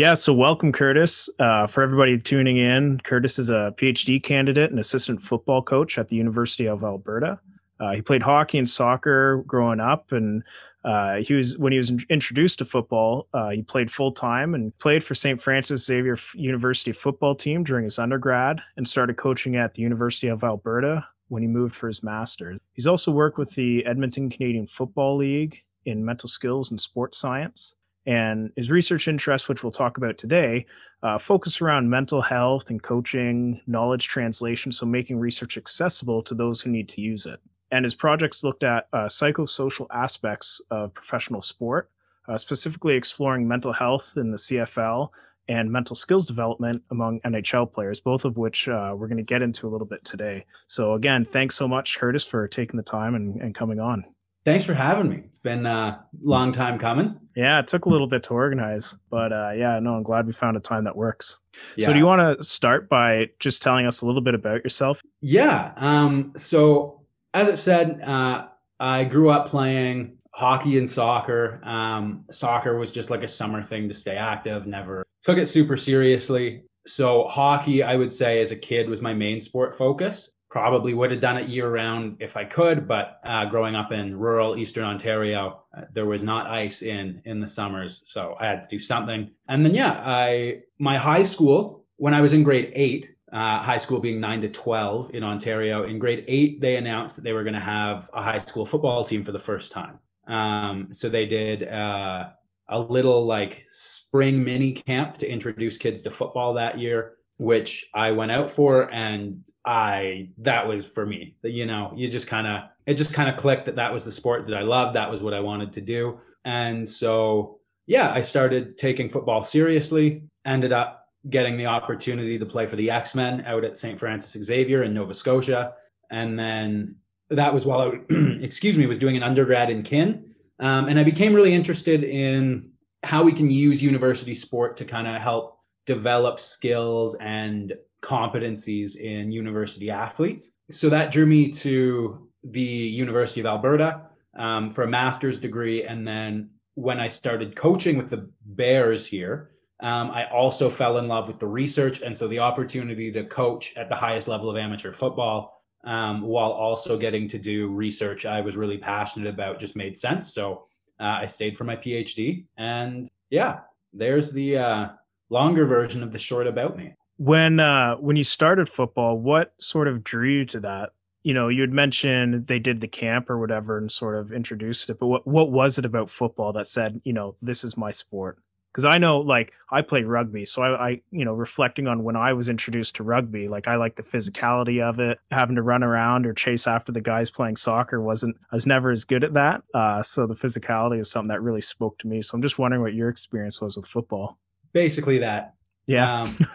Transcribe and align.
Yeah, 0.00 0.14
so 0.14 0.32
welcome, 0.32 0.72
Kurtis. 0.72 1.28
Uh, 1.38 1.66
for 1.66 1.82
everybody 1.82 2.18
tuning 2.18 2.56
in, 2.56 3.02
Kurtis 3.04 3.38
is 3.38 3.50
a 3.50 3.74
PhD 3.76 4.22
candidate 4.22 4.70
and 4.70 4.80
assistant 4.80 5.20
football 5.20 5.60
coach 5.60 5.98
at 5.98 6.08
the 6.08 6.16
University 6.16 6.66
of 6.66 6.82
Alberta. 6.82 7.38
Uh, 7.78 7.92
he 7.92 8.00
played 8.00 8.22
hockey 8.22 8.56
and 8.56 8.66
soccer 8.66 9.44
growing 9.46 9.78
up, 9.78 10.10
and 10.12 10.42
uh, 10.86 11.16
he 11.16 11.34
was 11.34 11.58
when 11.58 11.72
he 11.72 11.76
was 11.76 11.90
in- 11.90 12.00
introduced 12.08 12.60
to 12.60 12.64
football, 12.64 13.28
uh, 13.34 13.50
he 13.50 13.60
played 13.60 13.90
full 13.90 14.10
time 14.10 14.54
and 14.54 14.72
played 14.78 15.04
for 15.04 15.14
St. 15.14 15.38
Francis 15.38 15.84
Xavier 15.84 16.16
University 16.34 16.92
football 16.92 17.34
team 17.34 17.62
during 17.62 17.84
his 17.84 17.98
undergrad, 17.98 18.62
and 18.78 18.88
started 18.88 19.18
coaching 19.18 19.56
at 19.56 19.74
the 19.74 19.82
University 19.82 20.28
of 20.28 20.42
Alberta 20.42 21.06
when 21.28 21.42
he 21.42 21.46
moved 21.46 21.74
for 21.74 21.88
his 21.88 22.02
master's. 22.02 22.58
He's 22.72 22.86
also 22.86 23.12
worked 23.12 23.36
with 23.36 23.50
the 23.50 23.84
Edmonton 23.84 24.30
Canadian 24.30 24.66
Football 24.66 25.18
League 25.18 25.58
in 25.84 26.02
mental 26.02 26.30
skills 26.30 26.70
and 26.70 26.80
sports 26.80 27.18
science. 27.18 27.74
And 28.10 28.50
his 28.56 28.72
research 28.72 29.06
interests, 29.06 29.48
which 29.48 29.62
we'll 29.62 29.70
talk 29.70 29.96
about 29.96 30.18
today, 30.18 30.66
uh, 31.04 31.16
focus 31.16 31.60
around 31.60 31.88
mental 31.88 32.20
health 32.20 32.68
and 32.68 32.82
coaching, 32.82 33.60
knowledge 33.68 34.08
translation, 34.08 34.72
so 34.72 34.84
making 34.84 35.20
research 35.20 35.56
accessible 35.56 36.20
to 36.24 36.34
those 36.34 36.60
who 36.60 36.70
need 36.70 36.88
to 36.88 37.00
use 37.00 37.24
it. 37.24 37.38
And 37.70 37.84
his 37.84 37.94
projects 37.94 38.42
looked 38.42 38.64
at 38.64 38.88
uh, 38.92 39.04
psychosocial 39.06 39.86
aspects 39.92 40.60
of 40.72 40.92
professional 40.92 41.40
sport, 41.40 41.88
uh, 42.28 42.36
specifically 42.36 42.96
exploring 42.96 43.46
mental 43.46 43.72
health 43.72 44.14
in 44.16 44.32
the 44.32 44.38
CFL 44.38 45.10
and 45.46 45.70
mental 45.70 45.94
skills 45.94 46.26
development 46.26 46.82
among 46.90 47.20
NHL 47.20 47.72
players, 47.72 48.00
both 48.00 48.24
of 48.24 48.36
which 48.36 48.66
uh, 48.66 48.92
we're 48.96 49.06
going 49.06 49.18
to 49.18 49.22
get 49.22 49.40
into 49.40 49.68
a 49.68 49.70
little 49.70 49.86
bit 49.86 50.04
today. 50.04 50.46
So, 50.66 50.94
again, 50.94 51.24
thanks 51.24 51.54
so 51.54 51.68
much, 51.68 51.96
Kurtis, 52.00 52.28
for 52.28 52.48
taking 52.48 52.76
the 52.76 52.82
time 52.82 53.14
and, 53.14 53.40
and 53.40 53.54
coming 53.54 53.78
on. 53.78 54.04
Thanks 54.44 54.64
for 54.64 54.74
having 54.74 55.08
me. 55.08 55.22
It's 55.26 55.38
been 55.38 55.66
a 55.66 56.04
long 56.22 56.50
time 56.52 56.78
coming. 56.78 57.18
Yeah, 57.36 57.58
it 57.58 57.68
took 57.68 57.84
a 57.84 57.88
little 57.88 58.06
bit 58.06 58.22
to 58.24 58.34
organize, 58.34 58.96
but 59.10 59.32
uh, 59.32 59.50
yeah, 59.50 59.78
no, 59.80 59.94
I'm 59.94 60.02
glad 60.02 60.26
we 60.26 60.32
found 60.32 60.56
a 60.56 60.60
time 60.60 60.84
that 60.84 60.96
works. 60.96 61.38
Yeah. 61.76 61.86
So, 61.86 61.92
do 61.92 61.98
you 61.98 62.06
want 62.06 62.38
to 62.38 62.44
start 62.44 62.88
by 62.88 63.26
just 63.38 63.62
telling 63.62 63.86
us 63.86 64.00
a 64.00 64.06
little 64.06 64.22
bit 64.22 64.34
about 64.34 64.64
yourself? 64.64 65.02
Yeah. 65.20 65.72
Um, 65.76 66.32
so, 66.36 67.02
as 67.34 67.48
it 67.48 67.58
said, 67.58 68.00
uh, 68.00 68.46
I 68.78 69.04
grew 69.04 69.30
up 69.30 69.46
playing 69.46 70.16
hockey 70.32 70.78
and 70.78 70.88
soccer. 70.88 71.60
Um, 71.62 72.24
soccer 72.30 72.78
was 72.78 72.90
just 72.90 73.10
like 73.10 73.22
a 73.22 73.28
summer 73.28 73.62
thing 73.62 73.88
to 73.88 73.94
stay 73.94 74.16
active, 74.16 74.66
never 74.66 75.04
took 75.22 75.36
it 75.38 75.46
super 75.46 75.76
seriously. 75.76 76.62
So, 76.86 77.24
hockey, 77.24 77.82
I 77.82 77.96
would 77.96 78.12
say, 78.12 78.40
as 78.40 78.52
a 78.52 78.56
kid, 78.56 78.88
was 78.88 79.02
my 79.02 79.12
main 79.12 79.40
sport 79.40 79.74
focus. 79.76 80.32
Probably 80.50 80.94
would 80.94 81.12
have 81.12 81.20
done 81.20 81.36
it 81.36 81.48
year 81.48 81.70
round 81.70 82.16
if 82.18 82.36
I 82.36 82.44
could, 82.44 82.88
but 82.88 83.20
uh, 83.24 83.44
growing 83.46 83.76
up 83.76 83.92
in 83.92 84.18
rural 84.18 84.56
Eastern 84.56 84.84
Ontario, 84.84 85.62
uh, 85.76 85.82
there 85.92 86.06
was 86.06 86.24
not 86.24 86.48
ice 86.48 86.82
in 86.82 87.22
in 87.24 87.38
the 87.38 87.46
summers, 87.46 88.02
so 88.04 88.36
I 88.40 88.46
had 88.46 88.64
to 88.64 88.68
do 88.68 88.80
something. 88.80 89.30
And 89.46 89.64
then, 89.64 89.74
yeah, 89.74 90.02
I 90.04 90.62
my 90.78 90.98
high 90.98 91.22
school 91.22 91.86
when 91.96 92.14
I 92.14 92.20
was 92.20 92.32
in 92.32 92.42
grade 92.42 92.72
eight, 92.74 93.14
uh, 93.32 93.58
high 93.58 93.76
school 93.76 94.00
being 94.00 94.20
nine 94.20 94.40
to 94.40 94.48
12 94.48 95.14
in 95.14 95.22
Ontario. 95.22 95.84
In 95.84 95.98
grade 95.98 96.24
eight, 96.26 96.60
they 96.60 96.76
announced 96.76 97.16
that 97.16 97.22
they 97.22 97.32
were 97.32 97.44
going 97.44 97.54
to 97.54 97.60
have 97.60 98.10
a 98.12 98.22
high 98.22 98.38
school 98.38 98.66
football 98.66 99.04
team 99.04 99.22
for 99.22 99.32
the 99.32 99.38
first 99.38 99.70
time. 99.70 99.98
Um, 100.26 100.88
so 100.92 101.08
they 101.08 101.26
did 101.26 101.68
uh, 101.68 102.30
a 102.68 102.80
little 102.80 103.24
like 103.26 103.66
spring 103.70 104.42
mini 104.42 104.72
camp 104.72 105.18
to 105.18 105.30
introduce 105.30 105.76
kids 105.76 106.02
to 106.02 106.10
football 106.10 106.54
that 106.54 106.78
year, 106.78 107.16
which 107.36 107.88
I 107.94 108.12
went 108.12 108.32
out 108.32 108.50
for. 108.50 108.92
And 108.92 109.44
I, 109.70 110.30
that 110.38 110.66
was 110.66 110.84
for 110.84 111.06
me, 111.06 111.36
you 111.44 111.64
know, 111.64 111.92
you 111.94 112.08
just 112.08 112.26
kind 112.26 112.48
of, 112.48 112.64
it 112.86 112.94
just 112.94 113.14
kind 113.14 113.28
of 113.28 113.36
clicked 113.36 113.66
that 113.66 113.76
that 113.76 113.92
was 113.92 114.04
the 114.04 114.10
sport 114.10 114.48
that 114.48 114.56
I 114.56 114.62
loved. 114.62 114.96
That 114.96 115.08
was 115.08 115.22
what 115.22 115.32
I 115.32 115.38
wanted 115.38 115.72
to 115.74 115.80
do. 115.80 116.18
And 116.44 116.88
so, 116.88 117.60
yeah, 117.86 118.10
I 118.12 118.22
started 118.22 118.76
taking 118.76 119.08
football 119.08 119.44
seriously, 119.44 120.24
ended 120.44 120.72
up 120.72 121.06
getting 121.28 121.56
the 121.56 121.66
opportunity 121.66 122.36
to 122.36 122.44
play 122.44 122.66
for 122.66 122.74
the 122.74 122.90
X 122.90 123.14
Men 123.14 123.44
out 123.46 123.62
at 123.62 123.76
St. 123.76 123.96
Francis 123.96 124.42
Xavier 124.42 124.82
in 124.82 124.92
Nova 124.92 125.14
Scotia. 125.14 125.74
And 126.10 126.36
then 126.36 126.96
that 127.28 127.54
was 127.54 127.64
while 127.64 127.92
I, 127.92 128.12
excuse 128.40 128.76
me, 128.76 128.86
was 128.86 128.98
doing 128.98 129.16
an 129.16 129.22
undergrad 129.22 129.70
in 129.70 129.84
kin. 129.84 130.34
Um, 130.58 130.88
and 130.88 130.98
I 130.98 131.04
became 131.04 131.32
really 131.32 131.54
interested 131.54 132.02
in 132.02 132.72
how 133.04 133.22
we 133.22 133.32
can 133.32 133.52
use 133.52 133.80
university 133.80 134.34
sport 134.34 134.78
to 134.78 134.84
kind 134.84 135.06
of 135.06 135.22
help 135.22 135.58
develop 135.86 136.40
skills 136.40 137.14
and 137.20 137.74
competencies 138.02 138.96
in 138.96 139.30
university 139.30 139.90
athletes. 139.90 140.52
So 140.70 140.88
that 140.90 141.10
drew 141.10 141.26
me 141.26 141.50
to 141.50 142.28
the 142.44 142.60
University 142.60 143.40
of 143.40 143.46
Alberta 143.46 144.02
um, 144.36 144.70
for 144.70 144.84
a 144.84 144.88
master's 144.88 145.38
degree. 145.38 145.84
And 145.84 146.06
then 146.06 146.50
when 146.74 147.00
I 147.00 147.08
started 147.08 147.56
coaching 147.56 147.98
with 147.98 148.10
the 148.10 148.30
Bears 148.46 149.06
here, 149.06 149.50
um, 149.80 150.10
I 150.10 150.26
also 150.30 150.68
fell 150.68 150.98
in 150.98 151.08
love 151.08 151.26
with 151.26 151.38
the 151.38 151.46
research. 151.46 152.00
And 152.02 152.16
so 152.16 152.28
the 152.28 152.38
opportunity 152.38 153.10
to 153.12 153.24
coach 153.24 153.74
at 153.76 153.88
the 153.88 153.94
highest 153.94 154.28
level 154.28 154.50
of 154.50 154.56
amateur 154.56 154.92
football 154.92 155.62
um, 155.84 156.22
while 156.22 156.50
also 156.50 156.98
getting 156.98 157.26
to 157.28 157.38
do 157.38 157.68
research 157.68 158.26
I 158.26 158.40
was 158.40 158.56
really 158.56 158.76
passionate 158.76 159.28
about 159.28 159.58
just 159.58 159.76
made 159.76 159.96
sense. 159.96 160.34
So 160.34 160.66
uh, 160.98 161.18
I 161.20 161.26
stayed 161.26 161.56
for 161.56 161.64
my 161.64 161.76
PhD. 161.76 162.44
And 162.58 163.08
yeah, 163.30 163.60
there's 163.92 164.32
the 164.32 164.58
uh, 164.58 164.88
longer 165.30 165.64
version 165.64 166.02
of 166.02 166.12
the 166.12 166.18
short 166.18 166.46
about 166.46 166.76
me. 166.76 166.94
When 167.20 167.60
uh, 167.60 167.96
when 167.96 168.16
you 168.16 168.24
started 168.24 168.66
football, 168.66 169.18
what 169.18 169.52
sort 169.58 169.88
of 169.88 170.02
drew 170.02 170.26
you 170.26 170.46
to 170.46 170.60
that? 170.60 170.92
You 171.22 171.34
know, 171.34 171.48
you 171.48 171.60
had 171.60 171.70
mentioned 171.70 172.46
they 172.46 172.58
did 172.58 172.80
the 172.80 172.88
camp 172.88 173.28
or 173.28 173.38
whatever 173.38 173.76
and 173.76 173.92
sort 173.92 174.16
of 174.16 174.32
introduced 174.32 174.88
it, 174.88 174.98
but 174.98 175.06
what 175.06 175.26
what 175.26 175.52
was 175.52 175.78
it 175.78 175.84
about 175.84 176.08
football 176.08 176.54
that 176.54 176.66
said, 176.66 177.02
you 177.04 177.12
know, 177.12 177.36
this 177.42 177.62
is 177.62 177.76
my 177.76 177.90
sport? 177.90 178.38
because 178.72 178.84
I 178.84 178.98
know 178.98 179.18
like 179.18 179.52
I 179.70 179.82
played 179.82 180.06
rugby, 180.06 180.44
so 180.44 180.62
I, 180.62 180.88
I, 180.88 181.00
you 181.10 181.24
know 181.24 181.34
reflecting 181.34 181.86
on 181.86 182.04
when 182.04 182.16
I 182.16 182.32
was 182.32 182.48
introduced 182.48 182.96
to 182.96 183.02
rugby, 183.02 183.48
like 183.48 183.66
I 183.66 183.76
like 183.76 183.96
the 183.96 184.02
physicality 184.02 184.80
of 184.80 185.00
it. 185.00 185.18
Having 185.30 185.56
to 185.56 185.62
run 185.62 185.82
around 185.82 186.26
or 186.26 186.32
chase 186.32 186.66
after 186.66 186.92
the 186.92 187.00
guys 187.00 187.30
playing 187.30 187.56
soccer 187.56 188.00
wasn't 188.00 188.36
I 188.50 188.56
was 188.56 188.66
never 188.66 188.90
as 188.90 189.04
good 189.04 189.24
at 189.24 189.34
that. 189.34 189.62
Uh, 189.74 190.02
so 190.02 190.26
the 190.26 190.34
physicality 190.34 191.00
is 191.00 191.10
something 191.10 191.28
that 191.28 191.42
really 191.42 191.60
spoke 191.60 191.98
to 191.98 192.06
me. 192.06 192.22
So 192.22 192.34
I'm 192.34 192.42
just 192.42 192.58
wondering 192.58 192.82
what 192.82 192.94
your 192.94 193.08
experience 193.08 193.60
was 193.60 193.76
with 193.76 193.86
football. 193.86 194.38
Basically 194.72 195.18
that. 195.18 195.54
Yeah. 195.90 196.22
Um, 196.22 196.38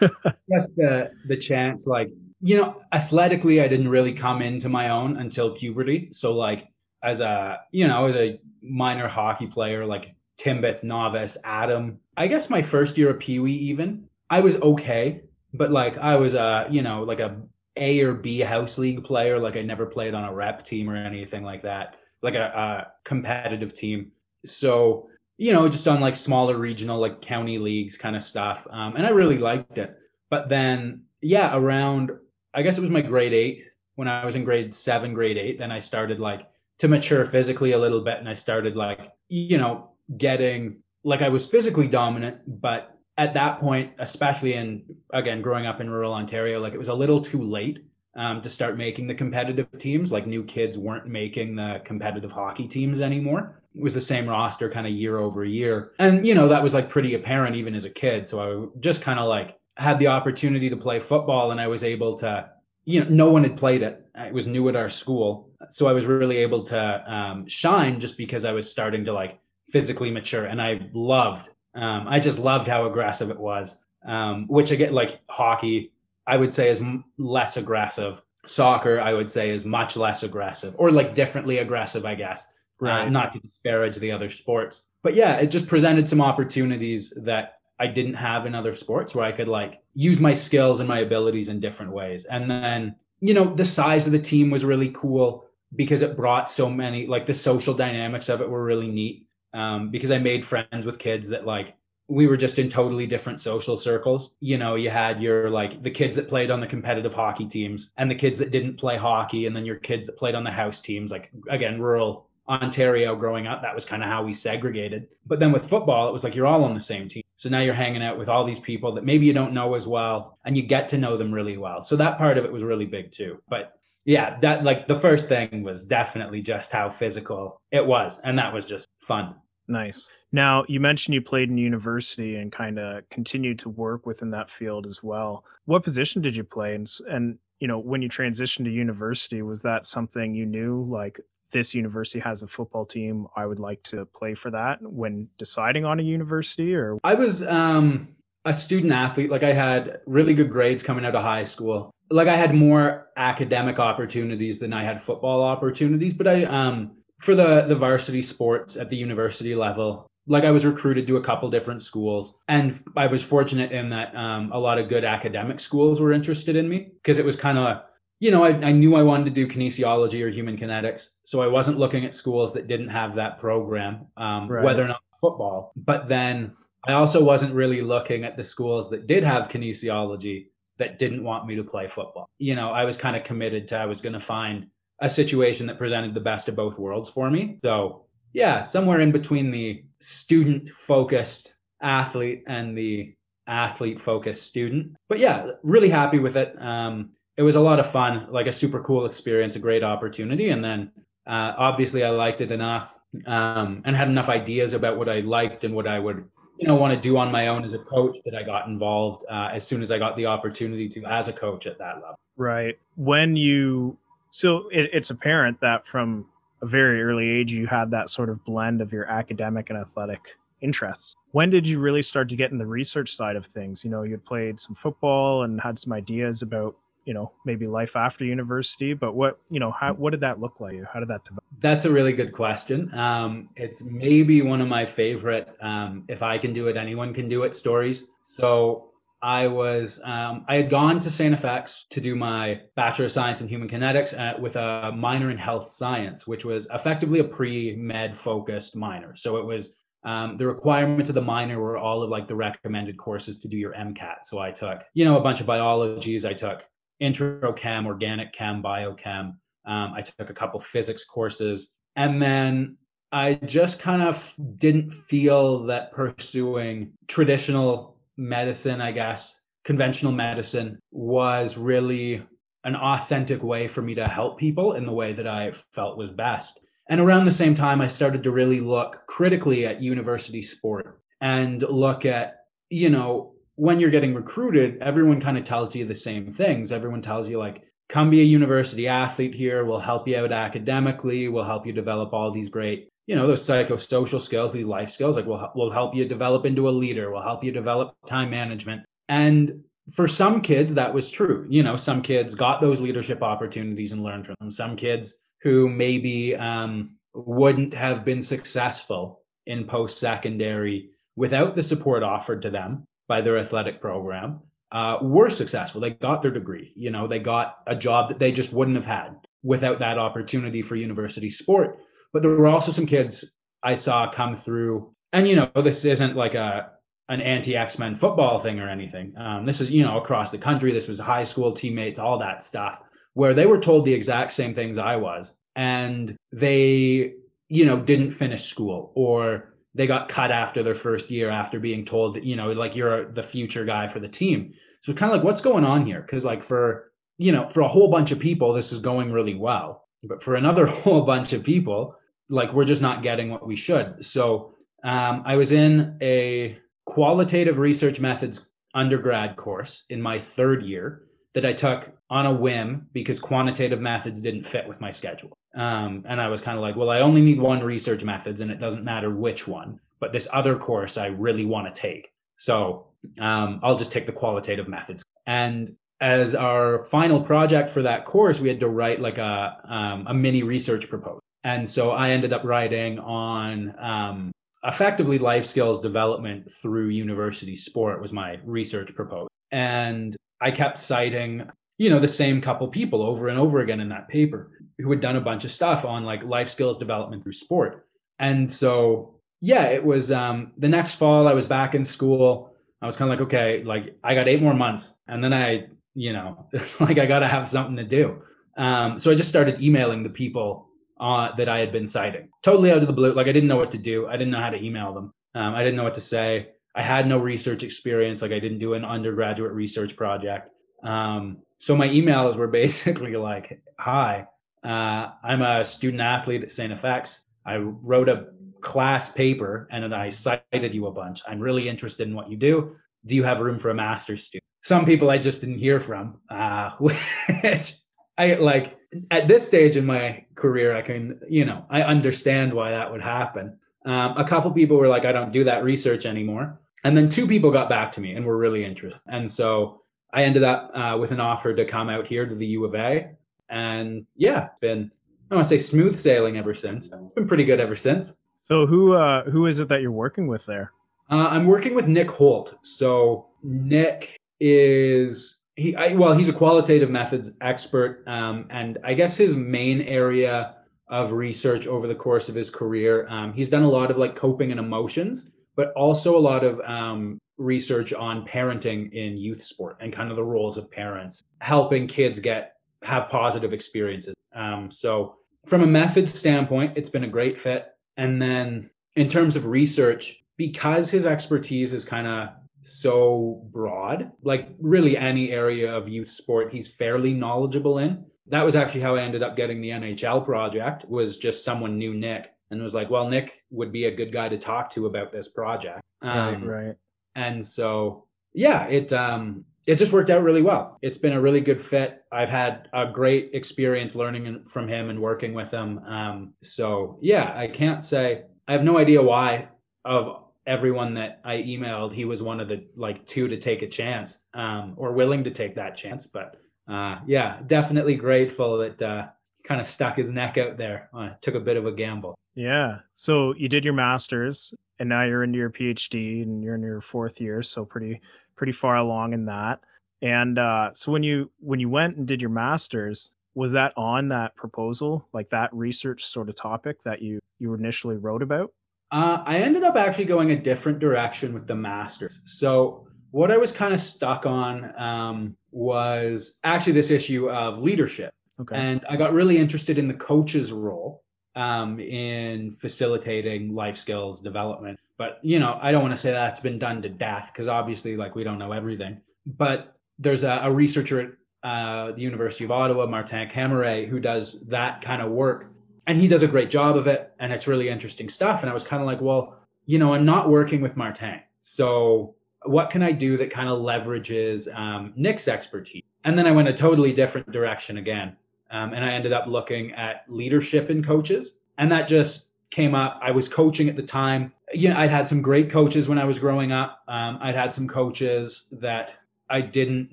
just 0.50 0.74
the 0.76 1.10
the 1.26 1.36
chance, 1.36 1.86
like 1.86 2.08
you 2.40 2.56
know, 2.56 2.80
athletically, 2.92 3.60
I 3.60 3.68
didn't 3.68 3.88
really 3.88 4.14
come 4.14 4.40
into 4.40 4.70
my 4.70 4.88
own 4.88 5.18
until 5.18 5.54
puberty. 5.54 6.08
So 6.12 6.32
like 6.32 6.68
as 7.02 7.20
a 7.20 7.60
you 7.70 7.86
know 7.86 8.06
as 8.06 8.16
a 8.16 8.40
minor 8.62 9.06
hockey 9.06 9.46
player, 9.46 9.84
like 9.84 10.14
Timbits, 10.40 10.82
Novice, 10.82 11.36
Atom. 11.44 11.98
I 12.16 12.28
guess 12.28 12.48
my 12.48 12.62
first 12.62 12.96
year 12.96 13.10
of 13.10 13.18
Pee 13.18 13.38
Wee, 13.38 13.52
even 13.52 14.08
I 14.30 14.40
was 14.40 14.56
okay, 14.56 15.20
but 15.52 15.70
like 15.70 15.98
I 15.98 16.16
was 16.16 16.32
a 16.32 16.66
you 16.70 16.80
know 16.80 17.02
like 17.02 17.20
a 17.20 17.36
A 17.76 18.00
or 18.04 18.14
B 18.14 18.40
house 18.40 18.78
league 18.78 19.04
player. 19.04 19.38
Like 19.38 19.56
I 19.56 19.62
never 19.62 19.84
played 19.84 20.14
on 20.14 20.24
a 20.24 20.32
rep 20.32 20.64
team 20.64 20.88
or 20.88 20.96
anything 20.96 21.44
like 21.44 21.60
that, 21.62 21.96
like 22.22 22.36
a, 22.36 22.46
a 22.46 22.92
competitive 23.04 23.74
team. 23.74 24.12
So 24.46 25.10
you 25.38 25.52
know 25.52 25.68
just 25.68 25.86
on 25.86 26.00
like 26.00 26.16
smaller 26.16 26.56
regional 26.56 26.98
like 26.98 27.20
county 27.20 27.58
leagues 27.58 27.96
kind 27.96 28.16
of 28.16 28.22
stuff, 28.22 28.66
um, 28.70 28.96
and 28.96 29.06
I 29.06 29.10
really 29.10 29.38
liked 29.38 29.78
it. 29.78 29.96
But 30.30 30.48
then 30.48 31.02
yeah, 31.20 31.56
around 31.56 32.12
I 32.54 32.62
guess 32.62 32.78
it 32.78 32.82
was 32.82 32.90
my 32.90 33.02
grade 33.02 33.34
eight 33.34 33.64
when 33.96 34.08
I 34.08 34.24
was 34.24 34.36
in 34.36 34.44
grade 34.44 34.74
seven, 34.74 35.14
grade 35.14 35.36
eight. 35.36 35.58
Then 35.58 35.70
I 35.70 35.80
started 35.80 36.20
like 36.20 36.46
to 36.78 36.88
mature 36.88 37.24
physically 37.24 37.72
a 37.72 37.78
little 37.78 38.02
bit, 38.02 38.18
and 38.18 38.28
I 38.28 38.34
started 38.34 38.76
like 38.76 39.00
you 39.28 39.58
know 39.58 39.90
getting 40.16 40.78
like 41.04 41.22
I 41.22 41.28
was 41.28 41.46
physically 41.46 41.88
dominant, 41.88 42.38
but 42.46 42.92
at 43.18 43.34
that 43.34 43.60
point, 43.60 43.92
especially 43.98 44.54
in 44.54 44.84
again 45.10 45.42
growing 45.42 45.66
up 45.66 45.80
in 45.80 45.90
rural 45.90 46.14
Ontario, 46.14 46.60
like 46.60 46.74
it 46.74 46.78
was 46.78 46.88
a 46.88 46.94
little 46.94 47.20
too 47.20 47.42
late 47.42 47.84
um, 48.16 48.40
to 48.40 48.48
start 48.48 48.76
making 48.76 49.06
the 49.06 49.14
competitive 49.14 49.70
teams. 49.78 50.10
Like 50.10 50.26
new 50.26 50.42
kids 50.42 50.76
weren't 50.76 51.06
making 51.06 51.54
the 51.54 51.82
competitive 51.84 52.32
hockey 52.32 52.66
teams 52.66 53.00
anymore. 53.00 53.62
It 53.74 53.82
was 53.82 53.94
the 53.94 54.00
same 54.00 54.26
roster 54.28 54.70
kind 54.70 54.86
of 54.86 54.92
year 54.92 55.18
over 55.18 55.44
year, 55.44 55.92
and 55.98 56.26
you 56.26 56.34
know 56.34 56.48
that 56.48 56.62
was 56.62 56.74
like 56.74 56.88
pretty 56.88 57.14
apparent 57.14 57.56
even 57.56 57.74
as 57.74 57.84
a 57.84 57.90
kid. 57.90 58.26
So 58.26 58.40
I 58.40 58.78
just 58.80 59.02
kind 59.02 59.20
of 59.20 59.28
like 59.28 59.58
had 59.76 59.98
the 59.98 60.06
opportunity 60.06 60.70
to 60.70 60.76
play 60.76 60.98
football, 60.98 61.50
and 61.52 61.60
I 61.60 61.68
was 61.68 61.84
able 61.84 62.16
to. 62.18 62.50
You 62.88 63.02
know, 63.02 63.10
no 63.10 63.30
one 63.30 63.42
had 63.42 63.56
played 63.56 63.82
it. 63.82 64.06
It 64.14 64.32
was 64.32 64.46
new 64.46 64.68
at 64.68 64.76
our 64.76 64.88
school, 64.88 65.50
so 65.68 65.88
I 65.88 65.92
was 65.92 66.06
really 66.06 66.36
able 66.36 66.62
to 66.64 67.12
um, 67.12 67.46
shine 67.48 67.98
just 67.98 68.16
because 68.16 68.44
I 68.44 68.52
was 68.52 68.70
starting 68.70 69.04
to 69.06 69.12
like 69.12 69.40
physically 69.68 70.10
mature, 70.10 70.46
and 70.46 70.62
I 70.62 70.88
loved. 70.94 71.50
Um, 71.74 72.06
I 72.08 72.20
just 72.20 72.38
loved 72.38 72.68
how 72.68 72.86
aggressive 72.86 73.28
it 73.28 73.38
was. 73.38 73.78
Um, 74.04 74.46
which 74.46 74.70
get 74.70 74.92
like 74.92 75.20
hockey, 75.28 75.90
I 76.26 76.36
would 76.36 76.52
say 76.52 76.70
is 76.70 76.82
less 77.18 77.56
aggressive. 77.56 78.20
Soccer, 78.44 79.00
I 79.00 79.12
would 79.12 79.30
say, 79.30 79.50
is 79.50 79.64
much 79.64 79.96
less 79.96 80.22
aggressive, 80.22 80.74
or 80.78 80.90
like 80.90 81.14
differently 81.14 81.58
aggressive, 81.58 82.04
I 82.04 82.14
guess. 82.14 82.46
Uh, 82.80 82.86
right. 82.86 83.06
Uh, 83.06 83.08
not 83.08 83.32
to 83.32 83.38
disparage 83.40 83.96
the 83.96 84.12
other 84.12 84.28
sports, 84.28 84.84
but 85.02 85.14
yeah, 85.14 85.36
it 85.36 85.50
just 85.50 85.66
presented 85.66 86.08
some 86.08 86.20
opportunities 86.20 87.12
that 87.22 87.54
I 87.78 87.86
didn't 87.86 88.14
have 88.14 88.46
in 88.46 88.54
other 88.54 88.74
sports 88.74 89.14
where 89.14 89.24
I 89.24 89.32
could 89.32 89.48
like 89.48 89.80
use 89.94 90.20
my 90.20 90.34
skills 90.34 90.80
and 90.80 90.88
my 90.88 91.00
abilities 91.00 91.48
in 91.48 91.60
different 91.60 91.92
ways. 91.92 92.24
And 92.24 92.50
then, 92.50 92.96
you 93.20 93.34
know, 93.34 93.54
the 93.54 93.64
size 93.64 94.06
of 94.06 94.12
the 94.12 94.18
team 94.18 94.50
was 94.50 94.64
really 94.64 94.90
cool 94.90 95.46
because 95.74 96.02
it 96.02 96.16
brought 96.16 96.50
so 96.50 96.70
many 96.70 97.06
like 97.06 97.26
the 97.26 97.34
social 97.34 97.74
dynamics 97.74 98.28
of 98.28 98.40
it 98.40 98.48
were 98.48 98.64
really 98.64 98.88
neat 98.88 99.26
um, 99.52 99.90
because 99.90 100.10
I 100.10 100.18
made 100.18 100.44
friends 100.44 100.86
with 100.86 100.98
kids 100.98 101.28
that 101.28 101.44
like 101.44 101.74
we 102.08 102.26
were 102.26 102.36
just 102.36 102.58
in 102.58 102.68
totally 102.68 103.06
different 103.06 103.40
social 103.40 103.76
circles. 103.76 104.32
You 104.40 104.58
know, 104.58 104.76
you 104.76 104.90
had 104.90 105.20
your 105.20 105.50
like 105.50 105.82
the 105.82 105.90
kids 105.90 106.14
that 106.16 106.28
played 106.28 106.50
on 106.50 106.60
the 106.60 106.66
competitive 106.66 107.14
hockey 107.14 107.46
teams 107.46 107.90
and 107.96 108.10
the 108.10 108.14
kids 108.14 108.38
that 108.38 108.50
didn't 108.50 108.76
play 108.76 108.96
hockey, 108.96 109.46
and 109.46 109.56
then 109.56 109.66
your 109.66 109.76
kids 109.76 110.06
that 110.06 110.16
played 110.16 110.34
on 110.34 110.44
the 110.44 110.50
house 110.50 110.80
teams, 110.80 111.10
like 111.10 111.30
again, 111.48 111.80
rural 111.80 112.28
Ontario 112.48 113.16
growing 113.16 113.46
up, 113.46 113.62
that 113.62 113.74
was 113.74 113.84
kind 113.84 114.02
of 114.02 114.08
how 114.08 114.22
we 114.22 114.32
segregated. 114.32 115.08
But 115.26 115.40
then 115.40 115.50
with 115.50 115.68
football, 115.68 116.08
it 116.08 116.12
was 116.12 116.22
like 116.22 116.36
you're 116.36 116.46
all 116.46 116.64
on 116.64 116.74
the 116.74 116.80
same 116.80 117.08
team. 117.08 117.24
So 117.34 117.48
now 117.48 117.60
you're 117.60 117.74
hanging 117.74 118.02
out 118.02 118.18
with 118.18 118.28
all 118.28 118.44
these 118.44 118.60
people 118.60 118.92
that 118.94 119.04
maybe 119.04 119.26
you 119.26 119.32
don't 119.32 119.52
know 119.52 119.74
as 119.74 119.86
well, 119.86 120.38
and 120.44 120.56
you 120.56 120.62
get 120.62 120.88
to 120.90 120.98
know 120.98 121.16
them 121.16 121.32
really 121.32 121.56
well. 121.56 121.82
So 121.82 121.96
that 121.96 122.18
part 122.18 122.38
of 122.38 122.44
it 122.44 122.52
was 122.52 122.62
really 122.62 122.86
big 122.86 123.10
too. 123.10 123.42
But 123.48 123.72
yeah, 124.04 124.38
that 124.40 124.62
like 124.62 124.86
the 124.86 124.94
first 124.94 125.28
thing 125.28 125.64
was 125.64 125.84
definitely 125.84 126.40
just 126.40 126.70
how 126.70 126.88
physical 126.88 127.60
it 127.72 127.84
was. 127.84 128.20
And 128.22 128.38
that 128.38 128.54
was 128.54 128.64
just 128.64 128.88
fun. 129.00 129.34
Nice. 129.68 130.10
Now, 130.32 130.64
you 130.68 130.80
mentioned 130.80 131.14
you 131.14 131.22
played 131.22 131.48
in 131.48 131.58
university 131.58 132.36
and 132.36 132.52
kind 132.52 132.78
of 132.78 133.08
continued 133.10 133.58
to 133.60 133.68
work 133.68 134.06
within 134.06 134.30
that 134.30 134.50
field 134.50 134.86
as 134.86 135.02
well. 135.02 135.44
What 135.64 135.82
position 135.82 136.22
did 136.22 136.36
you 136.36 136.44
play? 136.44 136.74
And, 136.74 136.88
and, 137.08 137.38
you 137.58 137.68
know, 137.68 137.78
when 137.78 138.02
you 138.02 138.08
transitioned 138.08 138.64
to 138.64 138.70
university, 138.70 139.42
was 139.42 139.62
that 139.62 139.84
something 139.84 140.34
you 140.34 140.46
knew 140.46 140.86
like 140.88 141.20
this 141.52 141.74
university 141.74 142.18
has 142.20 142.42
a 142.42 142.46
football 142.46 142.84
team? 142.84 143.26
I 143.36 143.46
would 143.46 143.58
like 143.58 143.82
to 143.84 144.04
play 144.04 144.34
for 144.34 144.50
that 144.50 144.78
when 144.82 145.28
deciding 145.38 145.84
on 145.84 146.00
a 146.00 146.02
university 146.02 146.74
or? 146.74 146.98
I 147.02 147.14
was 147.14 147.42
um, 147.44 148.08
a 148.44 148.52
student 148.52 148.92
athlete. 148.92 149.30
Like 149.30 149.42
I 149.42 149.52
had 149.52 150.00
really 150.06 150.34
good 150.34 150.50
grades 150.50 150.82
coming 150.82 151.04
out 151.04 151.14
of 151.14 151.22
high 151.22 151.44
school. 151.44 151.90
Like 152.10 152.28
I 152.28 152.36
had 152.36 152.54
more 152.54 153.08
academic 153.16 153.78
opportunities 153.78 154.58
than 154.58 154.72
I 154.72 154.84
had 154.84 155.00
football 155.00 155.42
opportunities, 155.42 156.14
but 156.14 156.28
I, 156.28 156.44
um, 156.44 156.92
for 157.18 157.34
the 157.34 157.62
the 157.62 157.74
varsity 157.74 158.22
sports 158.22 158.76
at 158.76 158.90
the 158.90 158.96
university 158.96 159.54
level 159.54 160.06
like 160.26 160.44
i 160.44 160.50
was 160.50 160.66
recruited 160.66 161.06
to 161.06 161.16
a 161.16 161.22
couple 161.22 161.48
different 161.50 161.82
schools 161.82 162.34
and 162.48 162.80
i 162.96 163.06
was 163.06 163.24
fortunate 163.24 163.72
in 163.72 163.90
that 163.90 164.14
um, 164.16 164.50
a 164.52 164.58
lot 164.58 164.78
of 164.78 164.88
good 164.88 165.04
academic 165.04 165.60
schools 165.60 166.00
were 166.00 166.12
interested 166.12 166.56
in 166.56 166.68
me 166.68 166.90
because 166.94 167.18
it 167.18 167.24
was 167.24 167.36
kind 167.36 167.58
of 167.58 167.82
you 168.20 168.30
know 168.30 168.44
I, 168.44 168.50
I 168.50 168.72
knew 168.72 168.96
i 168.96 169.02
wanted 169.02 169.26
to 169.26 169.30
do 169.30 169.46
kinesiology 169.46 170.22
or 170.22 170.28
human 170.28 170.56
kinetics 170.56 171.10
so 171.24 171.42
i 171.42 171.46
wasn't 171.46 171.78
looking 171.78 172.04
at 172.04 172.14
schools 172.14 172.52
that 172.54 172.66
didn't 172.66 172.88
have 172.88 173.14
that 173.14 173.38
program 173.38 174.06
um, 174.16 174.48
right. 174.48 174.64
whether 174.64 174.84
or 174.84 174.88
not 174.88 175.00
football 175.20 175.72
but 175.76 176.08
then 176.08 176.54
i 176.86 176.92
also 176.92 177.22
wasn't 177.22 177.52
really 177.54 177.80
looking 177.80 178.24
at 178.24 178.36
the 178.36 178.44
schools 178.44 178.90
that 178.90 179.06
did 179.06 179.24
have 179.24 179.48
kinesiology 179.48 180.46
that 180.78 180.98
didn't 180.98 181.24
want 181.24 181.46
me 181.46 181.56
to 181.56 181.64
play 181.64 181.86
football 181.86 182.28
you 182.38 182.54
know 182.54 182.70
i 182.70 182.84
was 182.84 182.96
kind 182.96 183.16
of 183.16 183.24
committed 183.24 183.68
to 183.68 183.76
i 183.76 183.86
was 183.86 184.00
going 184.00 184.12
to 184.12 184.20
find 184.20 184.66
a 185.00 185.10
situation 185.10 185.66
that 185.66 185.78
presented 185.78 186.14
the 186.14 186.20
best 186.20 186.48
of 186.48 186.56
both 186.56 186.78
worlds 186.78 187.08
for 187.08 187.30
me. 187.30 187.58
So, 187.62 188.06
yeah, 188.32 188.60
somewhere 188.60 189.00
in 189.00 189.12
between 189.12 189.50
the 189.50 189.84
student 190.00 190.68
focused 190.68 191.54
athlete 191.82 192.44
and 192.46 192.76
the 192.76 193.14
athlete 193.46 194.00
focused 194.00 194.44
student. 194.44 194.96
But 195.08 195.18
yeah, 195.18 195.50
really 195.62 195.88
happy 195.88 196.18
with 196.18 196.36
it. 196.36 196.54
Um, 196.60 197.10
it 197.36 197.42
was 197.42 197.56
a 197.56 197.60
lot 197.60 197.78
of 197.78 197.90
fun, 197.90 198.26
like 198.30 198.46
a 198.46 198.52
super 198.52 198.82
cool 198.82 199.04
experience, 199.04 199.56
a 199.56 199.60
great 199.60 199.84
opportunity. 199.84 200.50
And 200.50 200.64
then 200.64 200.90
uh, 201.26 201.52
obviously, 201.56 202.02
I 202.02 202.10
liked 202.10 202.40
it 202.40 202.50
enough 202.50 202.96
um, 203.26 203.82
and 203.84 203.94
had 203.94 204.08
enough 204.08 204.28
ideas 204.28 204.72
about 204.72 204.96
what 204.96 205.08
I 205.08 205.20
liked 205.20 205.64
and 205.64 205.74
what 205.74 205.86
I 205.86 205.98
would 205.98 206.24
you 206.58 206.66
know 206.66 206.76
want 206.76 206.94
to 206.94 207.00
do 207.00 207.16
on 207.18 207.30
my 207.30 207.48
own 207.48 207.64
as 207.64 207.74
a 207.74 207.78
coach 207.78 208.16
that 208.24 208.34
I 208.34 208.42
got 208.42 208.66
involved 208.66 209.24
uh, 209.28 209.50
as 209.52 209.66
soon 209.66 209.82
as 209.82 209.90
I 209.90 209.98
got 209.98 210.16
the 210.16 210.26
opportunity 210.26 210.88
to 210.90 211.04
as 211.04 211.28
a 211.28 211.32
coach 211.32 211.66
at 211.66 211.78
that 211.78 211.96
level. 211.96 212.16
Right. 212.36 212.78
When 212.96 213.36
you 213.36 213.98
so 214.36 214.68
it, 214.68 214.90
it's 214.92 215.08
apparent 215.08 215.62
that 215.62 215.86
from 215.86 216.26
a 216.60 216.66
very 216.66 217.02
early 217.02 217.26
age 217.26 217.50
you 217.50 217.66
had 217.66 217.90
that 217.92 218.10
sort 218.10 218.28
of 218.28 218.44
blend 218.44 218.82
of 218.82 218.92
your 218.92 219.06
academic 219.06 219.70
and 219.70 219.78
athletic 219.78 220.36
interests. 220.60 221.16
When 221.30 221.48
did 221.48 221.66
you 221.66 221.80
really 221.80 222.02
start 222.02 222.28
to 222.28 222.36
get 222.36 222.50
in 222.50 222.58
the 222.58 222.66
research 222.66 223.14
side 223.14 223.36
of 223.36 223.46
things? 223.46 223.82
You 223.82 223.90
know 223.90 224.02
you 224.02 224.18
played 224.18 224.60
some 224.60 224.74
football 224.74 225.42
and 225.42 225.58
had 225.62 225.78
some 225.78 225.94
ideas 225.94 226.42
about 226.42 226.76
you 227.06 227.14
know 227.14 227.32
maybe 227.46 227.66
life 227.66 227.96
after 227.96 228.26
university 228.26 228.92
but 228.92 229.14
what 229.14 229.38
you 229.48 229.58
know 229.58 229.70
how 229.70 229.94
what 229.94 230.10
did 230.10 230.20
that 230.20 230.38
look 230.38 230.60
like? 230.60 230.76
How 230.92 231.00
did 231.00 231.08
that 231.08 231.24
develop? 231.24 231.42
That's 231.60 231.86
a 231.86 231.90
really 231.90 232.12
good 232.12 232.32
question. 232.32 232.92
Um, 232.92 233.48
it's 233.56 233.82
maybe 233.84 234.42
one 234.42 234.60
of 234.60 234.68
my 234.68 234.84
favorite 234.84 235.48
um, 235.62 236.04
if 236.08 236.22
i 236.22 236.36
can 236.36 236.52
do 236.52 236.68
it 236.68 236.76
anyone 236.76 237.14
can 237.14 237.26
do 237.26 237.44
it 237.44 237.54
stories. 237.54 238.08
So 238.22 238.90
I 239.22 239.48
was 239.48 239.98
um, 240.04 240.44
I 240.48 240.56
had 240.56 240.68
gone 240.68 241.00
to 241.00 241.10
St. 241.10 241.34
FX 241.34 241.82
to 241.90 242.00
do 242.00 242.14
my 242.14 242.60
Bachelor 242.76 243.06
of 243.06 243.12
Science 243.12 243.40
in 243.40 243.48
Human 243.48 243.68
Kinetics 243.68 244.18
uh, 244.18 244.38
with 244.38 244.56
a 244.56 244.92
minor 244.94 245.30
in 245.30 245.38
Health 245.38 245.70
Science, 245.70 246.26
which 246.26 246.44
was 246.44 246.68
effectively 246.72 247.20
a 247.20 247.24
pre-med 247.24 248.16
focused 248.16 248.76
minor. 248.76 249.16
So 249.16 249.38
it 249.38 249.44
was 249.44 249.74
um, 250.04 250.36
the 250.36 250.46
requirements 250.46 251.08
of 251.08 251.14
the 251.14 251.22
minor 251.22 251.58
were 251.58 251.78
all 251.78 252.02
of 252.02 252.10
like 252.10 252.28
the 252.28 252.36
recommended 252.36 252.98
courses 252.98 253.38
to 253.38 253.48
do 253.48 253.56
your 253.56 253.72
MCAT. 253.72 254.18
So 254.24 254.38
I 254.38 254.50
took 254.50 254.82
you 254.94 255.04
know 255.04 255.16
a 255.16 255.22
bunch 255.22 255.40
of 255.40 255.46
biologies. 255.46 256.24
I 256.24 256.34
took 256.34 256.62
intro 257.00 257.52
chem, 257.52 257.86
organic 257.86 258.32
chem, 258.32 258.62
biochem. 258.62 259.36
Um, 259.64 259.92
I 259.94 260.02
took 260.02 260.30
a 260.30 260.34
couple 260.34 260.60
physics 260.60 261.04
courses, 261.04 261.72
and 261.96 262.20
then 262.20 262.76
I 263.10 263.34
just 263.34 263.78
kind 263.78 264.02
of 264.02 264.34
didn't 264.58 264.90
feel 264.92 265.64
that 265.66 265.92
pursuing 265.92 266.92
traditional 267.08 267.95
medicine, 268.16 268.80
I 268.80 268.92
guess, 268.92 269.38
conventional 269.64 270.12
medicine 270.12 270.78
was 270.90 271.58
really 271.58 272.22
an 272.64 272.76
authentic 272.76 273.42
way 273.42 273.68
for 273.68 273.82
me 273.82 273.94
to 273.94 274.08
help 274.08 274.38
people 274.38 274.72
in 274.72 274.84
the 274.84 274.92
way 274.92 275.12
that 275.12 275.26
I 275.26 275.52
felt 275.72 275.98
was 275.98 276.12
best. 276.12 276.60
And 276.88 277.00
around 277.00 277.24
the 277.24 277.32
same 277.32 277.54
time, 277.54 277.80
I 277.80 277.88
started 277.88 278.22
to 278.24 278.30
really 278.30 278.60
look 278.60 279.02
critically 279.08 279.66
at 279.66 279.82
university 279.82 280.42
sport 280.42 281.00
and 281.20 281.62
look 281.62 282.04
at, 282.04 282.34
you 282.70 282.90
know, 282.90 283.34
when 283.56 283.80
you're 283.80 283.90
getting 283.90 284.14
recruited, 284.14 284.78
everyone 284.82 285.20
kind 285.20 285.38
of 285.38 285.44
tells 285.44 285.74
you 285.74 285.84
the 285.84 285.94
same 285.94 286.30
things. 286.30 286.70
Everyone 286.70 287.02
tells 287.02 287.28
you, 287.28 287.38
like, 287.38 287.64
come 287.88 288.10
be 288.10 288.20
a 288.20 288.24
university 288.24 288.86
athlete 288.86 289.34
here. 289.34 289.64
We'll 289.64 289.80
help 289.80 290.06
you 290.06 290.16
out 290.16 290.32
academically. 290.32 291.28
We'll 291.28 291.44
help 291.44 291.66
you 291.66 291.72
develop 291.72 292.12
all 292.12 292.30
these 292.30 292.50
great 292.50 292.88
you 293.06 293.14
know 293.14 293.26
those 293.26 293.46
psychosocial 293.46 294.20
skills 294.20 294.52
these 294.52 294.66
life 294.66 294.90
skills 294.90 295.16
like 295.16 295.26
will 295.26 295.50
will 295.54 295.70
help 295.70 295.94
you 295.94 296.04
develop 296.04 296.44
into 296.44 296.68
a 296.68 296.70
leader 296.70 297.10
will 297.10 297.22
help 297.22 297.42
you 297.42 297.52
develop 297.52 297.94
time 298.06 298.30
management. 298.30 298.82
And 299.08 299.62
for 299.92 300.08
some 300.08 300.40
kids 300.40 300.74
that 300.74 300.92
was 300.92 301.10
true. 301.10 301.46
You 301.48 301.62
know 301.62 301.76
some 301.76 302.02
kids 302.02 302.34
got 302.34 302.60
those 302.60 302.80
leadership 302.80 303.22
opportunities 303.22 303.92
and 303.92 304.02
learned 304.02 304.26
from 304.26 304.34
them. 304.40 304.50
Some 304.50 304.76
kids 304.76 305.14
who 305.42 305.68
maybe 305.68 306.34
um, 306.36 306.96
wouldn't 307.14 307.72
have 307.72 308.04
been 308.04 308.20
successful 308.20 309.20
in 309.46 309.64
post 309.64 309.98
secondary 309.98 310.90
without 311.14 311.54
the 311.54 311.62
support 311.62 312.02
offered 312.02 312.42
to 312.42 312.50
them 312.50 312.84
by 313.08 313.20
their 313.20 313.38
athletic 313.38 313.80
program 313.80 314.40
uh, 314.72 314.98
were 315.00 315.30
successful. 315.30 315.80
They 315.80 315.90
got 315.90 316.22
their 316.22 316.32
degree 316.32 316.72
you 316.74 316.90
know 316.90 317.06
they 317.06 317.20
got 317.20 317.58
a 317.68 317.76
job 317.76 318.08
that 318.08 318.18
they 318.18 318.32
just 318.32 318.52
wouldn't 318.52 318.76
have 318.76 318.86
had 318.86 319.14
without 319.44 319.78
that 319.78 319.98
opportunity 319.98 320.60
for 320.60 320.74
university 320.74 321.30
sport 321.30 321.78
but 322.12 322.22
there 322.22 322.30
were 322.30 322.46
also 322.46 322.72
some 322.72 322.86
kids 322.86 323.24
I 323.62 323.74
saw 323.74 324.10
come 324.10 324.34
through, 324.34 324.92
and 325.12 325.26
you 325.28 325.36
know, 325.36 325.50
this 325.54 325.84
isn't 325.84 326.16
like 326.16 326.34
a 326.34 326.72
an 327.08 327.20
anti 327.20 327.56
X 327.56 327.78
Men 327.78 327.94
football 327.94 328.38
thing 328.38 328.58
or 328.58 328.68
anything. 328.68 329.14
Um, 329.16 329.46
this 329.46 329.60
is 329.60 329.70
you 329.70 329.84
know 329.84 329.98
across 329.98 330.30
the 330.30 330.38
country. 330.38 330.72
This 330.72 330.88
was 330.88 330.98
high 330.98 331.24
school 331.24 331.52
teammates, 331.52 331.98
all 331.98 332.18
that 332.18 332.42
stuff, 332.42 332.80
where 333.14 333.34
they 333.34 333.46
were 333.46 333.58
told 333.58 333.84
the 333.84 333.94
exact 333.94 334.32
same 334.32 334.54
things 334.54 334.78
I 334.78 334.96
was, 334.96 335.34
and 335.54 336.16
they 336.32 337.14
you 337.48 337.64
know 337.64 337.78
didn't 337.78 338.10
finish 338.10 338.44
school 338.44 338.92
or 338.94 339.54
they 339.74 339.86
got 339.86 340.08
cut 340.08 340.30
after 340.30 340.62
their 340.62 340.74
first 340.74 341.10
year 341.10 341.30
after 341.30 341.60
being 341.60 341.84
told 341.84 342.14
that 342.14 342.24
you 342.24 342.34
know 342.34 342.50
like 342.52 342.74
you're 342.74 343.10
the 343.12 343.22
future 343.22 343.64
guy 343.64 343.86
for 343.86 344.00
the 344.00 344.08
team. 344.08 344.52
So 344.80 344.92
it's 344.92 344.98
kind 344.98 345.12
of 345.12 345.18
like 345.18 345.24
what's 345.24 345.40
going 345.40 345.64
on 345.64 345.86
here? 345.86 346.00
Because 346.00 346.24
like 346.24 346.42
for 346.42 346.92
you 347.18 347.32
know 347.32 347.48
for 347.48 347.60
a 347.60 347.68
whole 347.68 347.90
bunch 347.90 348.10
of 348.10 348.18
people 348.18 348.52
this 348.52 348.72
is 348.72 348.78
going 348.78 349.12
really 349.12 349.34
well 349.34 349.85
but 350.06 350.22
for 350.22 350.34
another 350.34 350.66
whole 350.66 351.02
bunch 351.02 351.32
of 351.32 351.42
people, 351.42 351.96
like 352.28 352.52
we're 352.52 352.64
just 352.64 352.82
not 352.82 353.02
getting 353.02 353.30
what 353.30 353.46
we 353.46 353.56
should. 353.56 354.04
So 354.04 354.54
um, 354.84 355.22
I 355.24 355.36
was 355.36 355.52
in 355.52 355.96
a 356.02 356.58
qualitative 356.84 357.58
research 357.58 358.00
methods 358.00 358.46
undergrad 358.74 359.36
course 359.36 359.84
in 359.90 360.00
my 360.00 360.18
third 360.18 360.62
year 360.62 361.02
that 361.34 361.44
I 361.44 361.52
took 361.52 361.92
on 362.08 362.26
a 362.26 362.32
whim 362.32 362.86
because 362.92 363.20
quantitative 363.20 363.80
methods 363.80 364.22
didn't 364.22 364.44
fit 364.44 364.66
with 364.66 364.80
my 364.80 364.90
schedule. 364.90 365.36
Um, 365.54 366.04
and 366.06 366.20
I 366.20 366.28
was 366.28 366.40
kind 366.40 366.56
of 366.56 366.62
like, 366.62 366.76
well, 366.76 366.90
I 366.90 367.00
only 367.00 367.20
need 367.20 367.40
one 367.40 367.60
research 367.62 368.04
methods 368.04 368.40
and 368.40 368.50
it 368.50 368.60
doesn't 368.60 368.84
matter 368.84 369.10
which 369.10 369.48
one, 369.48 369.80
but 370.00 370.12
this 370.12 370.28
other 370.32 370.56
course 370.56 370.96
I 370.98 371.06
really 371.06 371.44
want 371.44 371.66
to 371.66 371.80
take. 371.80 372.10
So 372.36 372.86
um, 373.18 373.60
I'll 373.62 373.76
just 373.76 373.92
take 373.92 374.06
the 374.06 374.12
qualitative 374.12 374.68
methods. 374.68 375.02
And 375.26 375.74
as 376.00 376.34
our 376.34 376.82
final 376.84 377.22
project 377.22 377.70
for 377.70 377.82
that 377.82 378.04
course, 378.04 378.40
we 378.40 378.48
had 378.48 378.60
to 378.60 378.68
write 378.68 379.00
like 379.00 379.18
a 379.18 379.58
um, 379.64 380.04
a 380.06 380.14
mini 380.14 380.42
research 380.42 380.88
proposal, 380.88 381.20
and 381.44 381.68
so 381.68 381.90
I 381.90 382.10
ended 382.10 382.32
up 382.32 382.44
writing 382.44 382.98
on 382.98 383.74
um, 383.78 384.32
effectively 384.64 385.18
life 385.18 385.46
skills 385.46 385.80
development 385.80 386.52
through 386.52 386.88
university 386.88 387.56
sport 387.56 388.00
was 388.00 388.12
my 388.12 388.38
research 388.44 388.94
proposal, 388.94 389.28
and 389.50 390.14
I 390.40 390.50
kept 390.50 390.78
citing 390.78 391.48
you 391.78 391.90
know 391.90 391.98
the 391.98 392.08
same 392.08 392.40
couple 392.40 392.68
people 392.68 393.02
over 393.02 393.28
and 393.28 393.38
over 393.38 393.60
again 393.60 393.80
in 393.80 393.90
that 393.90 394.08
paper 394.08 394.50
who 394.78 394.90
had 394.90 395.00
done 395.00 395.16
a 395.16 395.20
bunch 395.20 395.44
of 395.44 395.50
stuff 395.50 395.84
on 395.84 396.04
like 396.04 396.22
life 396.24 396.48
skills 396.48 396.78
development 396.78 397.22
through 397.22 397.32
sport, 397.32 397.86
and 398.18 398.50
so 398.50 399.16
yeah, 399.40 399.64
it 399.66 399.84
was 399.84 400.10
um, 400.10 400.52
the 400.56 400.68
next 400.68 400.94
fall. 400.94 401.28
I 401.28 401.32
was 401.32 401.46
back 401.46 401.74
in 401.74 401.84
school. 401.84 402.52
I 402.80 402.86
was 402.86 402.96
kind 402.96 403.10
of 403.10 403.18
like, 403.18 403.26
okay, 403.26 403.62
like 403.64 403.96
I 404.02 404.14
got 404.14 404.28
eight 404.28 404.42
more 404.42 404.54
months, 404.54 404.94
and 405.06 405.22
then 405.22 405.32
I, 405.32 405.66
you 405.96 406.12
know, 406.12 406.46
like 406.80 406.98
I 406.98 407.06
got 407.06 407.20
to 407.20 407.28
have 407.28 407.48
something 407.48 407.76
to 407.76 407.84
do. 407.84 408.22
Um, 408.56 408.98
so 408.98 409.10
I 409.10 409.14
just 409.14 409.28
started 409.28 409.60
emailing 409.60 410.02
the 410.02 410.10
people 410.10 410.68
uh, 411.00 411.34
that 411.34 411.48
I 411.48 411.58
had 411.58 411.72
been 411.72 411.86
citing, 411.86 412.28
totally 412.42 412.70
out 412.70 412.78
of 412.78 412.86
the 412.86 412.92
blue. 412.92 413.12
Like 413.12 413.26
I 413.26 413.32
didn't 413.32 413.48
know 413.48 413.56
what 413.56 413.72
to 413.72 413.78
do. 413.78 414.06
I 414.06 414.12
didn't 414.12 414.30
know 414.30 414.40
how 414.40 414.50
to 414.50 414.62
email 414.62 414.94
them. 414.94 415.12
Um, 415.34 415.54
I 415.54 415.64
didn't 415.64 415.76
know 415.76 415.84
what 415.84 415.94
to 415.94 416.00
say. 416.00 416.50
I 416.74 416.82
had 416.82 417.08
no 417.08 417.18
research 417.18 417.62
experience. 417.62 418.22
Like 418.22 418.32
I 418.32 418.38
didn't 418.38 418.58
do 418.58 418.74
an 418.74 418.84
undergraduate 418.84 419.52
research 419.52 419.96
project. 419.96 420.50
Um, 420.82 421.38
so 421.58 421.74
my 421.74 421.88
emails 421.88 422.36
were 422.36 422.46
basically 422.62 423.16
like, 423.16 423.62
"Hi, 423.78 424.26
uh, 424.62 425.08
I'm 425.22 425.42
a 425.42 425.64
student 425.64 426.02
athlete 426.02 426.42
at 426.42 426.50
St. 426.50 426.72
FX. 426.72 427.20
I 427.44 427.56
wrote 427.56 428.08
a 428.08 428.26
class 428.60 429.08
paper 429.10 429.68
and 429.70 429.94
I 429.94 430.08
cited 430.10 430.74
you 430.74 430.86
a 430.86 430.92
bunch. 430.92 431.22
I'm 431.26 431.40
really 431.40 431.68
interested 431.68 432.08
in 432.08 432.14
what 432.14 432.30
you 432.30 432.36
do. 432.36 432.76
Do 433.04 433.14
you 433.14 433.22
have 433.22 433.40
room 433.40 433.58
for 433.58 433.70
a 433.70 433.74
master's 433.74 434.24
student? 434.24 434.42
Some 434.66 434.84
people 434.84 435.10
I 435.10 435.18
just 435.18 435.42
didn't 435.42 435.58
hear 435.58 435.78
from, 435.78 436.18
uh, 436.28 436.70
which 436.80 437.76
I 438.18 438.34
like 438.34 438.76
at 439.12 439.28
this 439.28 439.46
stage 439.46 439.76
in 439.76 439.86
my 439.86 440.24
career, 440.34 440.74
I 440.74 440.82
can, 440.82 441.20
you 441.28 441.44
know, 441.44 441.64
I 441.70 441.82
understand 441.82 442.52
why 442.52 442.72
that 442.72 442.90
would 442.90 443.00
happen. 443.00 443.56
Um, 443.84 444.16
a 444.16 444.24
couple 444.24 444.50
people 444.50 444.76
were 444.76 444.88
like, 444.88 445.04
I 445.04 445.12
don't 445.12 445.30
do 445.30 445.44
that 445.44 445.62
research 445.62 446.04
anymore. 446.04 446.58
And 446.82 446.96
then 446.96 447.08
two 447.08 447.28
people 447.28 447.52
got 447.52 447.68
back 447.68 447.92
to 447.92 448.00
me 448.00 448.14
and 448.14 448.26
were 448.26 448.36
really 448.36 448.64
interested. 448.64 449.00
And 449.06 449.30
so 449.30 449.82
I 450.12 450.24
ended 450.24 450.42
up 450.42 450.72
uh, 450.74 450.98
with 450.98 451.12
an 451.12 451.20
offer 451.20 451.54
to 451.54 451.64
come 451.64 451.88
out 451.88 452.08
here 452.08 452.26
to 452.26 452.34
the 452.34 452.46
U 452.46 452.64
of 452.64 452.74
A. 452.74 453.12
And 453.48 454.04
yeah, 454.16 454.48
been, 454.60 454.90
I 455.30 455.36
want 455.36 455.44
to 455.44 455.48
say 455.48 455.58
smooth 455.58 455.96
sailing 455.96 456.38
ever 456.38 456.54
since. 456.54 456.90
It's 456.92 457.14
been 457.14 457.28
pretty 457.28 457.44
good 457.44 457.60
ever 457.60 457.76
since. 457.76 458.16
So 458.42 458.66
who 458.66 458.94
uh, 458.94 459.30
who 459.30 459.46
is 459.46 459.60
it 459.60 459.68
that 459.68 459.80
you're 459.80 459.92
working 459.92 460.26
with 460.26 460.44
there? 460.44 460.72
Uh, 461.08 461.28
I'm 461.30 461.46
working 461.46 461.76
with 461.76 461.86
Nick 461.86 462.10
Holt. 462.10 462.56
So 462.62 463.28
Nick 463.44 464.18
is 464.40 465.38
he 465.56 465.74
I, 465.74 465.94
well 465.94 466.14
he's 466.14 466.28
a 466.28 466.32
qualitative 466.32 466.90
methods 466.90 467.32
expert, 467.40 468.04
um, 468.06 468.46
and 468.50 468.78
I 468.84 468.94
guess 468.94 469.16
his 469.16 469.36
main 469.36 469.82
area 469.82 470.56
of 470.88 471.12
research 471.12 471.66
over 471.66 471.86
the 471.86 471.94
course 471.94 472.28
of 472.28 472.34
his 472.34 472.48
career, 472.48 473.06
um, 473.08 473.32
he's 473.32 473.48
done 473.48 473.64
a 473.64 473.68
lot 473.68 473.90
of 473.90 473.98
like 473.98 474.14
coping 474.14 474.50
and 474.52 474.60
emotions, 474.60 475.30
but 475.56 475.72
also 475.72 476.16
a 476.16 476.18
lot 476.18 476.44
of 476.44 476.60
um, 476.60 477.18
research 477.38 477.92
on 477.92 478.24
parenting 478.26 478.92
in 478.92 479.16
youth 479.16 479.42
sport 479.42 479.76
and 479.80 479.92
kind 479.92 480.10
of 480.10 480.16
the 480.16 480.24
roles 480.24 480.56
of 480.56 480.70
parents, 480.70 481.22
helping 481.40 481.86
kids 481.86 482.20
get 482.20 482.52
have 482.82 483.08
positive 483.08 483.52
experiences. 483.52 484.14
Um, 484.34 484.70
so 484.70 485.16
from 485.44 485.62
a 485.62 485.66
methods 485.66 486.16
standpoint, 486.16 486.76
it's 486.76 486.90
been 486.90 487.04
a 487.04 487.08
great 487.08 487.36
fit. 487.38 487.66
And 487.96 488.20
then 488.20 488.70
in 488.94 489.08
terms 489.08 489.36
of 489.36 489.46
research, 489.46 490.22
because 490.36 490.90
his 490.90 491.06
expertise 491.06 491.72
is 491.72 491.84
kind 491.84 492.06
of 492.06 492.30
so 492.66 493.42
broad, 493.52 494.12
like 494.22 494.48
really 494.58 494.96
any 494.96 495.30
area 495.30 495.72
of 495.72 495.88
youth 495.88 496.08
sport, 496.08 496.52
he's 496.52 496.72
fairly 496.72 497.14
knowledgeable 497.14 497.78
in. 497.78 498.04
That 498.28 498.44
was 498.44 498.56
actually 498.56 498.80
how 498.80 498.96
I 498.96 499.02
ended 499.02 499.22
up 499.22 499.36
getting 499.36 499.60
the 499.60 499.70
NHL 499.70 500.24
project 500.24 500.88
was 500.88 501.16
just 501.16 501.44
someone 501.44 501.78
knew 501.78 501.94
Nick 501.94 502.32
and 502.50 502.60
was 502.60 502.74
like, 502.74 502.90
well, 502.90 503.08
Nick 503.08 503.44
would 503.50 503.72
be 503.72 503.84
a 503.84 503.94
good 503.94 504.12
guy 504.12 504.28
to 504.28 504.38
talk 504.38 504.70
to 504.70 504.86
about 504.86 505.12
this 505.12 505.28
project. 505.28 505.80
Um, 506.02 506.44
right, 506.44 506.66
right. 506.66 506.74
And 507.14 507.46
so, 507.46 508.06
yeah, 508.34 508.66
it, 508.66 508.92
um, 508.92 509.44
it 509.66 509.76
just 509.76 509.92
worked 509.92 510.10
out 510.10 510.22
really 510.22 510.42
well. 510.42 510.78
It's 510.82 510.98
been 510.98 511.12
a 511.12 511.20
really 511.20 511.40
good 511.40 511.60
fit. 511.60 512.02
I've 512.12 512.28
had 512.28 512.68
a 512.72 512.86
great 512.90 513.30
experience 513.32 513.96
learning 513.96 514.44
from 514.44 514.68
him 514.68 514.90
and 514.90 515.00
working 515.00 515.34
with 515.34 515.50
him. 515.52 515.80
Um, 515.86 516.34
so 516.42 516.98
yeah, 517.00 517.32
I 517.34 517.48
can't 517.48 517.82
say 517.82 518.24
I 518.46 518.52
have 518.52 518.64
no 518.64 518.78
idea 518.78 519.02
why 519.02 519.48
of 519.84 520.25
everyone 520.46 520.94
that 520.94 521.20
I 521.24 521.38
emailed, 521.38 521.92
he 521.92 522.04
was 522.04 522.22
one 522.22 522.40
of 522.40 522.48
the 522.48 522.66
like 522.76 523.06
two 523.06 523.28
to 523.28 523.38
take 523.38 523.62
a 523.62 523.68
chance 523.68 524.18
um, 524.34 524.74
or 524.76 524.92
willing 524.92 525.24
to 525.24 525.30
take 525.30 525.56
that 525.56 525.76
chance. 525.76 526.06
But 526.06 526.40
uh, 526.68 526.98
yeah, 527.06 527.40
definitely 527.46 527.96
grateful 527.96 528.58
that 528.58 528.80
uh, 528.82 529.08
kind 529.44 529.60
of 529.60 529.66
stuck 529.66 529.96
his 529.96 530.12
neck 530.12 530.38
out 530.38 530.56
there. 530.56 530.88
Uh, 530.92 531.10
took 531.20 531.34
a 531.34 531.40
bit 531.40 531.56
of 531.56 531.66
a 531.66 531.72
gamble. 531.72 532.14
Yeah. 532.34 532.80
So 532.94 533.34
you 533.34 533.48
did 533.48 533.64
your 533.64 533.74
master's 533.74 534.54
and 534.78 534.88
now 534.88 535.04
you're 535.04 535.24
into 535.24 535.38
your 535.38 535.50
PhD 535.50 536.22
and 536.22 536.42
you're 536.42 536.54
in 536.54 536.62
your 536.62 536.80
fourth 536.80 537.20
year. 537.20 537.42
So 537.42 537.64
pretty 537.64 538.00
pretty 538.36 538.52
far 538.52 538.76
along 538.76 539.14
in 539.14 539.26
that. 539.26 539.60
And 540.02 540.38
uh, 540.38 540.72
so 540.72 540.92
when 540.92 541.02
you 541.02 541.30
when 541.40 541.60
you 541.60 541.68
went 541.68 541.96
and 541.96 542.06
did 542.06 542.20
your 542.20 542.30
masters, 542.30 543.12
was 543.34 543.52
that 543.52 543.72
on 543.76 544.08
that 544.08 544.36
proposal, 544.36 545.08
like 545.12 545.30
that 545.30 545.52
research 545.52 546.04
sort 546.04 546.28
of 546.28 546.36
topic 546.36 546.82
that 546.84 547.02
you 547.02 547.20
you 547.38 547.54
initially 547.54 547.96
wrote 547.96 548.22
about? 548.22 548.52
Uh, 548.92 549.22
I 549.24 549.38
ended 549.38 549.64
up 549.64 549.76
actually 549.76 550.04
going 550.04 550.30
a 550.30 550.36
different 550.36 550.78
direction 550.78 551.34
with 551.34 551.46
the 551.46 551.54
masters. 551.54 552.20
So 552.24 552.86
what 553.10 553.30
I 553.30 553.36
was 553.36 553.52
kind 553.52 553.74
of 553.74 553.80
stuck 553.80 554.26
on 554.26 554.72
um, 554.80 555.36
was 555.50 556.38
actually 556.44 556.74
this 556.74 556.90
issue 556.90 557.30
of 557.30 557.62
leadership. 557.62 558.14
Okay. 558.40 558.56
And 558.56 558.84
I 558.88 558.96
got 558.96 559.12
really 559.12 559.38
interested 559.38 559.78
in 559.78 559.88
the 559.88 559.94
coach's 559.94 560.52
role 560.52 561.02
um, 561.34 561.80
in 561.80 562.50
facilitating 562.50 563.54
life 563.54 563.76
skills 563.76 564.20
development. 564.20 564.78
But 564.98 565.18
you 565.22 565.38
know, 565.38 565.58
I 565.60 565.72
don't 565.72 565.82
want 565.82 565.92
to 565.92 565.96
say 565.96 566.10
that's 566.10 566.40
been 566.40 566.58
done 566.58 566.82
to 566.82 566.88
death 566.88 567.30
because 567.32 567.48
obviously, 567.48 567.96
like 567.96 568.14
we 568.14 568.24
don't 568.24 568.38
know 568.38 568.52
everything. 568.52 569.00
But 569.26 569.76
there's 569.98 570.24
a, 570.24 570.40
a 570.44 570.52
researcher 570.52 571.00
at 571.00 571.10
uh, 571.42 571.92
the 571.92 572.02
University 572.02 572.44
of 572.44 572.50
Ottawa, 572.50 572.86
Martin 572.86 573.28
Camiré, 573.28 573.86
who 573.86 574.00
does 574.00 574.40
that 574.48 574.82
kind 574.82 575.00
of 575.00 575.10
work, 575.10 575.52
and 575.86 575.98
he 575.98 576.08
does 576.08 576.22
a 576.22 576.28
great 576.28 576.50
job 576.50 576.76
of 576.76 576.86
it, 576.86 577.12
and 577.18 577.32
it's 577.32 577.46
really 577.46 577.68
interesting 577.68 578.08
stuff. 578.08 578.42
And 578.42 578.50
I 578.50 578.54
was 578.54 578.64
kind 578.64 578.82
of 578.82 578.86
like, 578.86 579.00
well, 579.00 579.36
you 579.66 579.78
know, 579.78 579.94
I'm 579.94 580.04
not 580.04 580.28
working 580.28 580.60
with 580.60 580.76
Martin, 580.76 581.20
so 581.40 582.14
what 582.44 582.70
can 582.70 582.82
I 582.82 582.92
do 582.92 583.16
that 583.16 583.30
kind 583.30 583.48
of 583.48 583.60
leverages 583.60 584.52
um, 584.56 584.92
Nick's 584.96 585.28
expertise? 585.28 585.82
And 586.04 586.16
then 586.16 586.26
I 586.26 586.30
went 586.30 586.48
a 586.48 586.52
totally 586.52 586.92
different 586.92 587.30
direction 587.32 587.78
again, 587.78 588.16
um, 588.50 588.72
and 588.72 588.84
I 588.84 588.92
ended 588.92 589.12
up 589.12 589.26
looking 589.26 589.72
at 589.72 590.04
leadership 590.08 590.70
in 590.70 590.82
coaches, 590.82 591.34
and 591.58 591.72
that 591.72 591.88
just 591.88 592.26
came 592.50 592.74
up. 592.74 593.00
I 593.02 593.10
was 593.10 593.28
coaching 593.28 593.68
at 593.68 593.76
the 593.76 593.82
time. 593.82 594.32
You 594.54 594.68
know, 594.68 594.76
I'd 594.76 594.90
had 594.90 595.08
some 595.08 595.20
great 595.20 595.50
coaches 595.50 595.88
when 595.88 595.98
I 595.98 596.04
was 596.04 596.18
growing 596.18 596.52
up. 596.52 596.82
Um, 596.86 597.18
I'd 597.20 597.34
had 597.34 597.52
some 597.52 597.66
coaches 597.66 598.44
that 598.52 598.94
I 599.28 599.40
didn't 599.40 599.92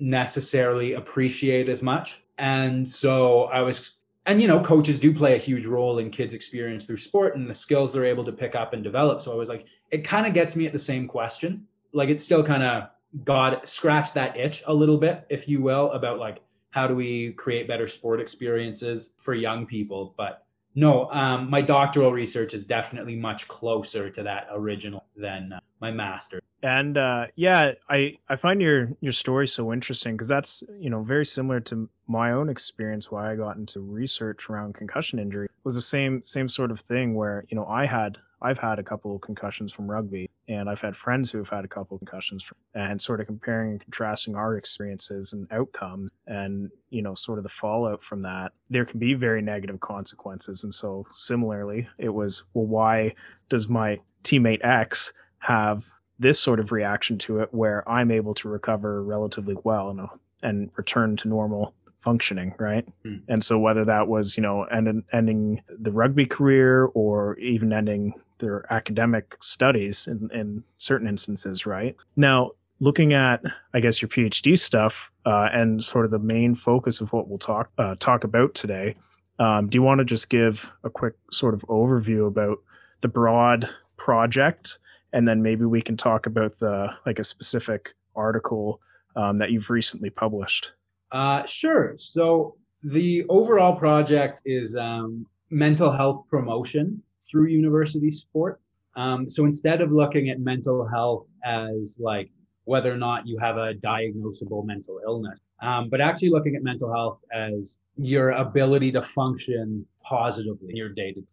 necessarily 0.00 0.92
appreciate 0.92 1.68
as 1.68 1.82
much. 1.82 2.22
And 2.38 2.88
so 2.88 3.44
I 3.44 3.62
was, 3.62 3.92
and 4.26 4.40
you 4.40 4.48
know, 4.48 4.60
coaches 4.60 4.98
do 4.98 5.12
play 5.12 5.34
a 5.34 5.38
huge 5.38 5.66
role 5.66 5.98
in 5.98 6.10
kids' 6.10 6.34
experience 6.34 6.86
through 6.86 6.96
sport 6.96 7.36
and 7.36 7.48
the 7.48 7.54
skills 7.54 7.92
they're 7.92 8.04
able 8.04 8.24
to 8.24 8.32
pick 8.32 8.54
up 8.54 8.72
and 8.72 8.82
develop. 8.82 9.20
So 9.20 9.32
I 9.32 9.34
was 9.34 9.48
like, 9.48 9.66
it 9.90 10.04
kind 10.04 10.26
of 10.26 10.32
gets 10.32 10.56
me 10.56 10.66
at 10.66 10.72
the 10.72 10.78
same 10.78 11.06
question. 11.06 11.66
Like 11.92 12.08
it 12.08 12.20
still 12.20 12.42
kind 12.42 12.62
of 12.62 12.88
got 13.24 13.68
scratched 13.68 14.14
that 14.14 14.36
itch 14.36 14.62
a 14.66 14.74
little 14.74 14.96
bit, 14.96 15.26
if 15.28 15.48
you 15.48 15.62
will, 15.62 15.92
about 15.92 16.18
like, 16.18 16.40
how 16.70 16.86
do 16.86 16.94
we 16.94 17.32
create 17.34 17.68
better 17.68 17.86
sport 17.86 18.20
experiences 18.20 19.12
for 19.18 19.34
young 19.34 19.66
people? 19.66 20.14
But 20.16 20.44
no, 20.74 21.08
um, 21.10 21.48
my 21.48 21.60
doctoral 21.60 22.10
research 22.10 22.52
is 22.52 22.64
definitely 22.64 23.14
much 23.14 23.46
closer 23.46 24.10
to 24.10 24.22
that 24.24 24.48
original 24.52 25.04
than 25.16 25.52
uh, 25.52 25.60
my 25.80 25.92
master. 25.92 26.40
And 26.64 26.96
uh, 26.96 27.26
yeah, 27.36 27.72
I 27.90 28.16
I 28.26 28.36
find 28.36 28.62
your 28.62 28.88
your 29.02 29.12
story 29.12 29.46
so 29.46 29.70
interesting 29.70 30.14
because 30.14 30.28
that's 30.28 30.64
you 30.78 30.88
know 30.88 31.02
very 31.02 31.26
similar 31.26 31.60
to 31.60 31.90
my 32.06 32.32
own 32.32 32.48
experience. 32.48 33.10
Why 33.10 33.30
I 33.30 33.36
got 33.36 33.58
into 33.58 33.80
research 33.80 34.48
around 34.48 34.74
concussion 34.74 35.18
injury 35.18 35.44
it 35.44 35.50
was 35.62 35.74
the 35.74 35.82
same 35.82 36.22
same 36.24 36.48
sort 36.48 36.70
of 36.70 36.80
thing 36.80 37.14
where 37.14 37.44
you 37.50 37.54
know 37.54 37.66
I 37.66 37.84
had 37.84 38.16
I've 38.40 38.58
had 38.58 38.78
a 38.78 38.82
couple 38.82 39.14
of 39.14 39.20
concussions 39.20 39.74
from 39.74 39.90
rugby, 39.90 40.30
and 40.48 40.70
I've 40.70 40.80
had 40.80 40.96
friends 40.96 41.30
who 41.30 41.38
have 41.38 41.50
had 41.50 41.66
a 41.66 41.68
couple 41.68 41.96
of 41.96 42.00
concussions, 42.00 42.42
from, 42.42 42.56
and 42.74 43.00
sort 43.00 43.20
of 43.20 43.26
comparing 43.26 43.72
and 43.72 43.80
contrasting 43.80 44.34
our 44.34 44.56
experiences 44.56 45.34
and 45.34 45.46
outcomes, 45.50 46.12
and 46.26 46.70
you 46.88 47.02
know, 47.02 47.14
sort 47.14 47.38
of 47.38 47.42
the 47.42 47.50
fallout 47.50 48.02
from 48.02 48.22
that. 48.22 48.52
There 48.70 48.86
can 48.86 48.98
be 48.98 49.12
very 49.12 49.42
negative 49.42 49.80
consequences, 49.80 50.64
and 50.64 50.72
so 50.72 51.06
similarly, 51.12 51.88
it 51.98 52.14
was 52.14 52.44
well, 52.54 52.66
why 52.66 53.14
does 53.50 53.68
my 53.68 54.00
teammate 54.22 54.64
X 54.64 55.12
have 55.40 55.92
this 56.18 56.38
sort 56.38 56.60
of 56.60 56.72
reaction 56.72 57.18
to 57.18 57.40
it, 57.40 57.48
where 57.52 57.88
I'm 57.88 58.10
able 58.10 58.34
to 58.34 58.48
recover 58.48 59.02
relatively 59.02 59.56
well 59.64 59.90
and 59.90 60.08
and 60.42 60.70
return 60.76 61.16
to 61.16 61.28
normal 61.28 61.74
functioning, 62.00 62.54
right? 62.58 62.86
Mm. 63.04 63.22
And 63.28 63.42
so 63.42 63.58
whether 63.58 63.84
that 63.86 64.08
was, 64.08 64.36
you 64.36 64.42
know, 64.42 64.64
end, 64.64 65.04
ending 65.10 65.62
the 65.68 65.90
rugby 65.90 66.26
career 66.26 66.84
or 66.84 67.38
even 67.38 67.72
ending 67.72 68.12
their 68.38 68.70
academic 68.70 69.38
studies 69.40 70.06
in, 70.06 70.28
in 70.32 70.64
certain 70.76 71.08
instances, 71.08 71.64
right? 71.64 71.96
Now, 72.14 72.52
looking 72.78 73.14
at, 73.14 73.42
I 73.72 73.80
guess, 73.80 74.02
your 74.02 74.10
PhD 74.10 74.58
stuff 74.58 75.10
uh, 75.24 75.48
and 75.52 75.82
sort 75.82 76.04
of 76.04 76.10
the 76.10 76.18
main 76.18 76.54
focus 76.54 77.00
of 77.00 77.12
what 77.12 77.26
we'll 77.26 77.38
talk 77.38 77.70
uh, 77.78 77.94
talk 77.98 78.22
about 78.22 78.54
today, 78.54 78.96
um, 79.38 79.68
do 79.68 79.76
you 79.76 79.82
want 79.82 80.00
to 80.00 80.04
just 80.04 80.28
give 80.28 80.72
a 80.84 80.90
quick 80.90 81.14
sort 81.32 81.54
of 81.54 81.62
overview 81.62 82.26
about 82.26 82.58
the 83.00 83.08
broad 83.08 83.68
project, 83.96 84.78
and 85.14 85.26
then 85.28 85.42
maybe 85.42 85.64
we 85.64 85.80
can 85.80 85.96
talk 85.96 86.26
about 86.26 86.58
the 86.58 86.88
like 87.06 87.18
a 87.18 87.24
specific 87.24 87.94
article 88.16 88.80
um, 89.16 89.38
that 89.38 89.52
you've 89.52 89.70
recently 89.70 90.10
published? 90.10 90.72
Uh, 91.12 91.46
sure. 91.46 91.94
So 91.96 92.56
the 92.82 93.24
overall 93.28 93.76
project 93.76 94.42
is 94.44 94.74
um, 94.74 95.24
mental 95.50 95.90
health 95.92 96.24
promotion 96.28 97.00
through 97.30 97.46
university 97.46 98.10
sport. 98.10 98.60
Um, 98.96 99.30
so 99.30 99.44
instead 99.44 99.80
of 99.80 99.92
looking 99.92 100.30
at 100.30 100.40
mental 100.40 100.86
health 100.86 101.28
as 101.44 101.96
like 102.00 102.30
whether 102.64 102.92
or 102.92 102.96
not 102.96 103.26
you 103.26 103.38
have 103.38 103.56
a 103.56 103.74
diagnosable 103.74 104.64
mental 104.64 105.00
illness, 105.06 105.38
um, 105.62 105.88
but 105.90 106.00
actually 106.00 106.30
looking 106.30 106.56
at 106.56 106.62
mental 106.62 106.92
health 106.92 107.20
as 107.32 107.78
your 107.96 108.30
ability 108.30 108.90
to 108.92 109.02
function 109.02 109.86
positively 110.02 110.70
in 110.70 110.76
your 110.76 110.88
day 110.88 111.12
to 111.12 111.20
day. 111.20 111.26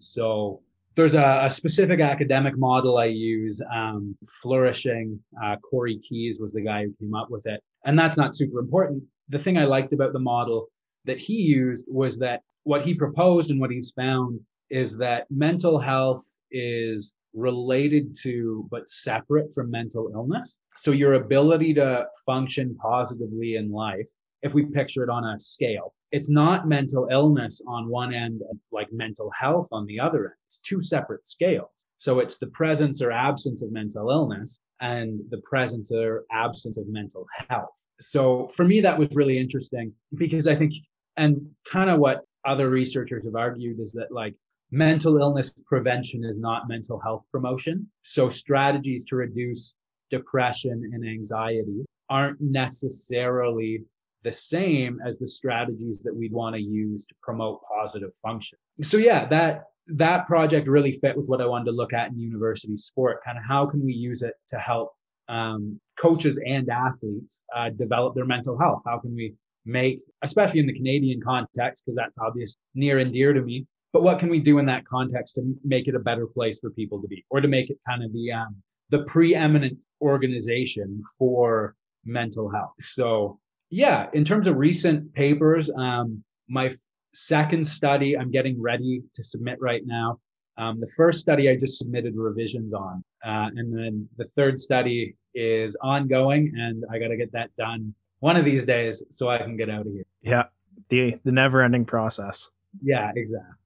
So 0.00 0.62
there's 0.94 1.14
a, 1.14 1.42
a, 1.44 1.50
specific 1.50 2.00
academic 2.00 2.56
model 2.56 2.98
I 2.98 3.06
use, 3.06 3.60
um, 3.72 4.16
flourishing. 4.42 5.18
Uh, 5.42 5.56
Corey 5.56 5.98
Keyes 5.98 6.38
was 6.40 6.52
the 6.52 6.62
guy 6.62 6.84
who 6.84 6.94
came 7.00 7.14
up 7.14 7.30
with 7.30 7.46
it. 7.46 7.60
And 7.84 7.98
that's 7.98 8.16
not 8.16 8.34
super 8.34 8.60
important. 8.60 9.02
The 9.28 9.38
thing 9.38 9.58
I 9.58 9.64
liked 9.64 9.92
about 9.92 10.12
the 10.12 10.20
model 10.20 10.68
that 11.04 11.18
he 11.18 11.34
used 11.34 11.86
was 11.88 12.18
that 12.18 12.40
what 12.62 12.82
he 12.82 12.94
proposed 12.94 13.50
and 13.50 13.60
what 13.60 13.70
he's 13.70 13.92
found 13.92 14.40
is 14.70 14.96
that 14.98 15.26
mental 15.30 15.78
health 15.78 16.24
is 16.50 17.12
related 17.34 18.14
to 18.22 18.66
but 18.70 18.88
separate 18.88 19.52
from 19.52 19.70
mental 19.70 20.10
illness. 20.14 20.58
So 20.76 20.92
your 20.92 21.14
ability 21.14 21.74
to 21.74 22.06
function 22.24 22.76
positively 22.80 23.56
in 23.56 23.70
life, 23.70 24.08
if 24.44 24.54
we 24.54 24.66
picture 24.66 25.02
it 25.02 25.08
on 25.08 25.24
a 25.24 25.40
scale, 25.40 25.94
it's 26.12 26.28
not 26.28 26.68
mental 26.68 27.08
illness 27.10 27.60
on 27.66 27.88
one 27.88 28.14
end, 28.14 28.42
like 28.70 28.92
mental 28.92 29.30
health 29.36 29.68
on 29.72 29.86
the 29.86 29.98
other 29.98 30.26
end. 30.26 30.34
It's 30.46 30.58
two 30.58 30.82
separate 30.82 31.26
scales. 31.26 31.86
So 31.96 32.20
it's 32.20 32.36
the 32.36 32.48
presence 32.48 33.02
or 33.02 33.10
absence 33.10 33.62
of 33.62 33.72
mental 33.72 34.10
illness 34.10 34.60
and 34.80 35.18
the 35.30 35.38
presence 35.38 35.90
or 35.90 36.24
absence 36.30 36.76
of 36.76 36.86
mental 36.88 37.26
health. 37.48 37.72
So 37.98 38.46
for 38.48 38.64
me, 38.64 38.82
that 38.82 38.98
was 38.98 39.08
really 39.16 39.38
interesting 39.38 39.92
because 40.14 40.46
I 40.46 40.54
think, 40.54 40.74
and 41.16 41.40
kind 41.70 41.88
of 41.88 41.98
what 41.98 42.20
other 42.44 42.68
researchers 42.68 43.24
have 43.24 43.36
argued 43.36 43.80
is 43.80 43.92
that 43.92 44.12
like 44.12 44.34
mental 44.70 45.16
illness 45.16 45.54
prevention 45.64 46.22
is 46.22 46.38
not 46.38 46.68
mental 46.68 47.00
health 47.00 47.24
promotion. 47.32 47.88
So 48.02 48.28
strategies 48.28 49.06
to 49.06 49.16
reduce 49.16 49.76
depression 50.10 50.90
and 50.92 51.08
anxiety 51.08 51.86
aren't 52.10 52.40
necessarily 52.40 53.82
the 54.24 54.32
same 54.32 54.98
as 55.06 55.18
the 55.18 55.28
strategies 55.28 56.02
that 56.02 56.14
we'd 56.14 56.32
want 56.32 56.54
to 56.56 56.62
use 56.62 57.04
to 57.06 57.14
promote 57.22 57.60
positive 57.72 58.10
function. 58.22 58.58
So 58.82 58.96
yeah, 58.96 59.26
that 59.28 59.64
that 59.86 60.26
project 60.26 60.66
really 60.66 60.92
fit 60.92 61.16
with 61.16 61.26
what 61.26 61.40
I 61.40 61.46
wanted 61.46 61.66
to 61.66 61.72
look 61.72 61.92
at 61.92 62.10
in 62.10 62.18
university 62.18 62.76
sport. 62.76 63.18
Kind 63.24 63.38
of 63.38 63.44
how 63.46 63.66
can 63.66 63.84
we 63.84 63.92
use 63.92 64.22
it 64.22 64.34
to 64.48 64.58
help 64.58 64.92
um, 65.28 65.78
coaches 65.96 66.38
and 66.44 66.68
athletes 66.68 67.44
uh, 67.54 67.70
develop 67.70 68.14
their 68.14 68.24
mental 68.24 68.58
health? 68.58 68.82
How 68.86 68.98
can 68.98 69.14
we 69.14 69.34
make, 69.64 70.00
especially 70.22 70.60
in 70.60 70.66
the 70.66 70.74
Canadian 70.74 71.20
context, 71.20 71.84
because 71.84 71.96
that's 71.96 72.18
obvious, 72.18 72.54
near 72.74 72.98
and 72.98 73.12
dear 73.12 73.32
to 73.32 73.42
me. 73.42 73.66
But 73.92 74.02
what 74.02 74.18
can 74.18 74.28
we 74.28 74.40
do 74.40 74.58
in 74.58 74.66
that 74.66 74.84
context 74.86 75.36
to 75.36 75.54
make 75.64 75.86
it 75.86 75.94
a 75.94 76.00
better 76.00 76.26
place 76.26 76.58
for 76.60 76.70
people 76.70 77.00
to 77.00 77.08
be, 77.08 77.24
or 77.30 77.40
to 77.40 77.48
make 77.48 77.70
it 77.70 77.78
kind 77.86 78.02
of 78.02 78.12
the 78.12 78.32
um, 78.32 78.56
the 78.90 79.04
preeminent 79.04 79.78
organization 80.00 81.00
for 81.18 81.74
mental 82.04 82.50
health? 82.50 82.74
So 82.80 83.38
yeah, 83.74 84.08
in 84.12 84.24
terms 84.24 84.46
of 84.46 84.56
recent 84.56 85.12
papers, 85.14 85.68
um, 85.76 86.22
my 86.48 86.66
f- 86.66 86.74
second 87.12 87.66
study 87.66 88.16
I'm 88.16 88.30
getting 88.30 88.60
ready 88.62 89.02
to 89.12 89.24
submit 89.24 89.60
right 89.60 89.82
now. 89.84 90.20
Um, 90.56 90.78
the 90.78 90.90
first 90.96 91.18
study 91.18 91.50
I 91.50 91.56
just 91.56 91.78
submitted 91.78 92.14
revisions 92.14 92.72
on, 92.72 93.02
uh, 93.24 93.50
and 93.56 93.76
then 93.76 94.08
the 94.16 94.24
third 94.24 94.60
study 94.60 95.16
is 95.34 95.76
ongoing, 95.82 96.52
and 96.56 96.84
I 96.88 97.00
got 97.00 97.08
to 97.08 97.16
get 97.16 97.32
that 97.32 97.50
done 97.58 97.92
one 98.20 98.36
of 98.36 98.44
these 98.44 98.64
days 98.64 99.02
so 99.10 99.28
I 99.28 99.38
can 99.38 99.56
get 99.56 99.68
out 99.68 99.86
of 99.86 99.92
here. 99.92 100.04
Yeah, 100.22 100.44
the 100.90 101.18
the 101.24 101.32
never 101.32 101.60
ending 101.60 101.84
process. 101.84 102.50
Yeah, 102.80 103.10
exactly. 103.16 103.56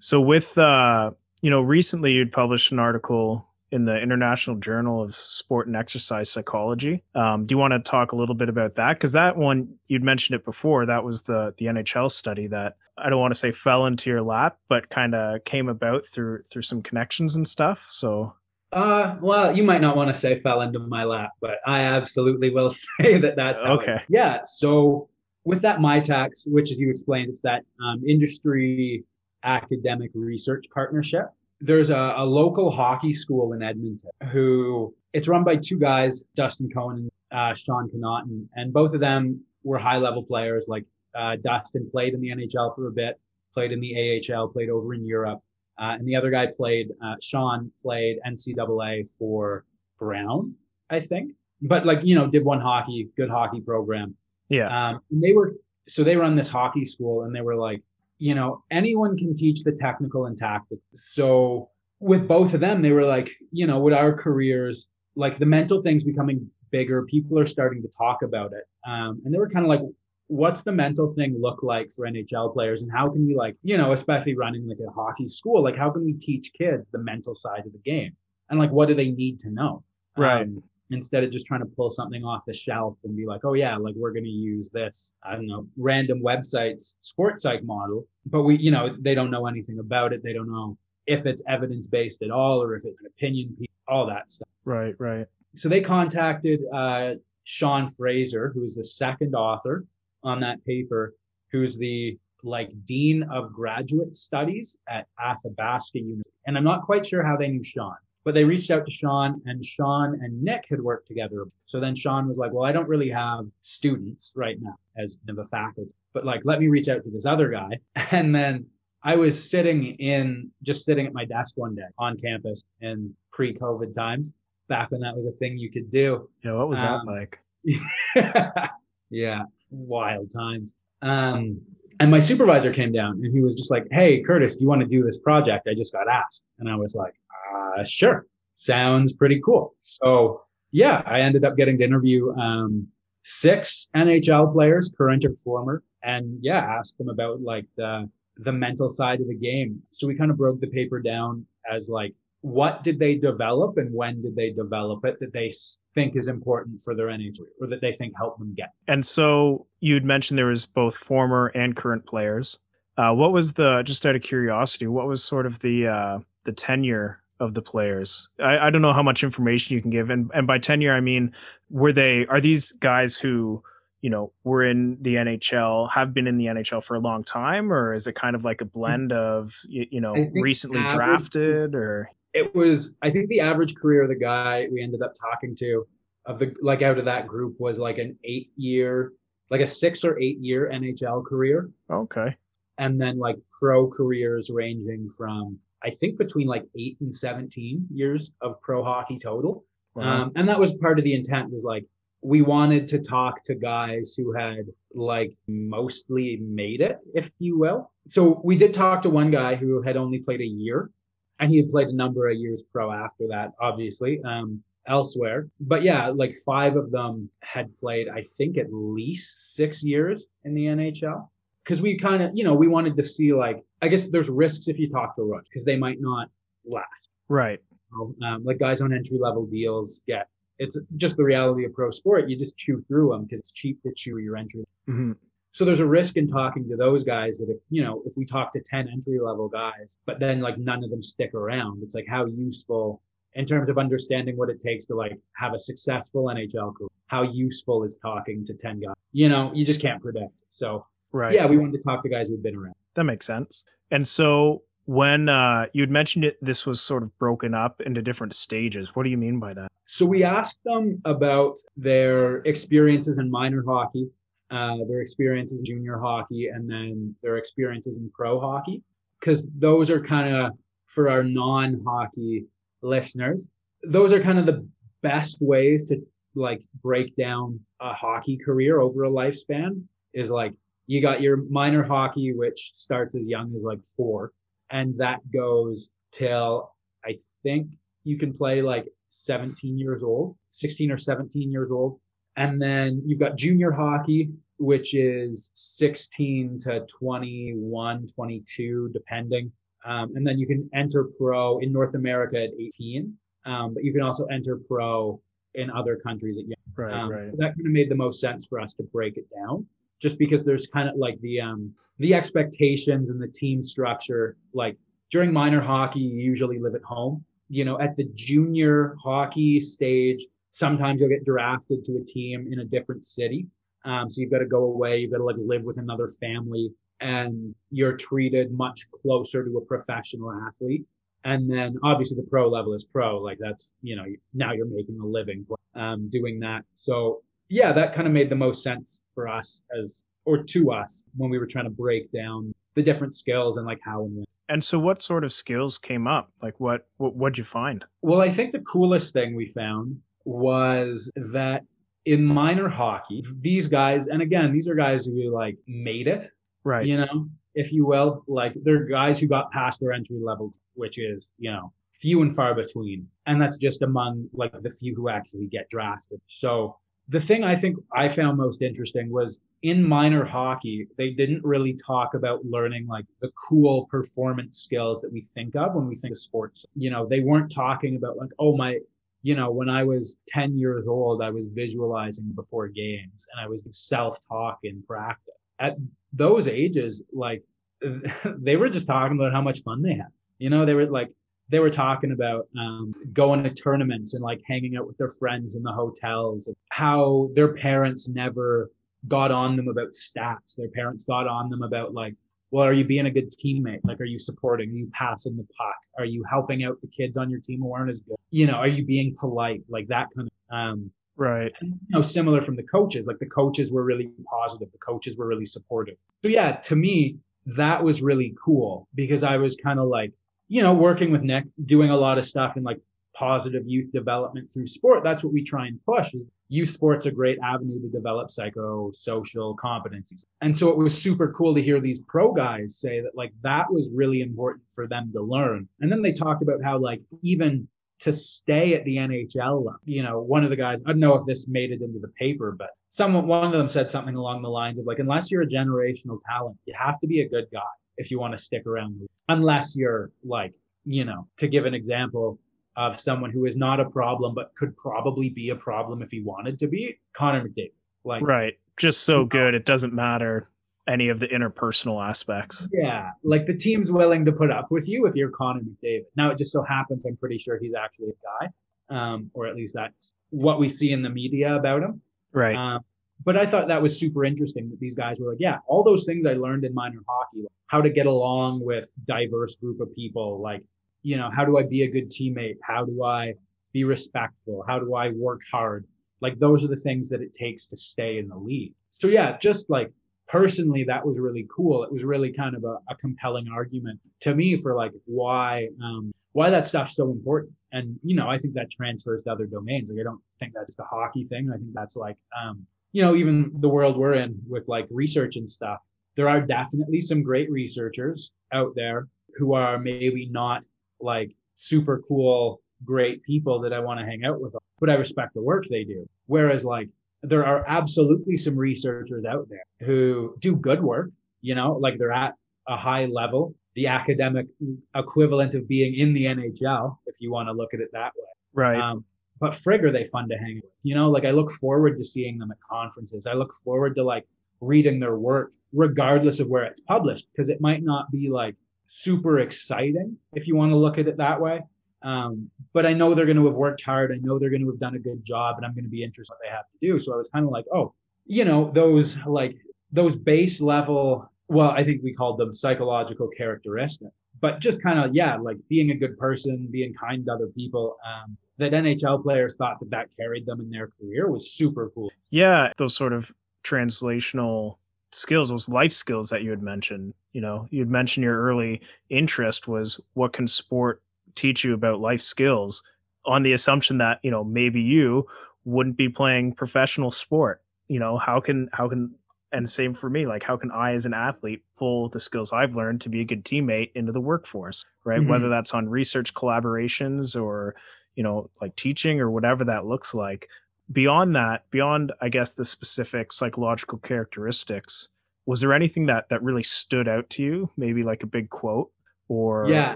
So 0.00 0.20
with 0.20 0.58
uh, 0.58 1.12
you 1.42 1.50
know, 1.50 1.60
recently 1.60 2.10
you'd 2.10 2.32
published 2.32 2.72
an 2.72 2.80
article 2.80 3.46
in 3.74 3.86
the 3.86 4.00
International 4.00 4.54
Journal 4.56 5.02
of 5.02 5.16
Sport 5.16 5.66
and 5.66 5.74
Exercise 5.74 6.30
Psychology. 6.30 7.02
Um, 7.16 7.44
do 7.44 7.54
you 7.54 7.58
want 7.58 7.72
to 7.72 7.80
talk 7.80 8.12
a 8.12 8.16
little 8.16 8.36
bit 8.36 8.48
about 8.48 8.76
that? 8.76 8.94
Because 8.94 9.12
that 9.12 9.36
one 9.36 9.74
you'd 9.88 10.04
mentioned 10.04 10.36
it 10.36 10.44
before. 10.44 10.86
That 10.86 11.02
was 11.02 11.22
the 11.22 11.52
the 11.58 11.66
NHL 11.66 12.10
study 12.10 12.46
that 12.46 12.76
I 12.96 13.10
don't 13.10 13.20
want 13.20 13.34
to 13.34 13.38
say 13.38 13.50
fell 13.50 13.84
into 13.86 14.08
your 14.08 14.22
lap, 14.22 14.58
but 14.68 14.90
kind 14.90 15.12
of 15.12 15.42
came 15.44 15.68
about 15.68 16.04
through 16.06 16.44
through 16.50 16.62
some 16.62 16.82
connections 16.82 17.34
and 17.34 17.46
stuff. 17.46 17.86
So. 17.90 18.34
Uh, 18.72 19.16
well, 19.20 19.56
you 19.56 19.62
might 19.62 19.80
not 19.80 19.96
want 19.96 20.08
to 20.08 20.14
say 20.14 20.40
fell 20.40 20.60
into 20.60 20.80
my 20.80 21.04
lap, 21.04 21.30
but 21.40 21.58
I 21.66 21.82
absolutely 21.82 22.50
will 22.50 22.70
say 23.00 23.18
that 23.18 23.34
that's 23.36 23.64
okay. 23.64 23.96
It, 23.96 24.02
yeah. 24.08 24.40
So 24.44 25.08
with 25.44 25.62
that 25.62 25.78
Mitacs, 25.78 26.42
which 26.46 26.70
as 26.70 26.78
you 26.78 26.90
explained, 26.90 27.28
it's 27.28 27.40
that 27.42 27.62
um, 27.84 28.02
industry 28.06 29.04
academic 29.42 30.10
research 30.14 30.64
partnership 30.72 31.26
there's 31.60 31.90
a, 31.90 32.14
a, 32.16 32.24
local 32.24 32.70
hockey 32.70 33.12
school 33.12 33.52
in 33.52 33.62
Edmonton 33.62 34.10
who 34.30 34.94
it's 35.12 35.28
run 35.28 35.44
by 35.44 35.56
two 35.56 35.78
guys, 35.78 36.24
Dustin 36.34 36.68
Cohen 36.70 36.98
and 36.98 37.10
uh, 37.30 37.54
Sean 37.54 37.88
Connaughton, 37.88 38.46
and 38.54 38.72
both 38.72 38.94
of 38.94 39.00
them 39.00 39.40
were 39.62 39.78
high 39.78 39.98
level 39.98 40.22
players. 40.22 40.66
Like 40.68 40.84
uh, 41.14 41.36
Dustin 41.36 41.88
played 41.90 42.14
in 42.14 42.20
the 42.20 42.30
NHL 42.30 42.74
for 42.74 42.88
a 42.88 42.92
bit, 42.92 43.20
played 43.52 43.72
in 43.72 43.80
the 43.80 44.22
AHL, 44.32 44.48
played 44.48 44.68
over 44.68 44.94
in 44.94 45.06
Europe, 45.06 45.40
uh, 45.78 45.96
and 45.98 46.06
the 46.06 46.16
other 46.16 46.30
guy 46.30 46.48
played. 46.54 46.88
Uh, 47.02 47.14
Sean 47.22 47.70
played 47.82 48.18
NCAA 48.26 49.08
for 49.18 49.64
Brown, 49.98 50.54
I 50.90 51.00
think, 51.00 51.32
but 51.62 51.86
like 51.86 52.04
you 52.04 52.14
know, 52.14 52.26
Div 52.26 52.44
One 52.44 52.60
hockey, 52.60 53.08
good 53.16 53.30
hockey 53.30 53.60
program. 53.60 54.16
Yeah. 54.48 54.88
Um, 54.88 55.00
they 55.10 55.32
were 55.32 55.54
so 55.86 56.02
they 56.02 56.16
run 56.16 56.34
this 56.34 56.48
hockey 56.48 56.86
school, 56.86 57.24
and 57.24 57.34
they 57.34 57.40
were 57.40 57.56
like, 57.56 57.82
you 58.18 58.34
know, 58.34 58.62
anyone 58.70 59.16
can 59.16 59.34
teach 59.34 59.62
the 59.62 59.72
technical 59.72 60.26
and 60.26 60.36
tactical. 60.36 60.82
So 60.92 61.70
with 62.00 62.28
both 62.28 62.54
of 62.54 62.60
them, 62.60 62.82
they 62.82 62.92
were 62.92 63.04
like, 63.04 63.30
you 63.50 63.66
know, 63.66 63.78
with 63.80 63.94
our 63.94 64.12
careers, 64.12 64.88
like 65.16 65.38
the 65.38 65.46
mental 65.46 65.82
things 65.82 66.04
becoming 66.04 66.48
bigger, 66.70 67.04
people 67.04 67.38
are 67.38 67.46
starting 67.46 67.82
to 67.82 67.88
talk 67.96 68.22
about 68.22 68.52
it. 68.52 68.64
Um, 68.86 69.20
and 69.24 69.32
they 69.32 69.38
were 69.38 69.48
kind 69.48 69.64
of 69.64 69.68
like, 69.68 69.80
what's 70.28 70.62
the 70.62 70.72
mental 70.72 71.14
thing 71.14 71.36
look 71.38 71.62
like 71.62 71.90
for 71.90 72.06
NHL 72.06 72.52
players? 72.52 72.82
And 72.82 72.90
how 72.90 73.08
can 73.10 73.26
we 73.26 73.34
like, 73.34 73.56
you 73.62 73.76
know, 73.76 73.92
especially 73.92 74.34
running 74.36 74.66
like 74.66 74.78
a 74.86 74.90
hockey 74.90 75.28
school, 75.28 75.62
like 75.62 75.76
how 75.76 75.90
can 75.90 76.04
we 76.04 76.14
teach 76.14 76.52
kids 76.56 76.90
the 76.90 76.98
mental 76.98 77.34
side 77.34 77.66
of 77.66 77.72
the 77.72 77.78
game? 77.78 78.16
And 78.48 78.58
like, 78.58 78.70
what 78.70 78.88
do 78.88 78.94
they 78.94 79.10
need 79.10 79.38
to 79.40 79.50
know? 79.50 79.84
Right. 80.16 80.42
Um, 80.42 80.62
instead 80.94 81.24
of 81.24 81.30
just 81.30 81.46
trying 81.46 81.60
to 81.60 81.66
pull 81.66 81.90
something 81.90 82.24
off 82.24 82.42
the 82.46 82.54
shelf 82.54 82.96
and 83.04 83.16
be 83.16 83.26
like, 83.26 83.44
oh 83.44 83.54
yeah, 83.54 83.76
like 83.76 83.94
we're 83.96 84.12
going 84.12 84.24
to 84.24 84.30
use 84.30 84.70
this, 84.70 85.12
I 85.22 85.34
don't 85.34 85.46
know, 85.46 85.66
random 85.76 86.22
websites 86.22 86.96
sports 87.00 87.42
psych 87.42 87.64
model, 87.64 88.06
but 88.26 88.42
we, 88.44 88.56
you 88.56 88.70
know, 88.70 88.96
they 88.98 89.14
don't 89.14 89.30
know 89.30 89.46
anything 89.46 89.78
about 89.78 90.12
it. 90.12 90.22
They 90.22 90.32
don't 90.32 90.50
know 90.50 90.78
if 91.06 91.26
it's 91.26 91.42
evidence 91.48 91.86
based 91.86 92.22
at 92.22 92.30
all 92.30 92.62
or 92.62 92.74
if 92.74 92.84
it's 92.84 93.00
an 93.00 93.06
opinion 93.06 93.54
piece, 93.58 93.68
all 93.86 94.06
that 94.06 94.30
stuff. 94.30 94.48
Right, 94.64 94.94
right. 94.98 95.26
So 95.54 95.68
they 95.68 95.80
contacted 95.80 96.60
uh, 96.72 97.14
Sean 97.44 97.86
Fraser, 97.86 98.50
who's 98.54 98.76
the 98.76 98.84
second 98.84 99.34
author 99.34 99.84
on 100.22 100.40
that 100.40 100.64
paper, 100.64 101.14
who's 101.52 101.76
the 101.76 102.18
like 102.42 102.70
dean 102.84 103.22
of 103.24 103.52
graduate 103.52 104.16
studies 104.16 104.76
at 104.88 105.06
Athabasca 105.22 105.98
University. 105.98 106.30
And 106.46 106.58
I'm 106.58 106.64
not 106.64 106.82
quite 106.82 107.06
sure 107.06 107.22
how 107.24 107.36
they 107.36 107.48
knew 107.48 107.62
Sean. 107.62 107.94
But 108.24 108.34
they 108.34 108.44
reached 108.44 108.70
out 108.70 108.86
to 108.86 108.90
Sean, 108.90 109.42
and 109.44 109.62
Sean 109.64 110.18
and 110.22 110.42
Nick 110.42 110.64
had 110.70 110.80
worked 110.80 111.06
together. 111.06 111.44
So 111.66 111.78
then 111.78 111.94
Sean 111.94 112.26
was 112.26 112.38
like, 112.38 112.52
Well, 112.52 112.64
I 112.64 112.72
don't 112.72 112.88
really 112.88 113.10
have 113.10 113.46
students 113.60 114.32
right 114.34 114.56
now 114.60 114.76
as 114.96 115.18
of 115.28 115.38
a 115.38 115.44
faculty, 115.44 115.94
but 116.12 116.24
like, 116.24 116.42
let 116.44 116.60
me 116.60 116.68
reach 116.68 116.88
out 116.88 117.04
to 117.04 117.10
this 117.10 117.26
other 117.26 117.48
guy. 117.48 117.78
And 118.10 118.34
then 118.34 118.66
I 119.02 119.16
was 119.16 119.50
sitting 119.50 119.84
in, 119.84 120.50
just 120.62 120.84
sitting 120.84 121.06
at 121.06 121.12
my 121.12 121.26
desk 121.26 121.56
one 121.56 121.74
day 121.74 121.82
on 121.98 122.16
campus 122.16 122.64
in 122.80 123.14
pre 123.32 123.52
COVID 123.52 123.92
times, 123.92 124.32
back 124.68 124.90
when 124.90 125.02
that 125.02 125.14
was 125.14 125.26
a 125.26 125.32
thing 125.32 125.58
you 125.58 125.70
could 125.70 125.90
do. 125.90 126.28
Yeah, 126.42 126.52
what 126.52 126.68
was 126.68 126.78
um, 126.80 127.06
that 127.06 127.12
like? 127.12 128.70
yeah, 129.10 129.42
wild 129.70 130.32
times. 130.32 130.74
Um, 131.02 131.60
and 132.00 132.10
my 132.10 132.18
supervisor 132.18 132.72
came 132.72 132.92
down 132.92 133.20
and 133.22 133.32
he 133.32 133.42
was 133.42 133.54
just 133.54 133.70
like, 133.70 133.86
Hey, 133.90 134.22
Kurtis, 134.22 134.60
you 134.60 134.66
want 134.66 134.80
to 134.80 134.86
do 134.86 135.04
this 135.04 135.18
project? 135.18 135.68
I 135.68 135.74
just 135.74 135.92
got 135.92 136.08
asked. 136.08 136.42
And 136.58 136.68
I 136.68 136.76
was 136.76 136.94
like, 136.94 137.14
uh, 137.54 137.84
sure, 137.84 138.26
sounds 138.54 139.12
pretty 139.12 139.40
cool. 139.44 139.74
So 139.82 140.42
yeah, 140.72 141.02
I 141.06 141.20
ended 141.20 141.44
up 141.44 141.56
getting 141.56 141.78
to 141.78 141.84
interview 141.84 142.34
um, 142.34 142.88
six 143.22 143.88
NHL 143.96 144.52
players, 144.52 144.90
current 144.96 145.24
or 145.24 145.34
former, 145.44 145.82
and 146.02 146.38
yeah, 146.42 146.58
ask 146.58 146.96
them 146.96 147.08
about 147.08 147.40
like 147.40 147.66
the 147.76 148.08
the 148.38 148.52
mental 148.52 148.90
side 148.90 149.20
of 149.20 149.28
the 149.28 149.36
game. 149.36 149.80
So 149.90 150.06
we 150.06 150.16
kind 150.16 150.30
of 150.30 150.36
broke 150.36 150.60
the 150.60 150.66
paper 150.66 151.00
down 151.00 151.46
as 151.70 151.88
like 151.88 152.14
what 152.40 152.84
did 152.84 152.98
they 152.98 153.14
develop 153.14 153.78
and 153.78 153.90
when 153.94 154.20
did 154.20 154.36
they 154.36 154.50
develop 154.50 155.02
it 155.06 155.18
that 155.18 155.32
they 155.32 155.50
think 155.94 156.14
is 156.14 156.28
important 156.28 156.78
for 156.82 156.94
their 156.94 157.06
NHL 157.06 157.40
or 157.58 157.66
that 157.68 157.80
they 157.80 157.90
think 157.90 158.12
help 158.18 158.38
them 158.38 158.52
get. 158.54 158.68
And 158.86 159.06
so 159.06 159.66
you'd 159.80 160.04
mentioned 160.04 160.38
there 160.38 160.46
was 160.46 160.66
both 160.66 160.94
former 160.94 161.46
and 161.54 161.74
current 161.74 162.04
players. 162.04 162.58
Uh, 162.98 163.14
what 163.14 163.32
was 163.32 163.54
the 163.54 163.82
just 163.82 164.04
out 164.04 164.14
of 164.14 164.22
curiosity? 164.22 164.86
What 164.86 165.06
was 165.06 165.24
sort 165.24 165.46
of 165.46 165.60
the 165.60 165.86
uh, 165.86 166.18
the 166.44 166.52
tenure 166.52 167.22
of 167.44 167.54
the 167.54 167.62
players. 167.62 168.28
I, 168.40 168.58
I 168.58 168.70
don't 168.70 168.82
know 168.82 168.92
how 168.92 169.02
much 169.02 169.22
information 169.22 169.76
you 169.76 169.82
can 169.82 169.90
give, 169.90 170.10
and 170.10 170.30
and 170.34 170.46
by 170.46 170.58
tenure 170.58 170.94
I 170.94 171.00
mean 171.00 171.32
were 171.70 171.92
they 171.92 172.26
are 172.26 172.40
these 172.40 172.72
guys 172.72 173.16
who 173.16 173.62
you 174.00 174.10
know 174.10 174.32
were 174.42 174.64
in 174.64 174.98
the 175.00 175.14
NHL 175.14 175.90
have 175.92 176.12
been 176.12 176.26
in 176.26 176.36
the 176.36 176.46
NHL 176.46 176.82
for 176.82 176.96
a 176.96 177.00
long 177.00 177.22
time, 177.22 177.72
or 177.72 177.94
is 177.94 178.08
it 178.08 178.16
kind 178.16 178.34
of 178.34 178.42
like 178.42 178.60
a 178.60 178.64
blend 178.64 179.12
of 179.12 179.54
you, 179.68 179.86
you 179.90 180.00
know 180.00 180.14
recently 180.32 180.80
average, 180.80 180.96
drafted 180.96 181.74
or? 181.76 182.10
it 182.34 182.54
was 182.54 182.94
I 183.00 183.10
think 183.10 183.28
the 183.28 183.40
average 183.40 183.74
career 183.76 184.02
of 184.02 184.08
the 184.08 184.16
guy 184.16 184.66
we 184.70 184.82
ended 184.82 185.00
up 185.02 185.12
talking 185.18 185.54
to 185.60 185.86
of 186.26 186.38
the 186.38 186.54
like 186.60 186.82
out 186.82 186.98
of 186.98 187.04
that 187.04 187.26
group 187.26 187.56
was 187.58 187.78
like 187.78 187.98
an 187.98 188.18
eight 188.24 188.50
year, 188.56 189.12
like 189.50 189.60
a 189.60 189.66
six 189.66 190.04
or 190.04 190.18
eight 190.18 190.38
year 190.38 190.70
NHL 190.72 191.24
career. 191.24 191.70
Okay. 191.90 192.36
And 192.76 193.00
then 193.00 193.18
like 193.18 193.36
pro 193.58 193.88
careers 193.88 194.50
ranging 194.50 195.08
from 195.08 195.58
I 195.84 195.90
think 195.90 196.18
between 196.18 196.46
like 196.46 196.64
eight 196.78 196.96
and 197.00 197.14
17 197.14 197.88
years 197.92 198.32
of 198.40 198.60
pro 198.62 198.82
hockey 198.82 199.18
total. 199.18 199.64
Wow. 199.94 200.22
Um, 200.22 200.32
and 200.34 200.48
that 200.48 200.58
was 200.58 200.74
part 200.76 200.98
of 200.98 201.04
the 201.04 201.14
intent 201.14 201.52
was 201.52 201.62
like 201.62 201.84
we 202.22 202.40
wanted 202.40 202.88
to 202.88 202.98
talk 202.98 203.44
to 203.44 203.54
guys 203.54 204.14
who 204.16 204.32
had 204.32 204.64
like 204.94 205.36
mostly 205.46 206.38
made 206.40 206.80
it, 206.80 206.98
if 207.14 207.30
you 207.38 207.58
will. 207.58 207.92
So 208.08 208.40
we 208.42 208.56
did 208.56 208.72
talk 208.72 209.02
to 209.02 209.10
one 209.10 209.30
guy 209.30 209.54
who 209.56 209.82
had 209.82 209.96
only 209.96 210.20
played 210.20 210.40
a 210.40 210.46
year 210.46 210.90
and 211.38 211.50
he 211.50 211.58
had 211.58 211.68
played 211.68 211.88
a 211.88 211.94
number 211.94 212.28
of 212.28 212.36
years 212.36 212.64
pro 212.72 212.90
after 212.90 213.28
that, 213.28 213.50
obviously, 213.60 214.20
um, 214.24 214.62
elsewhere. 214.86 215.48
But 215.60 215.82
yeah, 215.82 216.08
like 216.08 216.32
five 216.46 216.76
of 216.76 216.90
them 216.90 217.28
had 217.40 217.76
played, 217.78 218.08
I 218.08 218.22
think, 218.38 218.56
at 218.56 218.72
least 218.72 219.54
six 219.54 219.82
years 219.82 220.26
in 220.44 220.54
the 220.54 220.64
NHL. 220.66 221.28
Because 221.62 221.80
we 221.80 221.98
kind 221.98 222.22
of, 222.22 222.30
you 222.34 222.44
know, 222.44 222.54
we 222.54 222.68
wanted 222.68 222.96
to 222.96 223.02
see 223.02 223.32
like, 223.32 223.64
I 223.84 223.88
guess 223.88 224.08
there's 224.08 224.30
risks 224.30 224.68
if 224.68 224.78
you 224.78 224.88
talk 224.88 225.14
to 225.16 225.22
rookies 225.22 225.48
because 225.48 225.64
they 225.64 225.76
might 225.76 226.00
not 226.00 226.30
last. 226.64 227.10
Right. 227.28 227.60
Um, 227.92 228.42
like 228.42 228.58
guys 228.58 228.80
on 228.80 228.94
entry 228.94 229.18
level 229.20 229.44
deals 229.44 230.00
get 230.06 230.28
it's 230.58 230.80
just 230.96 231.16
the 231.18 231.24
reality 231.24 231.66
of 231.66 231.74
pro 231.74 231.90
sport. 231.90 232.28
You 232.28 232.36
just 232.36 232.56
chew 232.56 232.82
through 232.88 233.10
them 233.10 233.24
because 233.24 233.40
it's 233.40 233.52
cheap 233.52 233.82
to 233.82 233.92
chew 233.94 234.18
your 234.18 234.36
entry. 234.36 234.64
Mm-hmm. 234.88 235.12
So 235.52 235.64
there's 235.66 235.80
a 235.80 235.86
risk 235.86 236.16
in 236.16 236.26
talking 236.26 236.66
to 236.68 236.76
those 236.76 237.04
guys 237.04 237.38
that 237.38 237.50
if 237.50 237.58
you 237.68 237.82
know 237.82 238.02
if 238.06 238.16
we 238.16 238.24
talk 238.24 238.52
to 238.54 238.60
ten 238.64 238.88
entry 238.88 239.20
level 239.20 239.48
guys, 239.48 239.98
but 240.06 240.18
then 240.18 240.40
like 240.40 240.56
none 240.58 240.82
of 240.82 240.90
them 240.90 241.02
stick 241.02 241.34
around, 241.34 241.82
it's 241.82 241.94
like 241.94 242.06
how 242.08 242.24
useful 242.24 243.02
in 243.34 243.44
terms 243.44 243.68
of 243.68 243.76
understanding 243.76 244.36
what 244.36 244.48
it 244.48 244.62
takes 244.62 244.86
to 244.86 244.94
like 244.94 245.18
have 245.36 245.52
a 245.52 245.58
successful 245.58 246.24
NHL 246.24 246.74
career. 246.74 246.88
How 247.08 247.22
useful 247.22 247.84
is 247.84 247.96
talking 248.00 248.44
to 248.46 248.54
ten 248.54 248.80
guys? 248.80 248.94
You 249.12 249.28
know, 249.28 249.52
you 249.54 249.66
just 249.66 249.82
can't 249.82 250.00
predict. 250.00 250.42
So 250.48 250.86
right. 251.12 251.34
yeah, 251.34 251.46
we 251.46 251.58
wanted 251.58 251.74
to 251.74 251.82
talk 251.82 252.02
to 252.04 252.08
guys 252.08 252.28
who've 252.28 252.42
been 252.42 252.56
around. 252.56 252.74
That 252.94 253.04
makes 253.04 253.26
sense. 253.26 253.64
And 253.90 254.06
so 254.06 254.62
when 254.86 255.28
uh, 255.28 255.66
you'd 255.72 255.90
mentioned 255.90 256.24
it, 256.24 256.36
this 256.42 256.66
was 256.66 256.80
sort 256.80 257.02
of 257.02 257.16
broken 257.18 257.54
up 257.54 257.80
into 257.80 258.02
different 258.02 258.34
stages. 258.34 258.94
What 258.94 259.04
do 259.04 259.10
you 259.10 259.16
mean 259.16 259.40
by 259.40 259.54
that? 259.54 259.68
So 259.86 260.04
we 260.06 260.24
asked 260.24 260.58
them 260.64 261.00
about 261.04 261.56
their 261.76 262.36
experiences 262.38 263.18
in 263.18 263.30
minor 263.30 263.62
hockey, 263.66 264.08
uh, 264.50 264.78
their 264.88 265.00
experiences 265.00 265.60
in 265.60 265.64
junior 265.64 265.98
hockey, 265.98 266.48
and 266.48 266.70
then 266.70 267.14
their 267.22 267.36
experiences 267.36 267.96
in 267.96 268.10
pro 268.14 268.40
hockey, 268.40 268.82
because 269.20 269.46
those 269.58 269.90
are 269.90 270.00
kind 270.00 270.34
of 270.34 270.52
for 270.86 271.08
our 271.08 271.22
non-hockey 271.24 272.44
listeners. 272.82 273.48
Those 273.84 274.12
are 274.12 274.20
kind 274.20 274.38
of 274.38 274.46
the 274.46 274.66
best 275.02 275.38
ways 275.40 275.84
to 275.84 276.00
like 276.34 276.62
break 276.82 277.14
down 277.16 277.60
a 277.80 277.92
hockey 277.92 278.36
career 278.36 278.80
over 278.80 279.04
a 279.04 279.10
lifespan. 279.10 279.82
Is 280.12 280.30
like 280.30 280.54
you 280.86 281.00
got 281.00 281.20
your 281.20 281.38
minor 281.48 281.82
hockey, 281.82 282.32
which 282.32 282.72
starts 282.74 283.14
as 283.14 283.22
young 283.22 283.54
as 283.54 283.64
like 283.64 283.84
four 283.96 284.32
and 284.70 284.98
that 284.98 285.20
goes 285.30 285.88
till 286.12 286.72
I 287.04 287.14
think 287.42 287.68
you 288.04 288.18
can 288.18 288.32
play 288.32 288.62
like 288.62 288.86
17 289.08 289.78
years 289.78 290.02
old, 290.02 290.36
16 290.48 290.90
or 290.90 290.98
17 290.98 291.50
years 291.50 291.70
old. 291.70 292.00
And 292.36 292.60
then 292.60 293.00
you've 293.06 293.20
got 293.20 293.36
junior 293.36 293.70
hockey, 293.70 294.30
which 294.58 294.94
is 294.94 295.50
16 295.54 296.58
to 296.60 296.86
21, 296.86 298.08
22, 298.08 298.90
depending. 298.92 299.52
Um, 299.84 300.16
and 300.16 300.26
then 300.26 300.38
you 300.38 300.46
can 300.46 300.68
enter 300.74 301.04
pro 301.04 301.58
in 301.58 301.72
North 301.72 301.94
America 301.94 302.42
at 302.42 302.50
18. 302.58 303.16
Um, 303.44 303.74
but 303.74 303.84
you 303.84 303.92
can 303.92 304.02
also 304.02 304.24
enter 304.26 304.56
pro 304.56 305.20
in 305.54 305.70
other 305.70 305.96
countries 305.96 306.38
at 306.38 306.46
young. 306.46 306.56
Right, 306.74 306.92
um, 306.92 307.10
right. 307.10 307.30
That 307.36 307.54
kind 307.54 307.66
of 307.66 307.72
made 307.72 307.90
the 307.90 307.94
most 307.94 308.18
sense 308.18 308.46
for 308.46 308.58
us 308.58 308.72
to 308.74 308.82
break 308.82 309.16
it 309.18 309.26
down, 309.30 309.66
just 310.00 310.18
because 310.18 310.44
there's 310.44 310.66
kind 310.66 310.88
of 310.88 310.96
like 310.96 311.20
the 311.20 311.40
um, 311.40 311.72
the 311.98 312.14
expectations 312.14 313.10
and 313.10 313.20
the 313.20 313.28
team 313.28 313.62
structure. 313.62 314.36
Like 314.52 314.76
during 315.10 315.32
minor 315.32 315.60
hockey 315.60 316.00
you 316.00 316.18
usually 316.18 316.58
live 316.58 316.74
at 316.74 316.82
home. 316.82 317.24
You 317.48 317.64
know 317.64 317.78
at 317.80 317.96
the 317.96 318.08
junior 318.14 318.96
hockey 319.02 319.60
stage 319.60 320.24
sometimes 320.50 321.00
you'll 321.00 321.10
get 321.10 321.24
drafted 321.24 321.82
to 321.84 321.98
a 322.00 322.04
team 322.04 322.48
in 322.50 322.60
a 322.60 322.64
different 322.64 323.04
city. 323.04 323.46
Um, 323.84 324.08
so 324.08 324.20
you've 324.20 324.30
got 324.30 324.38
to 324.38 324.46
go 324.46 324.64
away 324.64 325.00
you've 325.00 325.10
got 325.10 325.18
to 325.18 325.24
like 325.24 325.36
live 325.38 325.64
with 325.64 325.78
another 325.78 326.08
family 326.08 326.70
and 327.00 327.54
you're 327.70 327.96
treated 327.96 328.52
much 328.52 328.86
closer 329.02 329.44
to 329.44 329.58
a 329.58 329.60
professional 329.60 330.32
athlete. 330.46 330.84
And 331.24 331.50
then 331.50 331.76
obviously 331.82 332.16
the 332.16 332.28
pro 332.30 332.48
level 332.48 332.72
is 332.72 332.84
pro. 332.84 333.18
Like 333.18 333.38
that's 333.40 333.72
you 333.82 333.96
know 333.96 334.04
now 334.32 334.52
you're 334.52 334.66
making 334.66 334.98
a 335.00 335.06
living 335.06 335.46
um, 335.74 336.08
doing 336.08 336.40
that. 336.40 336.64
So 336.72 337.22
yeah 337.48 337.72
that 337.72 337.92
kind 337.92 338.06
of 338.06 338.12
made 338.12 338.30
the 338.30 338.36
most 338.36 338.62
sense 338.62 339.02
for 339.14 339.28
us 339.28 339.62
as 339.80 340.04
or 340.24 340.42
to 340.42 340.70
us 340.72 341.04
when 341.16 341.30
we 341.30 341.38
were 341.38 341.46
trying 341.46 341.64
to 341.64 341.70
break 341.70 342.10
down 342.12 342.54
the 342.74 342.82
different 342.82 343.14
skills 343.14 343.56
and 343.56 343.66
like 343.66 343.80
how 343.84 344.04
and 344.04 344.16
when. 344.16 344.24
And 344.48 344.62
so, 344.62 344.78
what 344.78 345.00
sort 345.00 345.24
of 345.24 345.32
skills 345.32 345.78
came 345.78 346.06
up? 346.06 346.30
Like, 346.42 346.60
what 346.60 346.86
what 346.98 347.14
what'd 347.16 347.38
you 347.38 347.44
find? 347.44 347.84
Well, 348.02 348.20
I 348.20 348.28
think 348.28 348.52
the 348.52 348.60
coolest 348.60 349.12
thing 349.12 349.34
we 349.34 349.46
found 349.46 350.00
was 350.24 351.10
that 351.16 351.64
in 352.04 352.24
minor 352.24 352.68
hockey, 352.68 353.24
these 353.40 353.68
guys, 353.68 354.06
and 354.08 354.20
again, 354.20 354.52
these 354.52 354.68
are 354.68 354.74
guys 354.74 355.06
who 355.06 355.32
like 355.32 355.56
made 355.66 356.08
it, 356.08 356.26
right? 356.62 356.84
You 356.84 356.98
know, 356.98 357.28
if 357.54 357.72
you 357.72 357.86
will, 357.86 358.22
like 358.26 358.52
they're 358.62 358.84
guys 358.84 359.18
who 359.18 359.28
got 359.28 359.50
past 359.50 359.80
their 359.80 359.92
entry 359.92 360.20
level, 360.22 360.52
which 360.74 360.98
is 360.98 361.26
you 361.38 361.50
know 361.50 361.72
few 361.92 362.20
and 362.20 362.36
far 362.36 362.54
between, 362.54 363.08
and 363.24 363.40
that's 363.40 363.56
just 363.56 363.80
among 363.80 364.28
like 364.34 364.52
the 364.60 364.70
few 364.70 364.94
who 364.94 365.08
actually 365.08 365.46
get 365.46 365.70
drafted. 365.70 366.20
So 366.26 366.76
the 367.08 367.20
thing 367.20 367.44
I 367.44 367.54
think 367.54 367.76
I 367.92 368.08
found 368.08 368.38
most 368.38 368.62
interesting 368.62 369.10
was 369.10 369.38
in 369.62 369.86
minor 369.86 370.24
hockey, 370.24 370.88
they 370.96 371.10
didn't 371.10 371.44
really 371.44 371.74
talk 371.74 372.14
about 372.14 372.44
learning 372.44 372.86
like 372.86 373.04
the 373.20 373.30
cool 373.48 373.86
performance 373.86 374.58
skills 374.58 375.02
that 375.02 375.12
we 375.12 375.26
think 375.34 375.54
of 375.54 375.74
when 375.74 375.86
we 375.86 375.96
think 375.96 376.12
of 376.12 376.18
sports. 376.18 376.64
You 376.74 376.90
know, 376.90 377.06
they 377.06 377.20
weren't 377.20 377.52
talking 377.52 377.96
about 377.96 378.16
like, 378.16 378.30
oh, 378.38 378.56
my, 378.56 378.78
you 379.22 379.34
know, 379.34 379.50
when 379.50 379.68
I 379.68 379.84
was 379.84 380.16
10 380.28 380.56
years 380.58 380.86
old, 380.86 381.22
I 381.22 381.30
was 381.30 381.48
visualizing 381.48 382.32
before 382.34 382.68
games 382.68 383.26
and 383.32 383.40
I 383.44 383.48
was 383.48 383.62
self 383.70 384.16
talk 384.26 384.58
in 384.62 384.82
practice. 384.82 385.34
At 385.58 385.76
those 386.12 386.48
ages, 386.48 387.02
like, 387.12 387.42
they 388.24 388.56
were 388.56 388.70
just 388.70 388.86
talking 388.86 389.18
about 389.18 389.32
how 389.32 389.42
much 389.42 389.62
fun 389.62 389.82
they 389.82 389.94
had. 389.94 390.08
You 390.38 390.48
know, 390.50 390.64
they 390.64 390.74
were 390.74 390.86
like, 390.86 391.10
they 391.54 391.60
were 391.60 391.70
talking 391.70 392.10
about 392.10 392.48
um, 392.58 392.92
going 393.12 393.44
to 393.44 393.48
tournaments 393.48 394.14
and 394.14 394.24
like 394.24 394.42
hanging 394.44 394.76
out 394.76 394.88
with 394.88 394.98
their 394.98 395.06
friends 395.06 395.54
in 395.54 395.62
the 395.62 395.70
hotels 395.70 396.50
how 396.70 397.28
their 397.36 397.54
parents 397.54 398.08
never 398.08 398.72
got 399.06 399.30
on 399.30 399.54
them 399.54 399.68
about 399.68 399.90
stats. 399.92 400.56
Their 400.56 400.70
parents 400.70 401.04
got 401.04 401.28
on 401.28 401.48
them 401.48 401.62
about 401.62 401.94
like 401.94 402.16
well 402.50 402.64
are 402.64 402.72
you 402.72 402.84
being 402.84 403.06
a 403.06 403.10
good 403.10 403.30
teammate? 403.30 403.78
Like 403.84 404.00
are 404.00 404.04
you 404.04 404.18
supporting? 404.18 404.68
Are 404.70 404.72
you 404.72 404.90
passing 404.92 405.36
the 405.36 405.46
puck? 405.56 405.76
Are 405.96 406.04
you 406.04 406.24
helping 406.28 406.64
out 406.64 406.80
the 406.80 406.88
kids 406.88 407.16
on 407.16 407.30
your 407.30 407.38
team 407.38 407.60
who 407.60 407.72
aren't 407.72 407.90
as 407.90 408.00
good? 408.00 408.16
You 408.32 408.46
know 408.46 408.54
are 408.54 408.66
you 408.66 408.84
being 408.84 409.14
polite? 409.16 409.62
Like 409.68 409.86
that 409.86 410.08
kind 410.16 410.28
of 410.28 410.56
um 410.56 410.90
right. 411.16 411.52
and, 411.60 411.70
you 411.70 411.94
know 411.94 412.00
similar 412.00 412.42
from 412.42 412.56
the 412.56 412.64
coaches. 412.64 413.06
Like 413.06 413.20
the 413.20 413.26
coaches 413.26 413.70
were 413.70 413.84
really 413.84 414.10
positive. 414.28 414.72
The 414.72 414.78
coaches 414.78 415.16
were 415.16 415.28
really 415.28 415.46
supportive. 415.46 415.98
So 416.24 416.30
yeah 416.30 416.56
to 416.62 416.74
me 416.74 417.18
that 417.46 417.84
was 417.84 418.00
really 418.00 418.34
cool 418.42 418.88
because 418.94 419.22
i 419.22 419.36
was 419.36 419.54
kind 419.54 419.78
of 419.78 419.86
like 419.88 420.10
you 420.48 420.62
know, 420.62 420.74
working 420.74 421.10
with 421.10 421.22
Nick, 421.22 421.44
doing 421.64 421.90
a 421.90 421.96
lot 421.96 422.18
of 422.18 422.24
stuff 422.24 422.56
in 422.56 422.62
like 422.62 422.80
positive 423.14 423.62
youth 423.66 423.92
development 423.92 424.50
through 424.50 424.66
sport. 424.66 425.04
That's 425.04 425.22
what 425.22 425.32
we 425.32 425.42
try 425.42 425.66
and 425.66 425.78
push. 425.86 426.12
Is 426.14 426.26
youth 426.48 426.68
sports 426.68 427.06
a 427.06 427.10
great 427.10 427.38
avenue 427.42 427.80
to 427.80 427.88
develop 427.88 428.28
psychosocial 428.28 429.56
competencies. 429.56 430.26
And 430.40 430.56
so 430.56 430.68
it 430.68 430.76
was 430.76 431.00
super 431.00 431.32
cool 431.32 431.54
to 431.54 431.62
hear 431.62 431.80
these 431.80 432.02
pro 432.02 432.32
guys 432.32 432.76
say 432.76 433.00
that 433.00 433.12
like 433.14 433.32
that 433.42 433.72
was 433.72 433.90
really 433.94 434.20
important 434.20 434.64
for 434.74 434.86
them 434.86 435.10
to 435.12 435.22
learn. 435.22 435.68
And 435.80 435.90
then 435.90 436.02
they 436.02 436.12
talked 436.12 436.42
about 436.42 436.62
how 436.62 436.78
like 436.78 437.00
even 437.22 437.68
to 438.00 438.12
stay 438.12 438.74
at 438.74 438.84
the 438.84 438.96
NHL 438.96 439.72
you 439.84 440.02
know, 440.02 440.20
one 440.20 440.44
of 440.44 440.50
the 440.50 440.56
guys, 440.56 440.82
I 440.84 440.90
don't 440.90 440.98
know 440.98 441.14
if 441.14 441.24
this 441.24 441.48
made 441.48 441.70
it 441.70 441.80
into 441.80 442.00
the 442.00 442.12
paper, 442.18 442.54
but 442.56 442.70
someone 442.88 443.26
one 443.26 443.46
of 443.46 443.52
them 443.52 443.68
said 443.68 443.88
something 443.88 444.14
along 444.14 444.42
the 444.42 444.48
lines 444.48 444.78
of 444.78 444.84
like 444.84 444.98
unless 444.98 445.30
you're 445.30 445.42
a 445.42 445.46
generational 445.46 446.18
talent, 446.26 446.58
you 446.66 446.74
have 446.76 447.00
to 447.00 447.06
be 447.06 447.20
a 447.20 447.28
good 447.28 447.46
guy 447.52 447.62
if 447.96 448.10
you 448.10 448.18
want 448.18 448.32
to 448.32 448.38
stick 448.38 448.66
around, 448.66 449.06
unless 449.28 449.76
you're 449.76 450.10
like, 450.24 450.52
you 450.84 451.04
know, 451.04 451.28
to 451.38 451.48
give 451.48 451.64
an 451.64 451.74
example 451.74 452.38
of 452.76 452.98
someone 452.98 453.30
who 453.30 453.44
is 453.46 453.56
not 453.56 453.80
a 453.80 453.88
problem, 453.88 454.34
but 454.34 454.54
could 454.56 454.76
probably 454.76 455.30
be 455.30 455.50
a 455.50 455.56
problem 455.56 456.02
if 456.02 456.10
he 456.10 456.20
wanted 456.20 456.58
to 456.58 456.66
be, 456.66 456.98
Connor 457.12 457.46
McDavid. 457.46 457.72
Like, 458.04 458.22
right. 458.22 458.54
Just 458.76 459.04
so 459.04 459.24
good. 459.24 459.54
It 459.54 459.64
doesn't 459.64 459.94
matter 459.94 460.50
any 460.88 461.08
of 461.08 461.20
the 461.20 461.28
interpersonal 461.28 462.06
aspects. 462.06 462.68
Yeah. 462.72 463.10
Like 463.22 463.46
the 463.46 463.56
team's 463.56 463.90
willing 463.90 464.24
to 464.26 464.32
put 464.32 464.50
up 464.50 464.70
with 464.70 464.88
you 464.88 465.06
if 465.06 465.14
you're 465.14 465.30
Connor 465.30 465.60
McDavid. 465.60 466.02
Now, 466.16 466.30
it 466.30 466.38
just 466.38 466.52
so 466.52 466.62
happens, 466.62 467.04
I'm 467.06 467.16
pretty 467.16 467.38
sure 467.38 467.58
he's 467.58 467.74
actually 467.74 468.08
a 468.08 468.44
guy, 468.44 468.48
um, 468.90 469.30
or 469.32 469.46
at 469.46 469.54
least 469.54 469.74
that's 469.74 470.14
what 470.30 470.58
we 470.58 470.68
see 470.68 470.90
in 470.92 471.02
the 471.02 471.08
media 471.08 471.54
about 471.54 471.82
him. 471.82 472.02
Right. 472.32 472.56
Um, 472.56 472.84
but 473.24 473.36
I 473.36 473.46
thought 473.46 473.68
that 473.68 473.82
was 473.82 473.98
super 473.98 474.24
interesting 474.24 474.68
that 474.70 474.80
these 474.80 474.94
guys 474.94 475.20
were 475.20 475.30
like, 475.30 475.40
yeah, 475.40 475.58
all 475.66 475.82
those 475.82 476.04
things 476.04 476.26
I 476.26 476.34
learned 476.34 476.64
in 476.64 476.74
minor 476.74 477.00
hockey, 477.08 477.38
like 477.38 477.52
how 477.66 477.80
to 477.80 477.90
get 477.90 478.06
along 478.06 478.64
with 478.64 478.88
diverse 479.06 479.56
group 479.56 479.80
of 479.80 479.94
people, 479.94 480.40
like 480.42 480.62
you 481.02 481.18
know, 481.18 481.30
how 481.30 481.44
do 481.44 481.58
I 481.58 481.62
be 481.62 481.82
a 481.82 481.90
good 481.90 482.10
teammate? 482.10 482.56
How 482.62 482.84
do 482.84 483.04
I 483.04 483.34
be 483.72 483.84
respectful? 483.84 484.64
How 484.66 484.78
do 484.78 484.94
I 484.94 485.10
work 485.10 485.42
hard? 485.52 485.86
Like 486.20 486.38
those 486.38 486.64
are 486.64 486.68
the 486.68 486.76
things 486.76 487.10
that 487.10 487.20
it 487.20 487.34
takes 487.34 487.66
to 487.66 487.76
stay 487.76 488.18
in 488.18 488.28
the 488.28 488.36
league. 488.36 488.72
So 488.90 489.08
yeah, 489.08 489.36
just 489.36 489.68
like 489.68 489.92
personally, 490.26 490.84
that 490.84 491.04
was 491.04 491.18
really 491.18 491.46
cool. 491.54 491.84
It 491.84 491.92
was 491.92 492.04
really 492.04 492.32
kind 492.32 492.56
of 492.56 492.64
a, 492.64 492.78
a 492.88 492.96
compelling 492.96 493.48
argument 493.52 494.00
to 494.20 494.34
me 494.34 494.56
for 494.56 494.74
like 494.74 494.92
why 495.04 495.68
um, 495.82 496.12
why 496.32 496.50
that 496.50 496.66
stuff's 496.66 496.96
so 496.96 497.10
important. 497.10 497.52
And 497.72 497.98
you 498.02 498.16
know, 498.16 498.28
I 498.28 498.38
think 498.38 498.54
that 498.54 498.70
transfers 498.70 499.22
to 499.22 499.32
other 499.32 499.46
domains. 499.46 499.90
Like 499.90 500.00
I 500.00 500.04
don't 500.04 500.22
think 500.40 500.52
that's 500.54 500.76
the 500.76 500.84
hockey 500.84 501.24
thing. 501.24 501.50
I 501.52 501.58
think 501.58 501.70
that's 501.74 501.96
like 501.96 502.16
um, 502.40 502.66
you 502.94 503.02
know, 503.02 503.16
even 503.16 503.50
the 503.56 503.68
world 503.68 503.98
we're 503.98 504.14
in 504.14 504.40
with 504.48 504.62
like 504.68 504.86
research 504.88 505.34
and 505.34 505.50
stuff. 505.50 505.84
There 506.14 506.28
are 506.28 506.40
definitely 506.40 507.00
some 507.00 507.24
great 507.24 507.50
researchers 507.50 508.30
out 508.52 508.72
there 508.76 509.08
who 509.36 509.54
are 509.54 509.80
maybe 509.80 510.28
not 510.30 510.62
like 511.00 511.32
super 511.54 512.00
cool, 512.06 512.62
great 512.84 513.20
people 513.24 513.60
that 513.62 513.72
I 513.72 513.80
want 513.80 513.98
to 513.98 514.06
hang 514.06 514.24
out 514.24 514.40
with, 514.40 514.54
but 514.78 514.90
I 514.90 514.94
respect 514.94 515.34
the 515.34 515.42
work 515.42 515.64
they 515.68 515.82
do. 515.82 516.08
Whereas 516.26 516.64
like 516.64 516.88
there 517.24 517.44
are 517.44 517.64
absolutely 517.66 518.36
some 518.36 518.56
researchers 518.56 519.24
out 519.24 519.48
there 519.50 519.64
who 519.80 520.36
do 520.38 520.54
good 520.54 520.80
work, 520.80 521.10
you 521.42 521.56
know, 521.56 521.72
like 521.72 521.98
they're 521.98 522.12
at 522.12 522.34
a 522.68 522.76
high 522.76 523.06
level, 523.06 523.56
the 523.74 523.88
academic 523.88 524.46
equivalent 524.94 525.56
of 525.56 525.66
being 525.66 525.94
in 525.96 526.12
the 526.12 526.26
NHL, 526.26 526.96
if 527.06 527.16
you 527.18 527.32
want 527.32 527.48
to 527.48 527.52
look 527.52 527.74
at 527.74 527.80
it 527.80 527.88
that 527.92 528.12
way. 528.16 528.28
Right. 528.52 528.78
Um, 528.78 529.04
but 529.40 529.52
frig 529.52 529.82
are 529.82 529.92
they 529.92 530.04
fun 530.04 530.28
to 530.28 530.36
hang 530.36 530.56
with. 530.56 530.70
You 530.82 530.94
know, 530.94 531.10
like 531.10 531.24
I 531.24 531.30
look 531.30 531.50
forward 531.52 531.96
to 531.98 532.04
seeing 532.04 532.38
them 532.38 532.50
at 532.50 532.58
conferences. 532.60 533.26
I 533.26 533.34
look 533.34 533.52
forward 533.64 533.96
to 533.96 534.04
like 534.04 534.26
reading 534.60 535.00
their 535.00 535.16
work, 535.16 535.52
regardless 535.72 536.40
of 536.40 536.48
where 536.48 536.64
it's 536.64 536.80
published, 536.80 537.26
because 537.32 537.48
it 537.48 537.60
might 537.60 537.82
not 537.82 538.10
be 538.10 538.28
like 538.30 538.54
super 538.86 539.40
exciting 539.40 540.16
if 540.34 540.46
you 540.46 540.56
want 540.56 540.70
to 540.70 540.76
look 540.76 540.98
at 540.98 541.08
it 541.08 541.16
that 541.16 541.40
way. 541.40 541.62
Um, 542.02 542.50
but 542.74 542.84
I 542.84 542.92
know 542.92 543.14
they're 543.14 543.24
going 543.24 543.38
to 543.38 543.46
have 543.46 543.54
worked 543.54 543.82
hard. 543.82 544.12
I 544.12 544.18
know 544.20 544.38
they're 544.38 544.50
going 544.50 544.60
to 544.60 544.70
have 544.70 544.78
done 544.78 544.94
a 544.94 544.98
good 544.98 545.24
job, 545.24 545.56
and 545.56 545.64
I'm 545.64 545.72
going 545.72 545.84
to 545.84 545.90
be 545.90 546.04
interested 546.04 546.34
in 546.34 546.36
what 546.36 546.44
they 546.44 546.54
have 546.54 546.66
to 546.66 546.92
do. 546.92 546.98
So 546.98 547.14
I 547.14 547.16
was 547.16 547.30
kind 547.30 547.46
of 547.46 547.50
like, 547.50 547.64
oh, 547.72 547.94
you 548.26 548.44
know, 548.44 548.70
those 548.70 549.16
like 549.26 549.56
those 549.90 550.14
base 550.14 550.60
level. 550.60 551.30
Well, 551.48 551.70
I 551.70 551.82
think 551.82 552.02
we 552.02 552.12
called 552.12 552.38
them 552.38 552.52
psychological 552.52 553.28
characteristics, 553.28 554.12
but 554.40 554.60
just 554.60 554.82
kind 554.82 554.98
of 554.98 555.14
yeah, 555.14 555.36
like 555.36 555.56
being 555.68 555.90
a 555.90 555.94
good 555.94 556.18
person, 556.18 556.68
being 556.70 556.92
kind 556.94 557.24
to 557.26 557.32
other 557.32 557.48
people. 557.48 557.96
Um, 558.04 558.36
that 558.58 558.72
NHL 558.72 559.22
players 559.22 559.56
thought 559.56 559.80
that 559.80 559.90
that 559.90 560.08
carried 560.18 560.46
them 560.46 560.60
in 560.60 560.70
their 560.70 560.90
career 561.00 561.30
was 561.30 561.52
super 561.52 561.90
cool. 561.94 562.10
Yeah, 562.30 562.72
those 562.76 562.94
sort 562.94 563.12
of 563.12 563.32
translational 563.64 564.76
skills, 565.12 565.50
those 565.50 565.68
life 565.68 565.92
skills 565.92 566.28
that 566.30 566.42
you 566.42 566.50
had 566.50 566.62
mentioned. 566.62 567.14
You 567.32 567.40
know, 567.40 567.66
you'd 567.70 567.90
mentioned 567.90 568.24
your 568.24 568.40
early 568.40 568.80
interest 569.10 569.66
was 569.66 570.00
what 570.14 570.32
can 570.32 570.46
sport 570.46 571.02
teach 571.34 571.64
you 571.64 571.74
about 571.74 572.00
life 572.00 572.20
skills 572.20 572.82
on 573.26 573.42
the 573.42 573.52
assumption 573.52 573.98
that 573.98 574.20
you 574.22 574.30
know 574.30 574.44
maybe 574.44 574.80
you 574.80 575.26
wouldn't 575.64 575.96
be 575.96 576.08
playing 576.08 576.52
professional 576.52 577.10
sport 577.10 577.62
you 577.88 577.98
know 577.98 578.18
how 578.18 578.40
can 578.40 578.68
how 578.72 578.88
can 578.88 579.14
and 579.52 579.68
same 579.68 579.94
for 579.94 580.10
me 580.10 580.26
like 580.26 580.42
how 580.42 580.56
can 580.56 580.70
i 580.70 580.92
as 580.92 581.06
an 581.06 581.14
athlete 581.14 581.62
pull 581.76 582.08
the 582.08 582.20
skills 582.20 582.52
i've 582.52 582.76
learned 582.76 583.00
to 583.00 583.08
be 583.08 583.20
a 583.20 583.24
good 583.24 583.44
teammate 583.44 583.90
into 583.94 584.12
the 584.12 584.20
workforce 584.20 584.84
right 585.04 585.20
mm-hmm. 585.20 585.30
whether 585.30 585.48
that's 585.48 585.72
on 585.74 585.88
research 585.88 586.34
collaborations 586.34 587.40
or 587.40 587.74
you 588.14 588.22
know 588.22 588.50
like 588.60 588.74
teaching 588.76 589.20
or 589.20 589.30
whatever 589.30 589.64
that 589.64 589.86
looks 589.86 590.14
like 590.14 590.48
beyond 590.92 591.34
that 591.34 591.68
beyond 591.70 592.12
i 592.20 592.28
guess 592.28 592.54
the 592.54 592.64
specific 592.64 593.32
psychological 593.32 593.98
characteristics 593.98 595.08
was 595.46 595.60
there 595.60 595.72
anything 595.72 596.06
that 596.06 596.28
that 596.30 596.42
really 596.42 596.62
stood 596.62 597.06
out 597.06 597.28
to 597.28 597.42
you? 597.42 597.70
Maybe 597.76 598.02
like 598.02 598.22
a 598.22 598.26
big 598.26 598.48
quote 598.48 598.90
or 599.28 599.66
yeah 599.68 599.94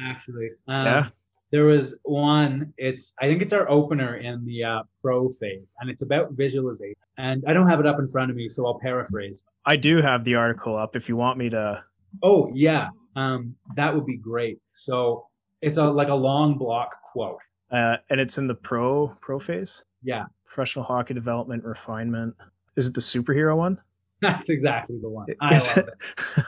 actually 0.00 0.50
um, 0.66 0.86
yeah? 0.86 1.06
there 1.52 1.64
was 1.64 1.96
one 2.02 2.74
it's 2.76 3.14
i 3.20 3.26
think 3.26 3.40
it's 3.40 3.52
our 3.52 3.70
opener 3.70 4.16
in 4.16 4.44
the 4.44 4.64
uh, 4.64 4.82
pro 5.00 5.28
phase 5.28 5.72
and 5.78 5.88
it's 5.88 6.02
about 6.02 6.32
visualization 6.32 6.96
and 7.18 7.44
i 7.46 7.52
don't 7.52 7.68
have 7.68 7.78
it 7.78 7.86
up 7.86 8.00
in 8.00 8.08
front 8.08 8.32
of 8.32 8.36
me 8.36 8.48
so 8.48 8.66
i'll 8.66 8.80
paraphrase. 8.80 9.44
I 9.64 9.76
do 9.76 10.02
have 10.02 10.24
the 10.24 10.34
article 10.34 10.76
up 10.76 10.96
if 10.96 11.08
you 11.08 11.14
want 11.14 11.38
me 11.38 11.50
to 11.50 11.84
oh 12.24 12.50
yeah 12.52 12.88
um, 13.16 13.56
that 13.76 13.94
would 13.94 14.06
be 14.06 14.16
great. 14.16 14.58
So 14.72 15.26
it's 15.60 15.76
a 15.76 15.84
like 15.84 16.08
a 16.08 16.14
long 16.14 16.58
block 16.58 16.96
quote 17.12 17.38
uh, 17.72 17.96
and 18.10 18.20
it's 18.20 18.38
in 18.38 18.46
the 18.46 18.54
pro 18.54 19.08
pro 19.20 19.38
phase 19.38 19.82
yeah 20.02 20.24
professional 20.46 20.84
hockey 20.84 21.14
development 21.14 21.64
refinement 21.64 22.34
is 22.76 22.86
it 22.86 22.94
the 22.94 23.00
superhero 23.00 23.56
one 23.56 23.78
that's 24.20 24.50
exactly 24.50 24.98
the 25.00 25.08
one 25.08 25.26
i 25.40 25.52
love 25.52 25.78
it, 25.78 25.88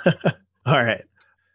it. 0.06 0.34
all 0.66 0.84
right 0.84 1.04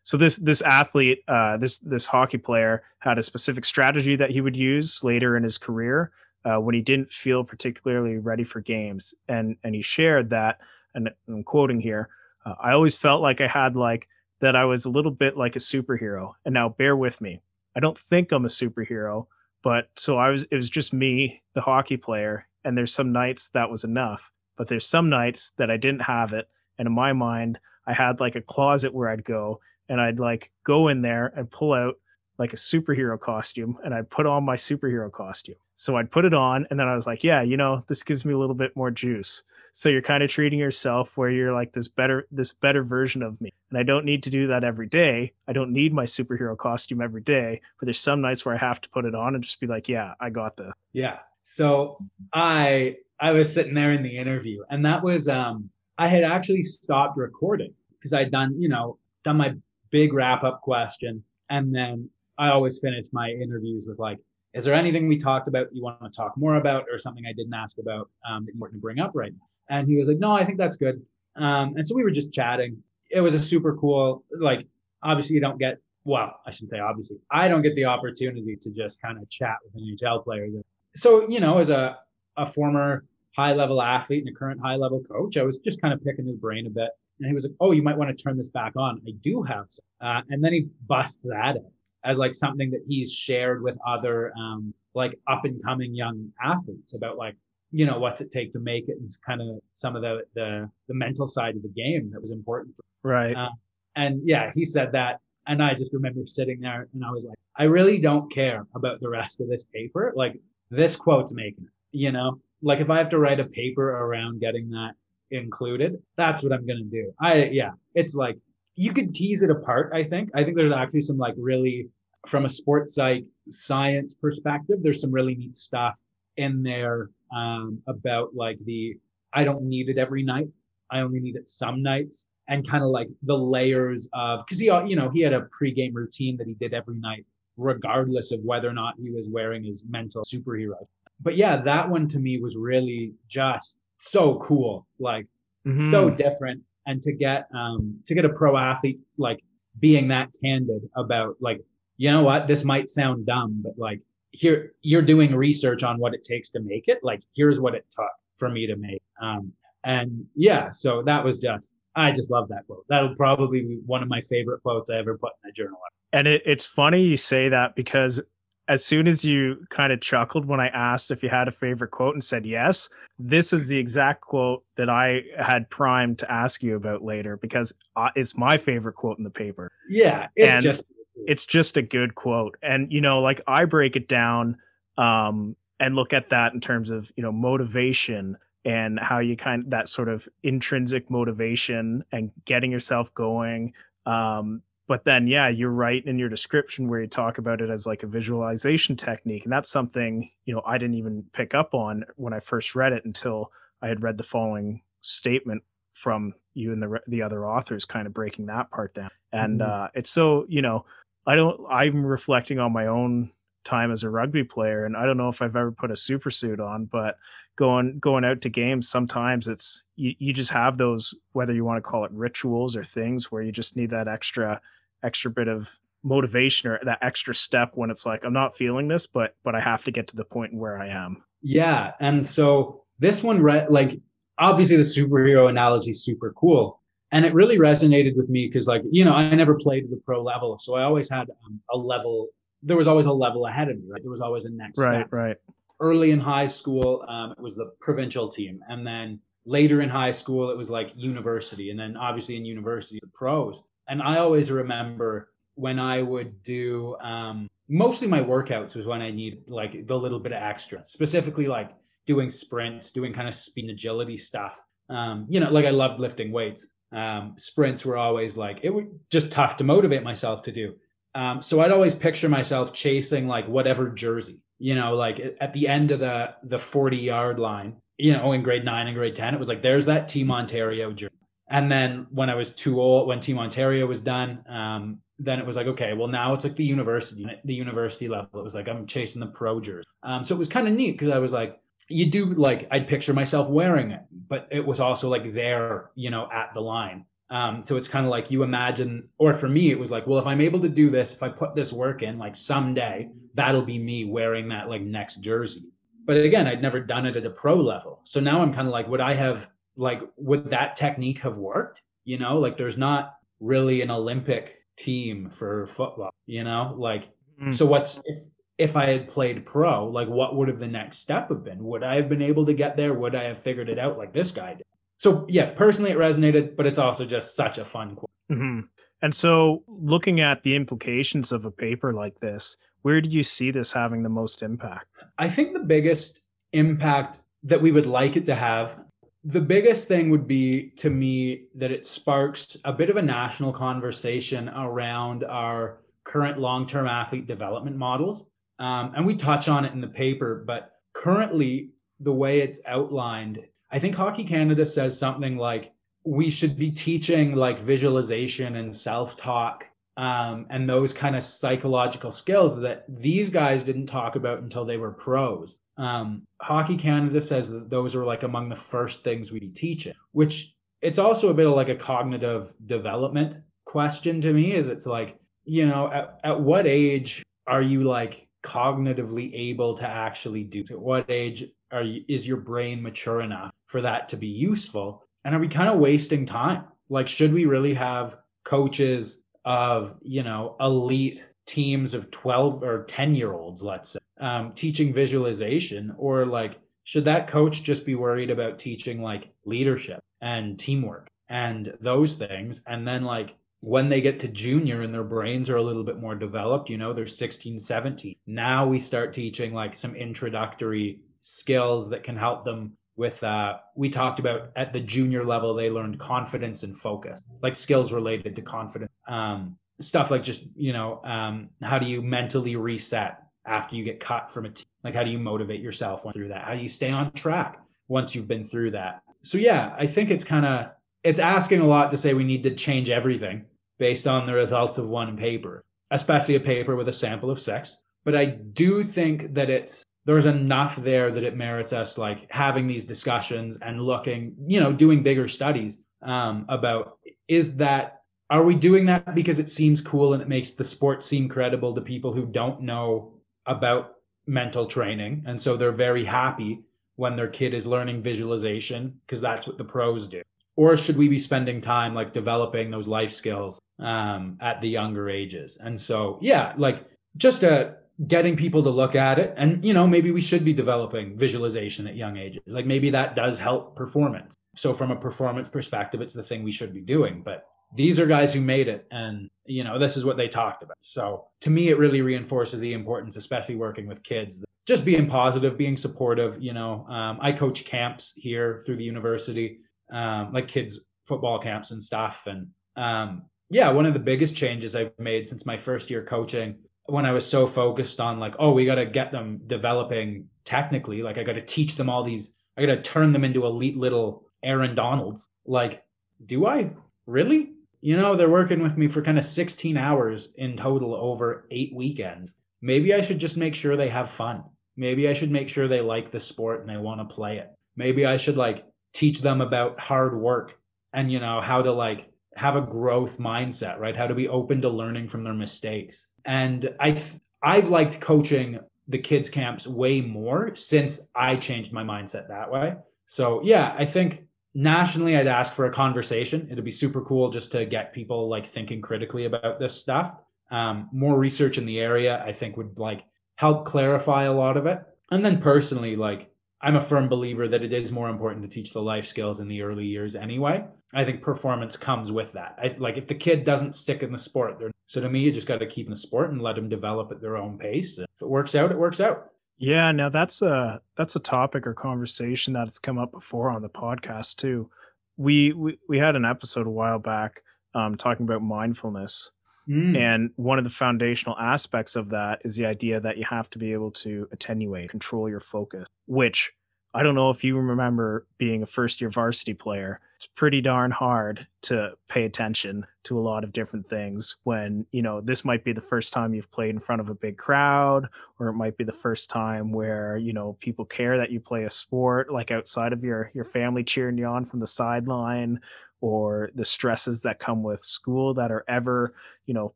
so 0.10 0.18
this 0.18 0.38
this 0.38 0.64
athlete, 0.64 1.20
uh, 1.28 1.58
this 1.58 1.78
this 1.78 2.08
hockey 2.08 2.40
player, 2.40 2.82
had 2.98 3.20
a 3.20 3.24
specific 3.24 3.64
strategy 3.64 4.16
that 4.16 4.32
he 4.32 4.42
would 4.42 4.56
use 4.56 5.04
later 5.04 5.38
in 5.38 5.44
his 5.44 5.60
career 5.60 6.12
uh, 6.46 6.58
when 6.58 6.74
he 6.74 6.82
didn't 6.82 7.12
feel 7.12 7.44
particularly 7.44 8.18
ready 8.18 8.44
for 8.44 8.60
games, 8.60 9.14
and 9.28 9.56
and 9.64 9.76
he 9.76 9.84
shared 9.84 10.32
that, 10.32 10.62
and 10.96 11.12
I'm 11.28 11.44
quoting 11.44 11.80
here. 11.80 12.10
Uh, 12.44 12.56
I 12.60 12.72
always 12.72 12.96
felt 12.96 13.22
like 13.22 13.40
I 13.40 13.46
had 13.46 13.76
like 13.76 14.08
that 14.40 14.56
I 14.56 14.66
was 14.66 14.86
a 14.86 14.90
little 14.90 15.12
bit 15.12 15.38
like 15.38 15.56
a 15.56 15.60
superhero, 15.60 16.34
and 16.44 16.56
now 16.56 16.70
bear 16.70 16.96
with 16.96 17.22
me. 17.22 17.42
I 17.76 17.80
don't 17.80 17.96
think 17.96 18.32
I'm 18.32 18.46
a 18.46 18.48
superhero, 18.50 19.28
but 19.64 19.90
so 19.96 20.18
I 20.18 20.30
was. 20.30 20.46
It 20.52 20.56
was 20.56 20.70
just 20.70 20.94
me, 20.94 21.42
the 21.54 21.62
hockey 21.62 21.98
player, 21.98 22.48
and 22.64 22.78
there's 22.78 22.94
some 22.94 23.12
nights 23.12 23.50
that 23.50 23.70
was 23.70 23.84
enough, 23.84 24.32
but 24.58 24.68
there's 24.68 24.88
some 24.88 25.10
nights 25.10 25.52
that 25.58 25.70
I 25.72 25.78
didn't 25.78 26.02
have 26.02 26.34
it, 26.34 26.48
and 26.78 26.88
in 26.88 26.94
my 26.94 27.14
mind, 27.14 27.60
I 27.86 27.94
had 27.94 28.20
like 28.20 28.36
a 28.36 28.42
closet 28.42 28.94
where 28.94 29.10
I'd 29.10 29.24
go 29.24 29.62
and 29.90 30.00
I'd 30.00 30.20
like 30.20 30.52
go 30.64 30.88
in 30.88 31.02
there 31.02 31.34
and 31.36 31.50
pull 31.50 31.74
out 31.74 31.96
like 32.38 32.54
a 32.54 32.58
superhero 32.58 33.20
costume 33.20 33.78
and 33.84 33.94
I'd 33.94 34.10
put 34.10 34.26
on 34.26 34.46
my 34.46 34.56
superhero 34.56 35.12
costume. 35.12 35.56
So 35.76 35.98
I'd 35.98 36.12
put 36.12 36.24
it 36.24 36.34
on 36.34 36.68
and 36.70 36.80
then 36.80 36.88
I 36.88 36.94
was 36.94 37.08
like, 37.08 37.24
yeah, 37.24 37.42
you 37.42 37.58
know, 37.58 37.84
this 37.88 38.04
gives 38.04 38.24
me 38.24 38.34
a 38.34 38.38
little 38.38 38.56
bit 38.56 38.76
more 38.76 38.92
juice. 38.92 39.44
So 39.74 39.90
you're 39.90 40.02
kind 40.02 40.24
of 40.24 40.30
treating 40.30 40.60
yourself 40.60 41.18
where 41.18 41.30
you're 41.30 41.54
like 41.54 41.74
this 41.74 41.88
better 41.88 42.28
this 42.32 42.52
better 42.54 42.84
version 42.84 43.22
of 43.24 43.40
me. 43.42 43.54
And 43.70 43.80
I 43.80 43.84
don't 43.84 44.06
need 44.06 44.24
to 44.24 44.30
do 44.30 44.48
that 44.48 44.64
every 44.64 44.88
day. 44.88 45.34
I 45.48 45.54
don't 45.54 45.72
need 45.72 45.94
my 45.94 46.06
superhero 46.06 46.58
costume 46.58 47.02
every 47.02 47.22
day, 47.22 47.62
but 47.80 47.86
there's 47.86 48.00
some 48.00 48.22
nights 48.22 48.46
where 48.46 48.56
I 48.56 48.58
have 48.58 48.82
to 48.82 48.90
put 48.90 49.06
it 49.06 49.16
on 49.16 49.36
and 49.36 49.44
just 49.44 49.60
be 49.60 49.68
like, 49.68 49.88
yeah, 49.88 50.14
I 50.20 50.30
got 50.30 50.58
this. 50.58 50.74
Yeah. 50.94 51.20
So 51.44 51.98
I 52.34 52.98
I 53.20 53.32
was 53.32 53.54
sitting 53.54 53.74
there 53.74 53.92
in 53.92 54.04
the 54.04 54.18
interview 54.18 54.64
and 54.70 54.86
that 54.86 55.04
was 55.04 55.28
um 55.28 55.70
I 55.98 56.08
had 56.08 56.24
actually 56.24 56.64
stopped 56.64 57.18
recording 57.18 57.74
because 57.92 58.14
I'd 58.14 58.32
done, 58.32 58.56
you 58.60 58.70
know, 58.70 58.98
done 59.24 59.38
my 59.38 59.56
big 59.92 60.14
wrap 60.14 60.44
up 60.44 60.62
question. 60.62 61.24
And 61.50 61.76
then 61.76 62.10
I 62.38 62.50
always 62.50 62.80
finish 62.80 63.08
my 63.12 63.30
interviews 63.30 63.86
with 63.88 64.00
like, 64.00 64.18
is 64.54 64.64
there 64.64 64.74
anything 64.74 65.08
we 65.08 65.18
talked 65.18 65.48
about 65.48 65.68
you 65.74 65.84
want 65.84 66.02
to 66.02 66.10
talk 66.10 66.38
more 66.38 66.56
about 66.56 66.86
or 66.92 66.98
something 66.98 67.26
I 67.26 67.34
didn't 67.34 67.54
ask 67.54 67.78
about 67.78 68.10
um, 68.28 68.46
that 68.46 68.54
you 68.54 68.60
want 68.60 68.74
to 68.74 68.80
bring 68.80 69.00
up 69.00 69.12
right 69.14 69.32
now? 69.32 69.46
And 69.70 69.88
he 69.88 69.98
was 69.98 70.08
like, 70.08 70.18
no, 70.18 70.32
I 70.32 70.44
think 70.44 70.58
that's 70.58 70.78
good. 70.78 71.02
Um, 71.36 71.76
and 71.76 71.88
so 71.88 71.96
we 71.96 72.04
were 72.04 72.12
just 72.12 72.34
chatting. 72.34 72.82
It 73.12 73.22
was 73.22 73.34
a 73.34 73.40
super 73.40 73.76
cool, 73.76 74.24
like, 74.40 74.68
obviously 75.04 75.36
you 75.36 75.42
don't 75.42 75.58
get, 75.58 75.78
well, 76.04 76.40
I 76.46 76.52
shouldn't 76.52 76.72
say 76.72 76.80
obviously, 76.80 77.18
I 77.32 77.48
don't 77.48 77.62
get 77.62 77.76
the 77.76 77.86
opportunity 77.86 78.56
to 78.62 78.70
just 78.72 79.02
kind 79.02 79.18
of 79.18 79.30
chat 79.30 79.58
with 79.64 79.82
NHL 79.82 80.24
players. 80.24 80.54
So, 80.96 81.30
you 81.30 81.40
know, 81.40 81.60
as 81.60 81.70
a, 81.70 81.98
a 82.38 82.46
former 82.46 83.06
high 83.36 83.54
level 83.54 83.82
athlete 83.82 84.26
and 84.26 84.36
a 84.36 84.38
current 84.38 84.60
high 84.62 84.76
level 84.76 85.02
coach, 85.02 85.38
I 85.38 85.44
was 85.44 85.60
just 85.60 85.82
kind 85.82 85.94
of 85.94 86.04
picking 86.04 86.26
his 86.26 86.36
brain 86.36 86.68
a 86.68 86.70
bit 86.70 86.90
and 87.20 87.28
he 87.28 87.34
was 87.34 87.46
like, 87.46 87.56
"Oh, 87.60 87.72
you 87.72 87.84
might 87.84 87.98
want 87.98 88.16
to 88.16 88.24
turn 88.24 88.38
this 88.38 88.50
back 88.50 88.74
on." 88.76 89.02
I 89.08 89.12
do 89.22 89.44
have, 89.44 89.66
some. 89.70 89.86
Uh, 90.02 90.22
and 90.30 90.44
then 90.44 90.54
he 90.54 90.68
busts 90.88 91.24
that 91.24 91.58
as 92.04 92.18
like 92.18 92.34
something 92.34 92.72
that 92.72 92.82
he's 92.88 93.14
shared 93.14 93.62
with 93.62 93.78
other 93.86 94.32
um, 94.38 94.74
like 94.94 95.20
up 95.28 95.46
and 95.46 95.62
coming 95.64 95.94
young 95.94 96.32
athletes 96.42 96.94
about 96.94 97.18
like 97.18 97.36
you 97.72 97.86
know 97.86 98.00
what's 98.00 98.22
it 98.22 98.32
take 98.32 98.52
to 98.54 98.60
make 98.60 98.88
it 98.90 98.98
and 99.00 99.10
kind 99.26 99.42
of 99.42 99.60
some 99.74 99.96
of 99.96 100.02
the 100.02 100.24
the 100.36 100.70
the 100.88 100.94
mental 100.94 101.28
side 101.28 101.56
of 101.56 101.62
the 101.62 101.70
game 101.70 102.10
that 102.12 102.20
was 102.20 102.32
important 102.32 102.76
for 102.76 103.10
right 103.10 103.36
uh, 103.36 103.50
and 103.96 104.22
yeah 104.24 104.52
he 104.54 104.66
said 104.66 104.92
that 104.92 105.20
and 105.48 105.62
i 105.64 105.74
just 105.74 105.94
remember 105.94 106.22
sitting 106.26 106.60
there 106.60 106.88
and 106.94 107.06
i 107.06 107.12
was 107.12 107.26
like 107.26 107.38
i 107.58 107.64
really 107.64 108.00
don't 108.00 108.32
care 108.32 108.66
about 108.76 109.00
the 109.02 109.10
rest 109.10 109.40
of 109.40 109.48
this 109.48 109.64
paper 109.74 110.12
like 110.16 110.40
this 110.72 110.96
quote's 110.96 111.34
making 111.34 111.64
it 111.64 111.72
you 111.92 112.12
know 112.12 112.40
like 112.62 112.80
if 112.80 112.90
i 112.90 112.98
have 112.98 113.10
to 113.10 113.20
write 113.20 113.40
a 113.40 113.46
paper 113.46 113.90
around 113.90 114.40
getting 114.40 114.70
that 114.70 114.94
included, 115.32 115.98
that's 116.18 116.44
what 116.44 116.52
I'm 116.52 116.66
gonna 116.66 116.84
do. 116.84 117.14
I 117.20 117.46
yeah, 117.46 117.72
it's 117.94 118.16
like 118.16 118.38
you 118.76 118.94
could 118.94 119.14
tease 119.14 119.42
it 119.42 119.50
apart. 119.50 119.92
I 119.94 120.04
think. 120.04 120.30
I 120.34 120.44
think 120.44 120.56
there's 120.56 120.72
actually 120.72 121.02
some 121.02 121.18
like 121.18 121.36
really 121.38 121.90
from 122.28 122.46
a 122.46 122.50
sports 122.50 122.96
psych 122.96 123.26
science 123.50 124.14
perspective, 124.14 124.80
there's 124.82 125.02
some 125.02 125.12
really 125.12 125.36
neat 125.36 125.56
stuff 125.56 126.00
in 126.40 126.64
there 126.64 127.10
um, 127.36 127.82
about 127.88 128.36
like 128.36 128.58
the 128.66 128.98
I 129.34 129.44
don't 129.44 129.64
need 129.64 129.90
it 129.90 129.98
every 129.98 130.24
night. 130.24 130.48
I 130.90 131.02
only 131.02 131.20
need 131.20 131.36
it 131.36 131.48
some 131.48 131.84
nights, 131.84 132.28
and 132.48 132.68
kind 132.68 132.84
of 132.84 132.90
like 132.90 133.10
the 133.24 133.38
layers 133.38 134.10
of 134.14 134.40
because 134.46 134.60
he 134.60 134.68
you 134.68 134.96
know 134.96 135.10
he 135.10 135.22
had 135.22 135.34
a 135.34 135.48
pregame 135.60 135.94
routine 135.94 136.38
that 136.38 136.48
he 136.48 136.56
did 136.56 136.74
every 136.74 136.96
night, 136.96 137.26
regardless 137.58 138.32
of 138.32 138.40
whether 138.42 138.68
or 138.68 138.74
not 138.74 138.96
he 138.98 139.12
was 139.12 139.30
wearing 139.30 139.64
his 139.64 139.84
mental 139.88 140.24
superhero. 140.24 140.86
But 141.22 141.36
yeah, 141.36 141.58
that 141.58 141.90
one 141.90 142.08
to 142.10 142.20
me 142.20 142.40
was 142.40 142.56
really 142.56 143.14
just 143.28 143.78
so 144.00 144.40
cool, 144.40 144.88
like 145.00 145.28
mm-hmm. 145.68 145.92
so 145.92 146.10
different. 146.10 146.62
And 146.88 147.02
to 147.04 147.14
get 147.14 147.48
um 147.54 148.00
to 148.08 148.16
get 148.16 148.26
a 148.26 148.30
pro 148.30 148.58
athlete 148.58 149.00
like 149.18 149.40
being 149.80 150.08
that 150.08 150.30
candid 150.42 150.90
about 150.96 151.36
like 151.40 151.62
you 151.98 152.10
know 152.10 152.24
what, 152.24 152.48
this 152.48 152.64
might 152.64 152.90
sound 152.90 153.26
dumb, 153.26 153.62
but 153.62 153.74
like 153.78 154.00
here 154.32 154.74
you're 154.82 155.02
doing 155.02 155.36
research 155.36 155.84
on 155.84 156.00
what 156.00 156.14
it 156.14 156.24
takes 156.24 156.50
to 156.50 156.60
make 156.60 156.88
it. 156.88 157.00
Like 157.04 157.22
here's 157.36 157.60
what 157.60 157.76
it 157.76 157.86
took 157.90 158.10
for 158.38 158.50
me 158.50 158.68
to 158.68 158.76
make. 158.76 159.02
Um, 159.22 159.54
and 159.84 160.26
yeah, 160.36 160.70
so 160.70 161.02
that 161.04 161.24
was 161.24 161.40
just 161.40 161.74
I 161.96 162.12
just 162.12 162.32
love 162.32 162.48
that 162.50 162.66
quote. 162.68 162.86
That'll 162.90 163.16
probably 163.16 163.62
be 163.62 163.80
one 163.86 164.04
of 164.04 164.10
my 164.10 164.22
favorite 164.22 164.62
quotes 164.62 164.90
I 164.90 164.98
ever 164.98 165.18
put 165.18 165.32
in 165.44 165.50
a 165.50 165.54
journal. 165.54 165.80
And 166.14 166.28
it, 166.28 166.42
it's 166.46 166.66
funny 166.66 167.04
you 167.04 167.18
say 167.18 167.50
that 167.50 167.76
because 167.76 168.22
as 168.68 168.86
soon 168.86 169.08
as 169.08 169.26
you 169.26 169.66
kind 169.70 169.92
of 169.92 170.00
chuckled 170.00 170.46
when 170.46 170.60
I 170.60 170.68
asked 170.68 171.10
if 171.10 171.24
you 171.24 171.30
had 171.30 171.48
a 171.48 171.52
favorite 171.52 171.90
quote 171.90 172.14
and 172.14 172.24
said 172.24 172.46
yes, 172.46 172.88
this 173.18 173.52
is 173.52 173.68
the 173.68 173.78
exact 173.78 174.22
quote 174.22 174.64
that 174.78 174.90
I 174.90 175.24
had 175.38 175.70
primed 175.70 176.20
to 176.20 176.32
ask 176.32 176.62
you 176.62 176.76
about 176.76 177.04
later 177.04 177.36
because 177.36 177.74
uh, 177.96 178.12
it's 178.16 178.38
my 178.38 178.58
favorite 178.58 178.94
quote 178.94 179.18
in 179.18 179.24
the 179.24 179.30
paper. 179.30 179.72
Yeah, 179.90 180.28
it's 180.36 180.54
and 180.54 180.64
just 180.64 180.86
it's 181.28 181.46
just 181.46 181.78
a 181.78 181.82
good 181.82 182.16
quote. 182.16 182.58
And 182.62 182.92
you 182.92 183.02
know, 183.02 183.18
like 183.18 183.42
I 183.48 183.66
break 183.66 183.96
it 183.96 184.08
down 184.08 184.58
um 184.98 185.56
and 185.80 185.96
look 185.96 186.12
at 186.14 186.30
that 186.30 186.54
in 186.54 186.60
terms 186.60 186.90
of, 186.90 187.12
you 187.16 187.24
know, 187.24 187.32
motivation 187.32 188.38
and 188.66 189.00
how 189.00 189.20
you 189.20 189.38
kind 189.38 189.64
of 189.64 189.70
that 189.70 189.88
sort 189.88 190.10
of 190.10 190.28
intrinsic 190.44 191.10
motivation 191.10 192.04
and 192.12 192.32
getting 192.46 192.72
yourself 192.72 193.14
going 193.14 193.74
um 194.06 194.62
but 194.88 195.06
then 195.06 195.28
yeah 195.28 195.48
you're 195.48 195.70
right 195.70 196.06
in 196.06 196.20
your 196.20 196.30
description 196.30 196.90
where 196.90 197.02
you 197.02 197.08
talk 197.08 197.38
about 197.38 197.62
it 197.62 197.70
as 197.70 197.86
like 197.86 198.04
a 198.04 198.08
visualization 198.08 198.96
technique 198.96 199.44
and 199.44 199.54
that's 199.54 199.72
something 199.72 200.30
you 200.46 200.54
know 200.54 200.62
i 200.66 200.78
didn't 200.78 200.96
even 200.96 201.24
pick 201.34 201.54
up 201.54 201.74
on 201.74 202.04
when 202.16 202.34
i 202.34 202.40
first 202.40 202.76
read 202.76 202.92
it 202.92 203.06
until 203.06 203.52
i 203.82 203.88
had 203.88 204.04
read 204.04 204.18
the 204.18 204.24
following 204.24 204.82
statement 205.02 205.64
from 205.94 206.34
you 206.54 206.74
and 206.74 206.82
the 206.82 207.00
the 207.08 207.22
other 207.22 207.46
authors 207.46 207.86
kind 207.86 208.08
of 208.08 208.14
breaking 208.14 208.48
that 208.48 208.70
part 208.72 208.94
down 208.94 209.10
and 209.32 209.62
mm-hmm. 209.62 209.84
uh 209.84 209.88
it's 209.94 210.10
so 210.10 210.46
you 210.50 210.62
know 210.62 210.86
i 211.30 211.36
don't 211.36 211.60
i'm 211.70 212.06
reflecting 212.06 212.60
on 212.60 212.74
my 212.74 212.88
own 212.88 213.32
time 213.64 213.92
as 213.92 214.04
a 214.04 214.10
rugby 214.10 214.44
player 214.44 214.86
and 214.86 214.98
i 214.98 215.06
don't 215.06 215.18
know 215.18 215.30
if 215.30 215.42
i've 215.42 215.56
ever 215.56 215.72
put 215.72 215.92
a 215.92 215.96
super 215.96 216.32
suit 216.32 216.60
on 216.60 216.86
but 216.86 217.18
going 217.56 218.00
going 218.00 218.24
out 218.24 218.42
to 218.42 218.50
games 218.50 218.88
sometimes 218.88 219.48
it's 219.48 219.84
you, 219.96 220.14
you 220.18 220.34
just 220.34 220.52
have 220.52 220.78
those 220.78 221.14
whether 221.34 221.54
you 221.54 221.66
want 221.66 221.78
to 221.78 221.88
call 221.88 222.06
it 222.06 222.12
rituals 222.12 222.76
or 222.76 222.84
things 222.84 223.32
where 223.32 223.42
you 223.42 223.52
just 223.52 223.76
need 223.76 223.90
that 223.90 224.08
extra 224.08 224.62
extra 225.04 225.30
bit 225.30 225.48
of 225.48 225.78
motivation 226.04 226.70
or 226.70 226.80
that 226.84 227.00
extra 227.02 227.36
step 227.36 227.72
when 227.76 227.90
it's 227.90 228.06
like 228.06 228.24
I'm 228.24 228.34
not 228.34 228.56
feeling 228.56 228.88
this, 228.88 229.06
but 229.06 229.36
but 229.44 229.56
I 229.56 229.60
have 229.60 229.84
to 229.86 229.92
get 229.92 230.08
to 230.10 230.16
the 230.16 230.26
point 230.26 230.54
where 230.54 230.78
I 230.78 230.88
am. 230.88 231.24
Yeah, 231.42 231.94
and 232.00 232.26
so 232.26 232.84
this 233.00 233.24
one, 233.24 233.44
like 233.44 234.00
obviously 234.38 234.78
the 234.78 234.84
superhero 234.84 235.50
analogy 235.50 235.92
is 235.92 236.04
super 236.04 236.34
cool, 236.36 236.82
and 237.12 237.26
it 237.26 237.34
really 237.34 237.58
resonated 237.58 238.16
with 238.16 238.30
me 238.30 238.48
because 238.48 238.68
like 238.68 238.82
you 238.92 239.06
know 239.06 239.14
I 239.14 239.34
never 239.36 239.56
played 239.56 239.86
at 239.86 239.90
the 239.90 240.02
pro 240.06 240.22
level, 240.22 240.58
so 240.58 240.76
I 240.76 240.84
always 240.84 241.10
had 241.10 241.28
um, 241.46 241.60
a 241.72 241.78
level. 241.78 242.30
There 242.62 242.78
was 242.78 242.88
always 242.88 243.06
a 243.06 243.14
level 243.14 243.46
ahead 243.46 243.70
of 243.70 243.78
me, 243.78 243.88
right? 243.90 244.02
There 244.02 244.12
was 244.12 244.22
always 244.22 244.46
a 244.46 244.50
next 244.50 244.80
right, 244.80 245.08
step. 245.08 245.14
right. 245.14 245.38
Early 245.80 246.12
in 246.12 246.20
high 246.20 246.48
school, 246.48 247.06
um, 247.08 247.32
it 247.32 247.40
was 247.40 247.56
the 247.56 247.72
provincial 247.80 248.28
team, 248.28 248.60
and 248.68 248.86
then 248.86 249.20
later 249.46 249.82
in 249.82 249.90
high 249.90 250.12
school, 250.12 250.52
it 250.52 250.58
was 250.58 250.70
like 250.70 250.92
university, 250.96 251.72
and 251.72 251.80
then 251.80 251.96
obviously 251.96 252.36
in 252.36 252.46
university, 252.46 253.00
the 253.02 253.10
pros 253.14 253.62
and 253.90 254.02
I 254.02 254.20
always 254.20 254.52
remember 254.52 255.32
when 255.56 255.80
I 255.80 256.02
would 256.02 256.42
do 256.44 256.96
um, 257.02 257.50
mostly 257.68 258.08
my 258.08 258.22
workouts 258.22 258.76
was 258.76 258.86
when 258.86 259.02
I 259.02 259.12
need 259.12 259.40
like 259.48 259.88
the 259.88 259.98
little 259.98 260.20
bit 260.20 260.32
of 260.32 260.42
extra, 260.42 260.86
specifically 260.86 261.48
like 261.48 261.72
doing 262.06 262.30
sprints, 262.30 262.92
doing 262.92 263.12
kind 263.14 263.28
of 263.28 263.36
speed 263.36 263.64
and 263.64 263.72
agility 263.72 264.16
stuff. 264.16 264.62
Um, 264.90 265.26
you 265.28 265.40
know, 265.40 265.52
like 265.52 265.66
I 265.66 265.72
loved 265.72 266.00
lifting 266.00 266.32
weights. 266.32 266.68
Um, 266.92 267.34
sprints 267.38 267.86
were 267.86 267.98
always 267.98 268.36
like 268.36 268.60
it 268.64 268.72
was 268.72 268.86
just 269.12 269.32
tough 269.32 269.58
to 269.58 269.64
motivate 269.64 270.04
myself 270.04 270.42
to 270.44 270.52
do. 270.52 270.76
Um, 271.16 271.42
so 271.42 271.62
I'd 271.62 271.72
always 271.72 271.96
picture 271.96 272.30
myself 272.30 272.74
chasing 272.74 273.28
like 273.28 273.48
whatever 273.48 273.90
jersey, 273.90 274.42
you 274.60 274.76
know, 274.76 274.96
like 274.96 275.38
at 275.40 275.54
the 275.54 275.68
end 275.68 275.92
of 275.92 276.00
the 276.00 276.36
the 276.44 276.60
40 276.60 276.98
yard 276.98 277.40
line, 277.40 277.78
you 277.98 278.14
know, 278.14 278.32
in 278.32 278.44
grade 278.44 278.66
nine 278.66 278.88
and 278.88 278.96
grade 278.96 279.16
10, 279.16 279.34
it 279.34 279.40
was 279.40 279.50
like, 279.50 279.62
there's 279.62 279.86
that 279.86 280.08
Team 280.08 280.32
Ontario 280.32 280.92
jersey. 280.92 281.14
And 281.48 281.72
then 281.72 282.08
when 282.12 282.30
I 282.30 282.36
was 282.36 282.54
too 282.54 282.80
old, 282.80 283.08
when 283.08 283.20
Team 283.20 283.40
Ontario 283.40 283.88
was 283.88 284.02
done, 284.02 284.44
um, 284.48 285.00
then 285.18 285.40
it 285.40 285.46
was 285.46 285.56
like, 285.56 285.68
okay, 285.68 285.94
well 285.94 286.08
now 286.08 286.34
it's 286.34 286.46
like 286.46 286.56
the 286.56 286.64
university, 286.64 287.28
the 287.44 287.56
university 287.56 288.08
level. 288.08 288.40
It 288.40 288.44
was 288.44 288.54
like 288.56 288.70
I'm 288.70 288.86
chasing 288.86 289.20
the 289.20 289.28
pro 289.28 289.60
jersey. 289.60 289.86
Um, 290.04 290.24
so 290.24 290.36
it 290.36 290.38
was 290.38 290.48
kind 290.48 290.68
of 290.68 290.74
neat 290.74 290.92
because 290.92 291.10
I 291.10 291.18
was 291.18 291.34
like, 291.34 291.60
you 291.90 292.06
do 292.06 292.26
like 292.26 292.68
I'd 292.72 292.88
picture 292.88 293.14
myself 293.14 293.50
wearing 293.50 293.92
it, 293.92 294.02
but 294.28 294.48
it 294.52 294.66
was 294.66 294.80
also 294.80 295.10
like 295.10 295.34
there, 295.34 295.92
you 295.96 296.10
know, 296.10 296.30
at 296.32 296.54
the 296.54 296.62
line. 296.62 297.06
Um, 297.32 297.62
so 297.62 297.78
it's 297.78 297.88
kind 297.88 298.06
of 298.06 298.10
like 298.10 298.32
you 298.32 298.42
imagine, 298.42 299.10
or 299.20 299.34
for 299.34 299.48
me, 299.48 299.70
it 299.70 299.78
was 299.78 299.92
like, 299.92 300.08
well, 300.08 300.18
if 300.18 300.26
I'm 300.26 300.42
able 300.42 300.60
to 300.62 300.70
do 300.70 300.90
this, 300.90 301.14
if 301.14 301.22
I 301.22 301.30
put 301.30 301.56
this 301.56 301.72
work 301.72 302.02
in, 302.02 302.18
like 302.18 302.36
someday 302.36 303.10
that'll 303.36 303.62
be 303.62 303.78
me 303.78 304.06
wearing 304.06 304.50
that 304.50 304.68
like 304.68 304.82
next 304.82 305.18
jersey. 305.18 305.72
But 306.06 306.18
again, 306.18 306.48
I'd 306.48 306.62
never 306.62 306.80
done 306.80 307.06
it 307.06 307.16
at 307.16 307.26
a 307.26 307.30
pro 307.30 307.56
level. 307.56 308.02
So 308.04 308.20
now 308.20 308.42
I'm 308.42 308.52
kind 308.52 308.68
of 308.68 308.74
like, 308.74 308.88
would 308.88 309.02
I 309.02 309.14
have 309.14 309.48
like 309.80 310.02
would 310.18 310.50
that 310.50 310.76
technique 310.76 311.20
have 311.20 311.38
worked 311.38 311.82
you 312.04 312.18
know 312.18 312.38
like 312.38 312.58
there's 312.58 312.78
not 312.78 313.16
really 313.40 313.82
an 313.82 313.90
olympic 313.90 314.58
team 314.78 315.30
for 315.30 315.66
football 315.68 316.12
you 316.26 316.44
know 316.44 316.76
like 316.78 317.10
mm. 317.42 317.54
so 317.54 317.66
what's 317.66 318.00
if 318.04 318.18
if 318.60 318.76
i 318.78 318.88
had 318.88 319.08
played 319.08 319.46
pro 319.46 319.88
like 319.88 320.08
what 320.08 320.36
would 320.36 320.48
have 320.48 320.60
the 320.60 320.68
next 320.68 321.00
step 321.00 321.30
have 321.30 321.44
been 321.44 321.64
would 321.64 321.84
i 321.84 321.96
have 321.96 322.08
been 322.08 322.22
able 322.22 322.46
to 322.46 322.54
get 322.54 322.78
there 322.78 322.94
would 322.94 323.16
i 323.16 323.24
have 323.24 323.40
figured 323.40 323.70
it 323.70 323.80
out 323.80 323.98
like 323.98 324.14
this 324.14 324.32
guy 324.32 324.54
did 324.54 324.66
so 324.98 325.26
yeah 325.28 325.50
personally 325.52 325.92
it 325.92 325.98
resonated 325.98 326.56
but 326.56 326.68
it's 326.68 326.78
also 326.78 327.06
just 327.06 327.36
such 327.36 327.58
a 327.58 327.66
fun 327.66 327.96
quote 327.96 328.12
mm-hmm. 328.32 328.62
and 329.02 329.16
so 329.16 329.64
looking 329.68 330.20
at 330.20 330.44
the 330.44 330.56
implications 330.56 331.32
of 331.32 331.46
a 331.46 331.52
paper 331.52 331.94
like 331.94 332.20
this 332.20 332.58
where 332.84 333.02
do 333.02 333.10
you 333.10 333.24
see 333.24 333.50
this 333.50 333.72
having 333.72 334.04
the 334.04 334.10
most 334.10 334.44
impact 334.44 334.86
i 335.18 335.28
think 335.28 335.54
the 335.54 335.60
biggest 335.60 336.22
impact 336.54 337.22
that 337.42 337.62
we 337.62 337.72
would 337.72 337.86
like 337.86 338.16
it 338.16 338.26
to 338.26 338.36
have 338.36 338.80
the 339.24 339.42
biggest 339.42 339.88
thing 339.88 340.10
would 340.10 340.28
be 340.28 340.70
to 340.78 340.90
me 340.90 341.46
that 341.56 341.72
it 341.72 341.86
sparks 341.86 342.58
a 342.64 342.72
bit 342.72 342.90
of 342.90 342.96
a 342.96 343.02
national 343.02 343.52
conversation 343.52 344.50
around 344.50 345.24
our 345.26 345.80
current 346.06 346.40
long 346.40 346.66
term 346.66 346.88
athlete 346.88 347.28
development 347.28 347.76
models. 347.76 348.26
Um, 348.60 348.94
and 348.96 349.06
we 349.06 349.16
touch 349.16 349.48
on 349.48 349.66
it 349.66 349.74
in 349.74 349.82
the 349.82 349.88
paper, 349.88 350.44
but 350.46 350.74
currently, 350.94 351.72
the 352.02 352.14
way 352.14 352.40
it's 352.42 352.62
outlined, 352.66 353.40
I 353.72 353.80
think 353.80 353.96
Hockey 353.96 354.24
Canada 354.24 354.66
says 354.66 354.98
something 354.98 355.38
like 355.38 355.74
we 356.06 356.30
should 356.30 356.58
be 356.58 356.72
teaching 356.72 357.36
like 357.36 357.60
visualization 357.60 358.56
and 358.56 358.76
self 358.76 359.16
talk 359.16 359.66
um, 359.98 360.46
and 360.50 360.70
those 360.70 360.94
kind 360.94 361.16
of 361.18 361.24
psychological 361.24 362.10
skills 362.10 362.60
that 362.62 362.86
these 362.88 363.30
guys 363.30 363.64
didn't 363.64 363.88
talk 363.88 364.16
about 364.16 364.40
until 364.40 364.64
they 364.64 364.78
were 364.78 364.92
pros. 364.92 365.58
Um, 365.78 366.24
Hockey 366.42 366.78
Canada 366.78 367.20
says 367.20 367.50
that 367.52 367.70
those 367.70 367.96
are 367.96 368.06
like 368.06 368.24
among 368.24 368.48
the 368.48 368.56
first 368.56 369.04
things 369.04 369.32
we 369.32 369.42
teach 369.42 369.88
it, 369.88 369.98
which 370.14 370.54
it's 370.82 371.00
also 371.00 371.30
a 371.30 371.34
bit 371.34 371.48
of 371.48 371.54
like 371.54 371.68
a 371.68 371.76
cognitive 371.76 372.54
development 372.66 373.44
question 373.66 374.22
to 374.22 374.32
me. 374.32 374.54
Is 374.54 374.70
it's 374.70 374.86
like, 374.86 375.20
you 375.44 375.66
know, 375.66 375.92
at, 375.92 376.20
at 376.24 376.40
what 376.40 376.66
age 376.66 377.22
are 377.46 377.62
you 377.62 377.84
like 377.84 378.29
cognitively 378.44 379.32
able 379.34 379.76
to 379.76 379.88
actually 379.88 380.44
do? 380.44 380.64
At 380.70 380.80
what 380.80 381.10
age 381.10 381.46
are 381.72 381.84
you, 381.84 382.04
is 382.08 382.28
your 382.28 382.38
brain 382.38 382.82
mature 382.82 383.22
enough 383.22 383.52
for 383.68 383.82
that 383.82 384.10
to 384.10 384.18
be 384.18 384.28
useful? 384.28 385.04
And 385.26 385.36
are 385.36 385.40
we 385.40 385.48
kind 385.48 385.70
of 385.70 385.80
wasting 385.80 386.26
time? 386.26 386.66
Like, 386.90 387.08
should 387.08 387.34
we 387.34 387.46
really 387.46 387.74
have 387.74 388.18
coaches 388.44 389.24
of 389.46 389.96
you 390.02 390.24
know 390.24 390.56
elite 390.60 391.28
teams 391.46 391.94
of 391.94 392.12
12 392.12 392.62
or 392.62 392.84
10 392.86 393.16
year 393.16 393.34
olds 393.34 393.64
let's 393.64 393.90
say 393.90 394.00
um, 394.20 394.52
teaching 394.54 394.94
visualization 394.94 395.94
or 395.98 396.26
like 396.26 396.60
should 396.84 397.06
that 397.06 397.28
coach 397.28 397.64
just 397.64 397.86
be 397.86 397.96
worried 397.96 398.30
about 398.30 398.60
teaching 398.60 399.02
like 399.02 399.32
leadership 399.46 400.00
and 400.22 400.60
teamwork 400.60 401.08
and 401.30 401.74
those 401.80 402.16
things 402.16 402.64
and 402.68 402.88
then 402.88 403.04
like 403.04 403.36
when 403.62 403.90
they 403.90 404.02
get 404.02 404.20
to 404.20 404.28
junior 404.28 404.82
and 404.82 404.94
their 404.94 405.04
brains 405.04 405.50
are 405.50 405.58
a 405.58 405.62
little 405.62 405.84
bit 405.84 406.00
more 406.00 406.16
developed 406.16 406.70
you 406.70 406.78
know 406.78 406.94
they're 406.94 407.08
16 407.08 407.60
17 407.60 408.16
now 408.26 408.66
we 408.66 408.80
start 408.80 409.14
teaching 409.14 409.54
like 409.54 409.76
some 409.76 409.96
introductory 409.96 411.00
skills 411.22 411.90
that 411.90 412.04
can 412.04 412.16
help 412.16 412.44
them 412.44 412.78
with 413.00 413.24
uh, 413.24 413.58
we 413.76 413.90
talked 413.90 414.20
about 414.20 414.52
at 414.58 414.74
the 414.74 414.80
junior 414.80 415.24
level 415.24 415.54
they 415.54 415.70
learned 415.70 415.98
confidence 416.00 416.64
and 416.64 416.78
focus 416.78 417.22
like 417.42 417.56
skills 417.56 417.94
related 417.94 418.36
to 418.36 418.42
confidence. 418.42 418.92
Um, 419.08 419.56
stuff 419.80 420.12
like 420.12 420.22
just 420.22 420.44
you 420.58 420.74
know 420.74 421.00
um, 421.06 421.50
how 421.64 421.80
do 421.80 421.86
you 421.86 422.02
mentally 422.02 422.58
reset 422.58 423.20
after 423.46 423.78
you 423.78 423.86
get 423.86 424.02
cut 424.02 424.30
from 424.30 424.46
a 424.46 424.50
team 424.50 424.66
like 424.84 424.94
how 424.94 425.04
do 425.04 425.12
you 425.12 425.18
motivate 425.18 425.62
yourself 425.62 426.04
through 426.14 426.28
that? 426.28 426.44
How 426.44 426.54
do 426.54 426.60
you 426.60 426.68
stay 426.68 426.92
on 426.92 427.14
track 427.14 427.60
once 427.88 428.14
you've 428.14 428.28
been 428.28 428.44
through 428.44 428.72
that? 428.72 429.02
So 429.22 429.38
yeah 429.38 429.76
i 429.78 429.88
think 429.88 430.12
it's 430.12 430.26
kind 430.26 430.46
of 430.46 430.72
it's 431.04 431.20
asking 431.20 431.62
a 431.62 431.68
lot 431.68 431.92
to 431.92 431.98
say 431.98 432.14
we 432.14 432.24
need 432.24 432.44
to 432.44 432.54
change 432.54 432.90
everything 432.90 433.46
based 433.78 434.08
on 434.08 434.26
the 434.26 434.34
results 434.34 434.78
of 434.78 434.90
one 434.90 435.18
paper 435.18 435.64
especially 435.92 436.36
a 436.36 436.40
paper 436.40 436.76
with 436.76 436.88
a 436.88 436.94
sample 436.94 437.30
of 437.30 437.40
six 437.40 437.78
but 438.06 438.16
i 438.16 438.26
do 438.26 438.84
think 438.84 439.34
that 439.34 439.50
it's 439.50 439.84
there's 440.10 440.26
enough 440.26 440.76
there 440.78 441.12
that 441.12 441.24
it 441.24 441.38
merits 441.38 441.72
us 441.72 441.96
like 441.96 442.26
having 442.32 442.66
these 442.66 442.84
discussions 442.84 443.60
and 443.62 443.80
looking, 443.80 444.36
you 444.48 444.60
know, 444.60 444.74
doing 444.74 445.04
bigger 445.04 445.28
studies 445.28 445.78
um, 446.02 446.46
about 446.50 446.98
is 447.28 447.58
that 447.58 448.02
are 448.32 448.42
we 448.42 448.56
doing 448.56 448.88
that 448.88 449.14
because 449.14 449.38
it 449.38 449.50
seems 449.50 449.82
cool 449.82 450.14
and 450.14 450.22
it 450.24 450.28
makes 450.28 450.54
the 450.54 450.64
sport 450.64 451.04
seem 451.04 451.30
credible 451.30 451.76
to 451.76 451.82
people 451.82 452.12
who 452.12 452.26
don't 452.26 452.62
know 452.62 453.14
about 453.46 453.98
mental 454.26 454.66
training? 454.66 455.24
And 455.28 455.40
so 455.40 455.56
they're 455.56 455.72
very 455.72 456.06
happy 456.06 456.64
when 456.96 457.16
their 457.16 457.28
kid 457.28 457.54
is 457.54 457.68
learning 457.68 458.02
visualization 458.02 459.00
because 459.06 459.22
that's 459.22 459.48
what 459.48 459.60
the 459.60 459.64
pros 459.64 460.08
do 460.08 460.24
or 460.60 460.76
should 460.76 460.98
we 460.98 461.08
be 461.08 461.18
spending 461.18 461.62
time 461.62 461.96
like 461.96 462.12
developing 462.12 462.70
those 462.70 462.86
life 462.86 463.14
skills 463.14 463.62
um, 463.80 464.38
at 464.42 464.60
the 464.60 464.68
younger 464.68 465.10
ages? 465.10 465.58
And 465.58 465.80
so 465.80 466.20
yeah 466.22 466.54
like 466.58 466.86
just 467.16 467.46
uh, 467.46 467.72
getting 468.08 468.36
people 468.36 468.62
to 468.64 468.70
look 468.70 468.94
at 468.94 469.20
it 469.20 469.34
and 469.38 469.64
you 469.64 469.74
know 469.74 469.88
maybe 469.88 470.12
we 470.12 470.22
should 470.22 470.44
be 470.44 470.52
developing 470.52 471.18
visualization 471.18 471.88
at 471.88 471.96
young 471.96 472.18
ages. 472.18 472.42
Like 472.46 472.66
maybe 472.66 472.90
that 472.90 473.16
does 473.16 473.40
help 473.40 473.78
performance. 473.78 474.36
So 474.58 474.74
from 474.74 474.92
a 474.92 474.98
performance 474.98 475.48
perspective 475.48 476.02
it's 476.02 476.14
the 476.14 476.24
thing 476.24 476.44
we 476.44 476.52
should 476.52 476.74
be 476.74 476.82
doing 476.82 477.22
but 477.24 477.46
these 477.74 477.98
are 477.98 478.06
guys 478.06 478.34
who 478.34 478.42
made 478.42 478.68
it 478.68 478.86
and 478.92 479.30
you 479.46 479.64
know 479.64 479.80
this 479.80 479.96
is 479.96 480.04
what 480.04 480.18
they 480.18 480.28
talked 480.28 480.62
about. 480.62 480.76
So 480.82 481.28
to 481.40 481.50
me 481.50 481.70
it 481.70 481.80
really 481.80 482.02
reinforces 482.02 482.60
the 482.60 482.74
importance 482.74 483.16
especially 483.16 483.56
working 483.56 483.88
with 483.88 484.04
kids 484.04 484.44
just 484.68 484.84
being 484.84 485.08
positive 485.08 485.58
being 485.58 485.78
supportive 485.78 486.38
you 486.44 486.54
know 486.54 486.86
um, 486.90 487.18
i 487.22 487.32
coach 487.32 487.66
camps 487.66 488.14
here 488.16 488.60
through 488.64 488.76
the 488.76 488.84
university 488.84 489.62
um, 489.92 490.34
like 490.34 490.48
kids 490.48 490.88
football 491.06 491.40
camps 491.40 491.72
and 491.72 491.82
stuff 491.82 492.28
and 492.28 492.48
um, 492.76 493.24
yeah 493.50 493.70
one 493.70 493.86
of 493.86 493.94
the 493.94 494.00
biggest 494.00 494.36
changes 494.36 494.76
i've 494.76 494.92
made 495.00 495.28
since 495.28 495.46
my 495.46 495.58
first 495.58 495.90
year 495.90 496.04
coaching 496.04 496.56
when 496.86 497.06
i 497.06 497.12
was 497.12 497.26
so 497.26 497.48
focused 497.48 498.00
on 498.00 498.20
like 498.20 498.36
oh 498.40 498.52
we 498.52 498.66
got 498.66 498.76
to 498.76 498.86
get 498.86 499.12
them 499.12 499.42
developing 499.48 500.26
technically 500.46 501.02
like 501.02 501.18
i 501.18 501.24
got 501.24 501.34
to 501.34 501.42
teach 501.42 501.76
them 501.76 501.90
all 501.90 502.04
these 502.04 502.36
i 502.58 502.66
got 502.66 502.76
to 502.76 502.82
turn 502.82 503.12
them 503.12 503.24
into 503.24 503.46
elite 503.46 503.78
little 503.78 504.24
aaron 504.44 504.76
donalds 504.76 505.30
like 505.46 505.84
do 506.26 506.46
i 506.46 506.70
really 507.06 507.52
you 507.82 507.96
know, 507.96 508.16
they're 508.16 508.30
working 508.30 508.62
with 508.62 508.78
me 508.78 508.88
for 508.88 509.02
kind 509.02 509.18
of 509.18 509.24
16 509.24 509.78
hours 509.78 510.34
in 510.36 510.58
total 510.58 510.94
over 510.94 511.48
eight 511.50 511.74
weekends. 511.74 512.36
Maybe 512.62 512.94
I 512.94 513.02
should 513.02 513.20
just 513.20 513.38
make 513.38 513.56
sure 513.56 513.78
they 513.78 513.90
have 513.90 514.10
fun. 514.10 514.44
Maybe 514.76 515.08
I 515.08 515.14
should 515.14 515.32
make 515.32 515.48
sure 515.48 515.68
they 515.68 515.82
like 515.82 516.12
the 516.12 516.20
sport 516.20 516.62
and 516.62 516.70
they 516.70 516.78
want 516.78 517.00
to 517.00 517.14
play 517.14 517.38
it. 517.38 517.50
Maybe 517.78 518.06
I 518.06 518.18
should 518.18 518.36
like 518.36 518.66
teach 518.94 519.22
them 519.22 519.42
about 519.42 519.80
hard 519.80 520.20
work 520.20 520.58
and, 520.94 521.12
you 521.12 521.20
know, 521.20 521.42
how 521.42 521.62
to 521.62 521.72
like 521.72 522.12
have 522.36 522.56
a 522.56 522.62
growth 522.62 523.20
mindset, 523.20 523.80
right? 523.80 523.96
How 523.96 524.08
to 524.08 524.16
be 524.16 524.28
open 524.28 524.62
to 524.62 524.70
learning 524.70 525.08
from 525.08 525.24
their 525.24 525.34
mistakes. 525.34 526.08
And 526.26 526.70
I, 526.80 526.92
th- 526.92 527.22
I've 527.42 527.70
liked 527.70 528.00
coaching 528.00 528.60
the 528.88 528.98
kids 528.98 529.30
camps 529.30 529.68
way 529.68 530.02
more 530.02 530.56
since 530.56 531.10
I 531.16 531.36
changed 531.36 531.72
my 531.72 531.84
mindset 531.84 532.28
that 532.30 532.52
way. 532.52 532.76
So 533.06 533.42
yeah, 533.44 533.76
I 533.78 533.86
think 533.86 534.24
nationally 534.56 535.16
i'd 535.16 535.28
ask 535.28 535.54
for 535.54 535.66
a 535.66 535.72
conversation 535.72 536.48
it'd 536.52 536.66
be 536.66 536.72
super 536.72 537.02
cool 537.02 537.30
just 537.30 537.52
to 537.52 537.66
get 537.66 537.94
people 537.94 538.28
like 538.28 538.46
thinking 538.46 538.82
critically 538.82 539.26
about 539.26 539.60
this 539.60 539.80
stuff 539.80 540.16
um, 540.52 540.90
more 540.92 541.18
research 541.18 541.58
in 541.60 541.66
the 541.66 541.80
area 541.80 542.24
i 542.26 542.32
think 542.32 542.58
would 542.58 542.80
like 542.80 543.06
help 543.36 543.66
clarify 543.66 544.24
a 544.24 544.34
lot 544.34 544.58
of 544.58 544.66
it 544.66 544.80
and 545.12 545.24
then 545.24 545.40
personally 545.40 545.96
like 545.96 546.32
i'm 546.62 546.76
a 546.76 546.82
firm 546.82 547.08
believer 547.08 547.48
that 547.48 547.64
it 547.64 547.74
is 547.74 547.92
more 547.92 548.10
important 548.10 548.44
to 548.44 548.50
teach 548.50 548.72
the 548.74 548.82
life 548.82 549.06
skills 549.06 549.40
in 549.40 549.48
the 549.48 549.62
early 549.62 549.86
years 549.86 550.16
anyway. 550.16 550.64
I 550.94 551.06
think 551.06 551.22
performance 551.22 551.78
comes 551.78 552.12
with 552.12 552.34
that. 552.34 552.58
I, 552.62 552.76
like 552.78 552.98
if 552.98 553.08
the 553.08 553.16
kid 553.16 553.46
doesn't 553.46 553.76
stick 553.76 554.02
in 554.02 554.12
the 554.12 554.18
sport 554.18 554.62
so 554.86 555.02
to 555.02 555.10
me 555.10 555.20
you 555.20 555.32
just 555.32 555.48
got 555.48 555.60
to 555.60 555.68
keep 555.68 555.86
in 555.86 555.92
the 555.92 555.96
sport 555.96 556.32
and 556.32 556.42
let 556.42 556.56
them 556.56 556.70
develop 556.70 557.12
at 557.12 557.22
their 557.22 557.38
own 557.38 557.58
pace. 557.58 558.00
If 558.00 558.08
it 558.22 558.30
works 558.30 558.56
out 558.56 558.72
it 558.72 558.78
works 558.78 559.00
out. 559.00 559.30
Yeah, 559.60 559.92
now 559.92 560.08
that's 560.08 560.42
a 560.42 560.82
that's 560.96 561.18
a 561.18 561.20
topic 561.20 561.68
or 561.68 561.74
conversation 561.74 562.54
that 562.54 562.68
has 562.68 562.80
come 562.80 562.98
up 562.98 563.12
before 563.12 563.50
on 563.50 563.62
the 563.62 563.70
podcast 563.70 564.38
too. 564.38 564.70
We 565.18 565.52
we, 565.52 565.78
we 565.90 566.00
had 566.00 566.16
an 566.16 566.24
episode 566.24 566.66
a 566.66 566.72
while 566.72 566.98
back 566.98 567.44
um, 567.74 567.96
talking 567.96 568.26
about 568.26 568.42
mindfulness, 568.42 569.32
mm. 569.70 569.98
and 569.98 570.32
one 570.36 570.58
of 570.58 570.64
the 570.64 570.70
foundational 570.70 571.38
aspects 571.38 571.96
of 571.96 572.10
that 572.10 572.42
is 572.44 572.56
the 572.56 572.66
idea 572.66 573.00
that 573.00 573.18
you 573.18 573.26
have 573.26 573.50
to 573.52 573.60
be 573.60 573.74
able 573.74 573.92
to 573.92 574.28
attenuate, 574.32 574.90
control 574.90 575.30
your 575.30 575.40
focus, 575.40 575.88
which 576.08 576.52
I 576.94 577.04
don't 577.04 577.16
know 577.16 577.30
if 577.30 577.44
you 577.44 577.56
remember 577.56 578.26
being 578.38 578.64
a 578.64 578.66
first 578.66 579.00
year 579.00 579.12
varsity 579.12 579.54
player. 579.54 580.00
It's 580.16 580.26
pretty 580.26 580.60
darn 580.60 580.92
hard 580.92 581.48
to 581.64 581.94
pay 582.10 582.26
attention 582.26 582.86
to 583.04 583.18
a 583.18 583.22
lot 583.22 583.44
of 583.44 583.54
different 583.54 583.88
things 583.88 584.38
when, 584.44 584.86
you 584.92 585.02
know, 585.02 585.22
this 585.22 585.46
might 585.46 585.64
be 585.64 585.72
the 585.72 585.82
first 585.82 586.12
time 586.12 586.34
you've 586.34 586.52
played 586.52 586.72
in 586.72 586.80
front 586.80 587.00
of 587.00 587.08
a 587.08 587.14
big 587.14 587.38
crowd, 587.38 588.10
or 588.40 588.48
it 588.48 588.54
might 588.54 588.76
be 588.76 588.84
the 588.84 588.92
first 588.92 589.30
time 589.30 589.72
where, 589.72 590.18
you 590.18 590.34
know, 590.34 590.58
people 590.60 590.84
care 590.84 591.18
that 591.18 591.32
you 591.32 591.40
play 591.40 591.64
a 591.64 591.70
sport 591.70 592.34
like 592.34 592.50
outside 592.52 592.92
of 592.92 593.04
your 593.04 593.32
your 593.36 593.46
family 593.46 593.84
cheering 593.84 594.18
you 594.18 594.26
on 594.26 594.46
from 594.46 594.60
the 594.60 594.68
sideline 594.68 595.62
or 596.02 596.50
the 596.56 596.66
stresses 596.66 597.22
that 597.22 597.40
come 597.40 597.64
with 597.64 597.84
school 597.84 598.34
that 598.34 598.52
are 598.52 598.64
ever, 598.68 599.14
you 599.46 599.54
know, 599.54 599.74